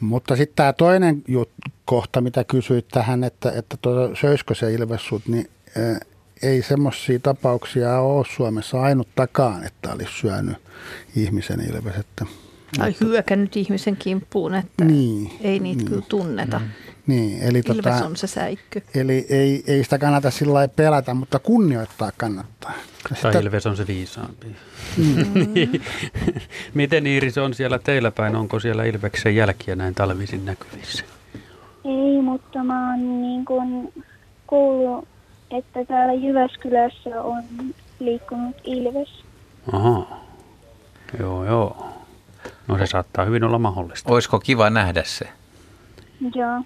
[0.01, 1.51] Mutta sitten tämä toinen jut,
[1.85, 6.01] kohta, mitä kysyit tähän, että, että tuota, söisikö se Ilves sut, niin ää,
[6.43, 10.57] ei semmoisia tapauksia ole Suomessa ainuttakaan, että olisi syönyt
[11.17, 11.97] ihmisen Ilves.
[11.97, 12.27] Että,
[12.79, 16.59] tai hyökännyt ihmisen kimppuun, että niin, ei niitä niin, kyllä tunneta.
[16.59, 16.67] Mm.
[17.07, 18.81] Niin, eli Ilves tota, on se säikkö.
[18.95, 22.73] Eli ei, ei sitä kannata sillä lailla pelätä, mutta kunnioittaa kannattaa.
[23.09, 23.39] Tai sitä...
[23.39, 24.47] Ilves on se viisaampi.
[24.97, 25.17] Mm.
[26.75, 28.37] Miten Iiris on siellä teillä päin?
[28.37, 31.05] Onko siellä Ilveksen jälkiä näin talvisin näkyvissä?
[31.85, 33.93] Ei, mutta mä oon niin kuin
[34.47, 35.09] kuullut,
[35.51, 37.43] että täällä Jyväskylässä on
[38.01, 39.25] liikkunut Ilves.
[39.73, 40.21] Aha.
[41.19, 41.96] Joo, joo.
[42.69, 44.13] No se saattaa hyvin olla mahdollista.
[44.13, 45.29] Olisiko kiva nähdä se?
[46.35, 46.63] Joo.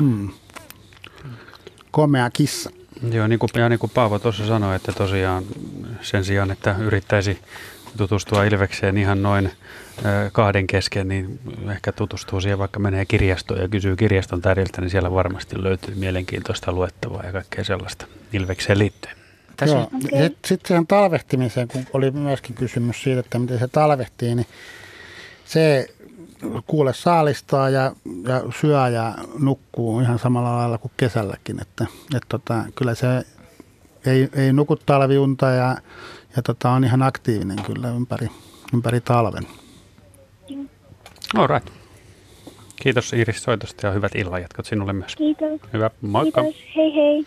[0.00, 0.28] Hmm.
[1.90, 2.70] Komea kissa.
[3.12, 5.44] Joo, niin kuin, ja niin kuin Paavo tuossa sanoi, että tosiaan
[6.00, 7.38] sen sijaan, että yrittäisi
[7.96, 9.50] tutustua Ilvekseen ihan noin
[10.32, 11.40] kahden kesken, niin
[11.70, 16.72] ehkä tutustuu siihen, vaikka menee kirjastoon ja kysyy kirjaston täriltä, niin siellä varmasti löytyy mielenkiintoista
[16.72, 19.16] luettavaa ja kaikkea sellaista Ilvekseen liittyen.
[19.58, 19.84] Tässä Joo.
[19.84, 20.00] Okay.
[20.00, 24.46] Sitten sit siihen talvehtimiseen, kun oli myöskin kysymys siitä, että miten se talvehtii, niin
[25.44, 25.88] se
[26.66, 27.92] kuule saalistaa ja,
[28.28, 31.60] ja syö ja nukkuu ihan samalla lailla kuin kesälläkin.
[31.62, 31.86] Että,
[32.16, 33.06] et tota, kyllä se
[34.06, 35.76] ei, ei nuku talviunta ja,
[36.36, 38.28] ja tota, on ihan aktiivinen kyllä ympäri,
[38.74, 39.46] ympäri talven.
[41.36, 41.68] All right.
[42.82, 45.16] Kiitos Iiris soitosta ja hyvät illanjatkot sinulle myös.
[45.16, 45.60] Kiitos.
[45.72, 46.42] Hyvä, moikka.
[46.42, 46.62] Kiitos.
[46.76, 47.26] Hei hei.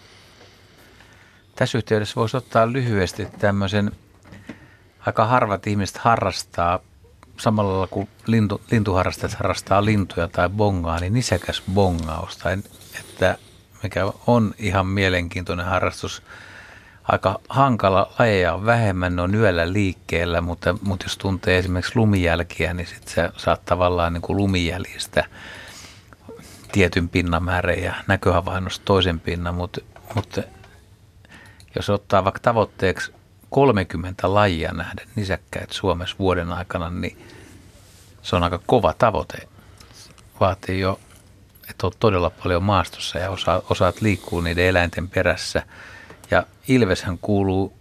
[1.62, 3.92] Tässä yhteydessä voisi ottaa lyhyesti tämmöisen,
[5.06, 6.80] aika harvat ihmiset harrastaa
[7.38, 12.52] samalla lailla kuin lintu, lintuharrastajat harrastaa lintuja tai bongaa, niin nisäkäs bongausta,
[13.00, 13.38] että
[13.84, 16.24] mikä on ihan mielenkiintoinen harrastus.
[17.04, 22.74] Aika hankala lajeja on vähemmän, ne on yöllä liikkeellä, mutta, mutta jos tuntee esimerkiksi lumijälkiä,
[22.74, 25.26] niin sitten se saat tavallaan niin kuin lumijäljistä
[26.72, 29.82] tietyn pinnamäärän ja näköhavainnosta toisen pinnan, mutta,
[30.16, 30.44] mutta
[31.76, 33.14] jos ottaa vaikka tavoitteeksi
[33.50, 37.26] 30 lajia nähdä nisäkkäitä Suomessa vuoden aikana, niin
[38.22, 39.48] se on aika kova tavoite.
[40.40, 41.00] Vaatii jo,
[41.70, 45.64] että olet todella paljon maastossa ja osa, osaat liikkua niiden eläinten perässä.
[46.32, 47.74] Ja Ilveshän kuuluu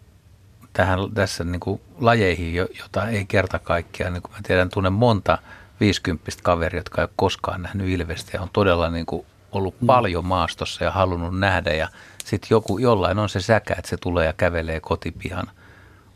[0.73, 5.39] tähän, tässä niin kuin lajeihin, jota ei kerta kaikkiaan, niin kuin mä tiedän, tunnen monta
[5.81, 9.87] 50 kaveria, jotka ei ole koskaan nähnyt Ilvestä ja on todella niin kuin ollut mm.
[9.87, 11.89] paljon maastossa ja halunnut nähdä ja
[12.31, 15.51] sitten joku, jollain on se säkä, että se tulee ja kävelee kotipihan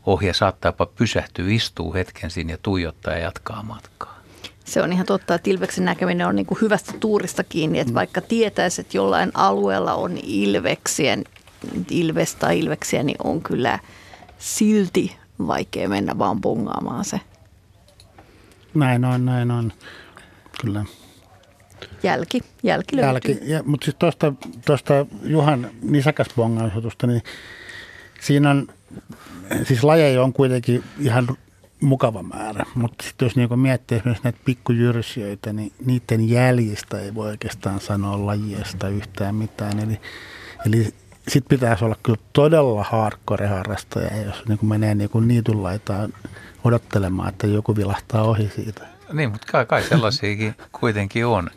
[0.05, 4.19] ohi ja saattaa jopa pysähtyä, istuu hetken siinä ja tuijottaa ja jatkaa matkaa.
[4.65, 8.21] Se on ihan totta, että ilveksen näkeminen on niin kuin hyvästä tuurista kiinni, että vaikka
[8.21, 11.23] tietäisi, että jollain alueella on ilveksien,
[11.89, 13.79] ilves tai ilveksiä, niin on kyllä
[14.39, 15.17] silti
[15.47, 17.21] vaikea mennä vaan bongaamaan se
[18.75, 19.73] Näin on, näin on.
[20.61, 20.85] Kyllä.
[22.03, 23.31] Jälki, jälki löytyy.
[23.31, 23.51] Jälki.
[23.51, 24.33] Ja, mutta siis tuosta,
[24.65, 27.21] tuosta Juhan nisäkäsbongausutusta, niin
[28.21, 28.67] siinä on,
[29.63, 31.27] siis lajeja on kuitenkin ihan
[31.81, 37.27] mukava määrä, mutta sitten jos niinku miettii esimerkiksi näitä pikkujyrsijöitä, niin niiden jäljistä ei voi
[37.27, 39.79] oikeastaan sanoa lajiesta yhtään mitään.
[39.79, 40.01] Eli,
[40.65, 40.83] eli
[41.27, 46.13] sitten pitäisi olla kyllä todella hardcore harrastaja, jos niinku menee niinku niityn laitaan
[46.63, 48.81] odottelemaan, että joku vilahtaa ohi siitä.
[49.13, 51.49] Niin, mutta kai, kai sellaisiakin kuitenkin on.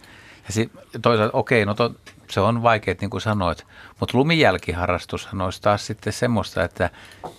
[0.48, 0.70] Ja si,
[1.02, 1.94] toisaalta, okei, no to,
[2.30, 3.66] se on vaikea, niin kuin sanoit,
[4.00, 6.90] mutta lumijälkiharrastushan olisi taas sitten semmoista, että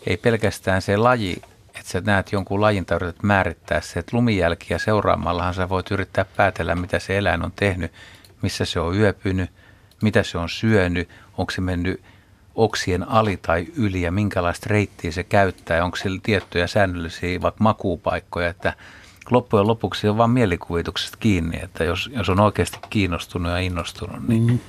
[0.07, 4.77] ei pelkästään se laji, että sä näet jonkun lajin tai yrität määrittää se, että lumijälkiä
[4.77, 7.91] seuraamallahan sä voit yrittää päätellä, mitä se eläin on tehnyt,
[8.41, 9.52] missä se on yöpynyt,
[10.02, 12.02] mitä se on syönyt, onko se mennyt
[12.56, 18.49] oksien ali tai yli ja minkälaista reittiä se käyttää onko sillä tiettyjä säännöllisiä vaikka makuupaikkoja,
[18.49, 18.73] että
[19.32, 24.48] loppujen lopuksi on vain mielikuvituksesta kiinni, että jos, jos on oikeasti kiinnostunut ja innostunut, niin
[24.48, 24.60] mm.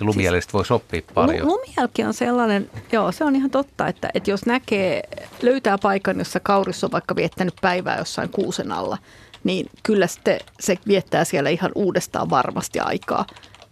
[0.00, 1.48] lumijäljistä voisi oppia paljon.
[1.48, 5.02] Lumijälki on sellainen, joo se on ihan totta, että, että jos näkee,
[5.42, 8.98] löytää paikan, jossa kauris on vaikka viettänyt päivää jossain kuusen alla,
[9.44, 13.26] niin kyllä sitten se viettää siellä ihan uudestaan varmasti aikaa.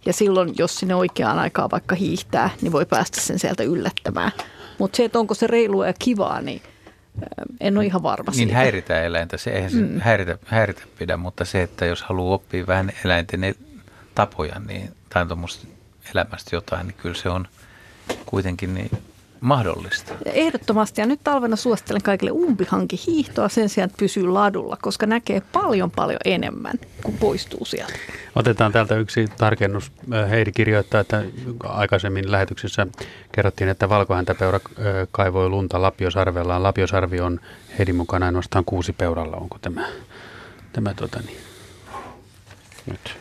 [0.05, 4.31] Ja silloin, jos sinne oikeaan aikaan vaikka hiihtää, niin voi päästä sen sieltä yllättämään.
[4.77, 6.61] Mutta se, että onko se reilua ja kivaa, niin
[7.59, 8.53] en ole ihan varma Niin siitä.
[8.53, 9.99] häiritä eläintä, se eihän se Mm.
[9.99, 13.53] häiritä, häiritä pidä, mutta se, että jos haluaa oppia vähän eläinten el-
[14.15, 15.67] tapoja niin, tai tuommoista
[16.15, 17.47] elämästä jotain, niin kyllä se on
[18.25, 18.91] kuitenkin niin
[19.41, 20.13] mahdollista.
[20.25, 21.01] Ehdottomasti.
[21.01, 25.91] Ja nyt talvena suosittelen kaikille umpihanki hiihtoa sen sijaan, että pysyy ladulla, koska näkee paljon
[25.91, 27.93] paljon enemmän, kun poistuu sieltä.
[28.35, 29.91] Otetaan täältä yksi tarkennus.
[30.29, 31.23] Heidi kirjoittaa, että
[31.63, 32.87] aikaisemmin lähetyksessä
[33.31, 34.59] kerrottiin, että valkohäntäpeura
[35.11, 36.63] kaivoi lunta Lapiosarvellaan.
[36.63, 37.39] Lapiosarvi on
[37.77, 39.37] Heidin mukana ainoastaan kuusi peuralla.
[39.37, 39.87] Onko tämä,
[40.73, 41.37] tämä tota niin,
[42.85, 43.17] nyt?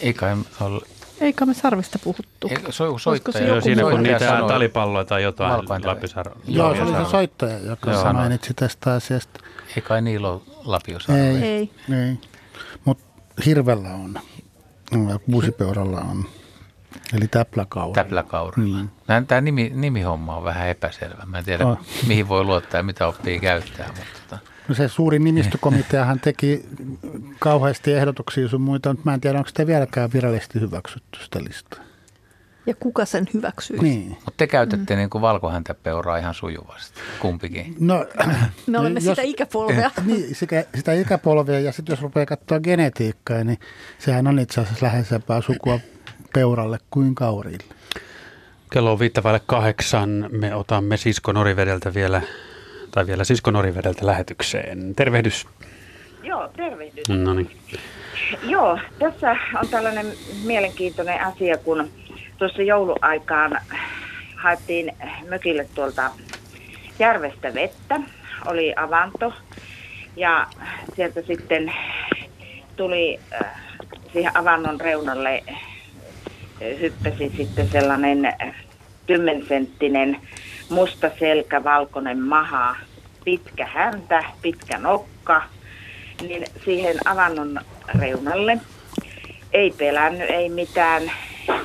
[0.00, 0.82] Ei kai ole
[1.20, 2.48] Eikä me sarvista puhuttu.
[2.50, 6.38] Ei, so, Olisiko se soittaja, joku Siinä kun soittaja niitä sanoi- talipalloja tai jotain Lapisar-
[6.48, 7.04] Joo, se oli Lapiosarvi.
[7.04, 8.12] se soittaja, joka Joo.
[8.12, 9.40] Mainitsi tästä asiasta.
[9.76, 11.24] Ei kai niillä ole lapiosarvea.
[11.24, 11.70] Ei, Ei.
[12.06, 12.18] ei.
[12.84, 13.04] Mutta
[13.46, 14.20] hirvellä on.
[15.30, 16.24] Kuusipeuralla on.
[17.16, 17.92] Eli täpläkaura.
[17.94, 18.78] Täpläkaurilla.
[18.78, 18.88] Mm.
[19.26, 21.22] Tämä nimi, nimihomma on vähän epäselvä.
[21.26, 21.78] Mä en tiedä, Oh.
[22.06, 23.86] mihin voi luottaa ja mitä oppii käyttää.
[23.86, 24.38] Mutta tota,
[24.74, 26.64] se suuri nimistökomiteahan teki
[27.38, 31.88] kauheasti ehdotuksia sun muita, mutta mä en tiedä, onko sitä vieläkään virallisesti hyväksytty sitä listaa.
[32.66, 33.78] Ja kuka sen hyväksyy?
[33.78, 34.08] Niin.
[34.08, 34.98] Mutta te käytätte mm.
[34.98, 37.76] niin kuin valkohäntäpeuraa ihan sujuvasti, kumpikin.
[37.80, 38.06] No,
[38.66, 39.90] Me olemme sitä ikäpolvea.
[40.04, 43.58] Niin, sitä, sitä ikäpolvea ja sitten jos rupeaa katsoa genetiikkaa, niin
[43.98, 45.80] sehän on itse asiassa läheisempää sukua
[46.34, 47.74] peuralle kuin kauriille.
[48.72, 50.28] Kello on viittä vaille kahdeksan.
[50.30, 52.22] Me otamme Sisko Norivedeltä vielä,
[52.90, 54.94] tai vielä Sisko Norivedeltä lähetykseen.
[54.94, 55.46] Tervehdys.
[56.22, 57.08] Joo, tervehdys.
[57.08, 57.50] No niin.
[58.42, 60.06] Joo, tässä on tällainen
[60.44, 61.90] mielenkiintoinen asia, kun
[62.38, 63.60] tuossa jouluaikaan
[64.36, 64.92] haettiin
[65.28, 66.10] mökille tuolta
[66.98, 68.00] järvestä vettä,
[68.46, 69.32] oli avanto
[70.16, 70.46] ja
[70.96, 71.72] sieltä sitten
[72.76, 73.46] tuli äh,
[74.12, 75.60] siihen avannon reunalle, äh,
[76.80, 78.54] hyppäsi sitten sellainen äh,
[79.06, 80.16] kymmensenttinen
[80.70, 82.76] musta selkä, valkoinen maha,
[83.24, 85.42] pitkä häntä, pitkä nokka,
[86.22, 87.60] niin siihen avannon
[87.98, 88.58] reunalle.
[89.52, 91.02] Ei pelännyt, ei mitään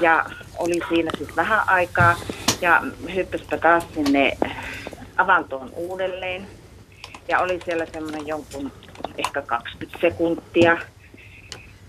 [0.02, 0.26] ja
[0.58, 2.16] oli siinä sitten vähän aikaa
[2.62, 2.82] ja
[3.16, 4.38] hyppäsipä taas sinne
[5.18, 6.48] avantoon uudelleen.
[7.28, 8.72] Ja oli siellä semmoinen jonkun
[9.18, 10.78] ehkä 20 sekuntia.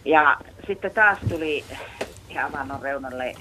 [0.05, 0.37] Ja
[0.67, 1.65] sitten taas tuli
[2.45, 3.35] avannon reunalle,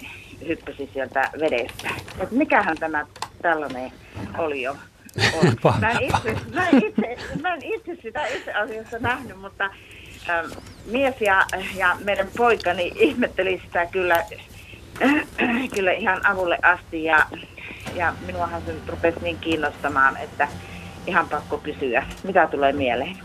[0.47, 1.89] hyppäsi sieltä vedestä.
[2.19, 3.05] Et mikähän tämä
[3.44, 3.91] tällainen
[4.38, 4.76] oli jo.
[5.41, 5.80] On.
[5.80, 9.70] Mä, en itse, mä, en itse, mä en itse sitä itse asiassa nähnyt, mutta
[10.30, 10.45] ähm,
[10.86, 11.45] mies ja,
[11.76, 14.26] ja meidän poikani ihmetteli sitä kyllä,
[15.76, 17.28] kyllä ihan avulle asti ja,
[17.95, 20.48] ja minuahan se nyt rupesi niin kiinnostamaan, että
[21.07, 23.18] ihan pakko kysyä, mitä tulee mieleen.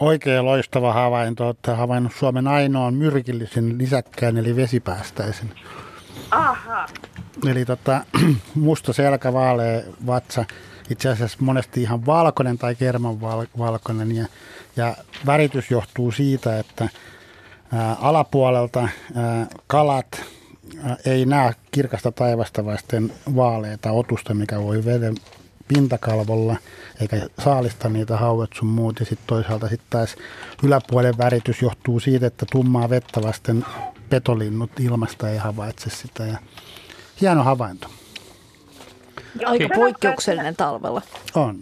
[0.00, 1.46] Oikein loistava havainto.
[1.46, 5.50] Olette havainnut Suomen ainoan myrkillisen lisäkkään eli vesipäästäisen.
[6.30, 6.86] Aha.
[7.50, 8.04] Eli tota,
[8.54, 10.44] musta selkä, vaalea vatsa,
[10.90, 13.18] itse asiassa monesti ihan valkoinen tai kerman.
[14.14, 14.26] Ja,
[14.76, 14.96] ja
[15.26, 16.88] väritys johtuu siitä, että
[17.72, 20.22] ää, alapuolelta ää, kalat
[20.84, 25.14] ää, ei näe kirkasta taivasta vasten vaaleita otusta, mikä voi veden
[25.68, 26.56] pintakalvolla,
[27.00, 29.00] eikä saalista niitä hauet sun muut.
[29.00, 30.16] Ja sitten toisaalta sitten taas
[30.62, 33.64] yläpuolen väritys johtuu siitä, että tummaa vettä vasten
[34.08, 36.26] petolinnut ilmasta ei havaitse sitä.
[36.26, 36.38] Ja
[37.20, 37.88] hieno havainto.
[39.46, 41.02] Aika poikkeuksellinen talvella.
[41.34, 41.58] On.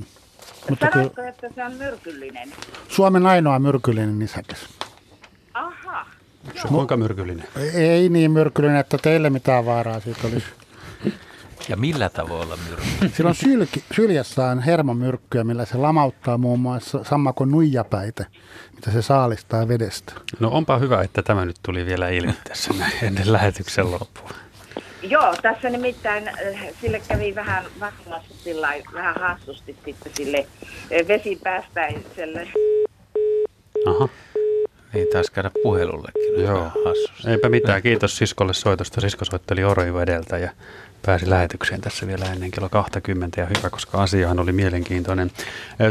[0.71, 2.53] Mutta kyllä Sanoitko, että se on myrkyllinen?
[2.89, 4.59] Suomen ainoa myrkyllinen nisäkäs.
[5.55, 6.07] Aha.
[6.55, 7.49] Se on kuinka myrkyllinen?
[7.75, 10.47] Ei niin myrkyllinen, että teille mitään vaaraa siitä olisi.
[11.69, 13.17] Ja millä tavoilla myrkky?
[13.17, 18.27] Sillä on sylki, syljessä on hermomyrkkyä, millä se lamauttaa muun muassa sammakon nuijapäitä,
[18.75, 20.13] mitä se saalistaa vedestä.
[20.41, 22.71] No onpa hyvä, että tämä nyt tuli vielä ilmi tässä
[23.03, 24.31] ennen lähetyksen loppua.
[25.09, 26.35] Joo, tässä nimittäin äh,
[26.81, 32.49] sille kävi vähän vahingossa sillä vähän hassusti sitten sille äh, vesipäästäiselle.
[33.87, 34.09] Aha.
[34.95, 36.45] Ei taas käydä puhelullekin.
[36.45, 36.71] Joo.
[37.27, 37.83] Eipä mitään.
[37.83, 39.01] Kiitos siskolle soitosta.
[39.01, 40.51] Sisko soitteli Oroivo edeltä ja
[41.07, 45.31] pääsi lähetykseen tässä vielä ennen kello 20 ja hyvä, koska asiahan oli mielenkiintoinen.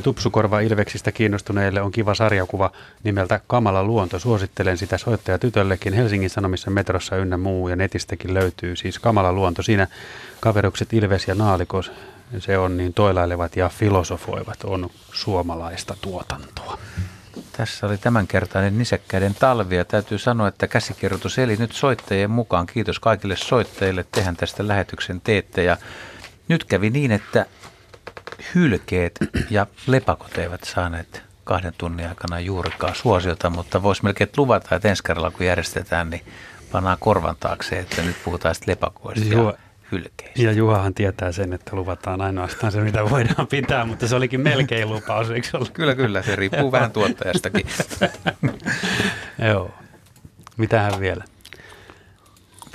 [0.03, 2.71] Tupsukorva Ilveksistä kiinnostuneille on kiva sarjakuva
[3.03, 4.19] nimeltä Kamala luonto.
[4.19, 5.93] Suosittelen sitä soittaja tytöllekin.
[5.93, 9.63] Helsingin Sanomissa metrossa ynnä muu ja netistäkin löytyy siis Kamala luonto.
[9.63, 9.87] Siinä
[10.39, 11.91] kaverukset Ilves ja Naalikos
[12.39, 16.77] se on niin toilailevat ja filosofoivat on suomalaista tuotantoa.
[17.57, 22.65] Tässä oli tämänkertainen nisäkkäiden talvi ja täytyy sanoa, että käsikirjoitus eli nyt soittajien mukaan.
[22.65, 25.63] Kiitos kaikille soittajille, tehän tästä lähetyksen teette.
[25.63, 25.77] Ja
[26.47, 27.45] nyt kävi niin, että
[28.55, 29.19] hylkeet
[29.49, 35.03] ja lepakot eivät saaneet kahden tunnin aikana juurikaan suosiota, mutta voisi melkein luvata, että ensi
[35.03, 36.25] kerralla kun järjestetään, niin
[36.71, 39.57] pannaan korvan taakse, että nyt puhutaan sitten lepakoista Joo.
[39.93, 40.41] Hylkeistä.
[40.41, 44.89] Ja Juhahan tietää sen, että luvataan ainoastaan se, mitä voidaan pitää, mutta se olikin melkein
[44.89, 45.71] lupaus, eikö se ollut?
[45.71, 47.65] Kyllä, kyllä, se riippuu vähän tuottajastakin.
[49.49, 49.71] Joo.
[50.57, 51.23] Mitähän vielä?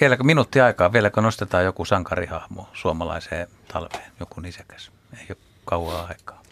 [0.00, 4.90] Vieläkö minuutti aikaa, vieläkö nostetaan joku sankarihahmo suomalaiseen talveen, joku nisäkäs?
[5.18, 6.42] Ei ole kauaa aikaa.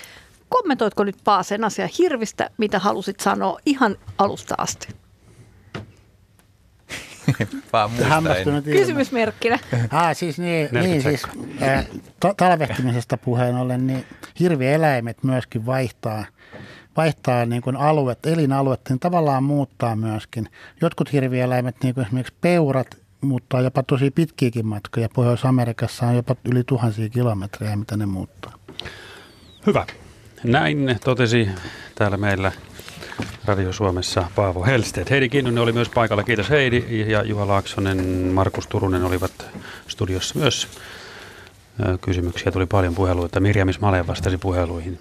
[0.48, 4.88] Kommentoitko nyt Paasen asia hirvistä, mitä halusit sanoa ihan alusta asti?
[7.72, 8.62] Vaan muista.
[8.64, 9.58] Kysymysmerkkinä.
[9.90, 11.22] Ah, siis niin, 40 niin siis,
[11.62, 11.86] äh,
[12.20, 14.04] to, talvehtimisesta puheen ollen, niin
[14.40, 16.24] hirvieläimet myöskin vaihtaa,
[16.96, 20.48] vaihtaa niin kuin aluet, elinaluetta, niin tavallaan muuttaa myöskin.
[20.80, 22.86] Jotkut hirvieläimet, niin kuin esimerkiksi peurat,
[23.20, 25.08] muuttaa jopa tosi pitkiäkin matkoja.
[25.14, 28.52] Pohjois-Amerikassa on jopa yli tuhansia kilometrejä, mitä ne muuttaa.
[29.66, 29.86] Hyvä.
[30.44, 31.48] Näin totesi
[31.94, 32.52] täällä meillä
[33.44, 35.10] Radio Suomessa Paavo Helstedt.
[35.10, 36.22] Heidi Kinnunen oli myös paikalla.
[36.22, 37.04] Kiitos Heidi.
[37.10, 37.98] Ja Juha Laaksonen,
[38.32, 39.32] Markus Turunen olivat
[39.88, 40.68] studiossa myös.
[42.00, 43.40] Kysymyksiä tuli paljon puheluita.
[43.40, 44.98] Mirja Male vastasi puheluihin.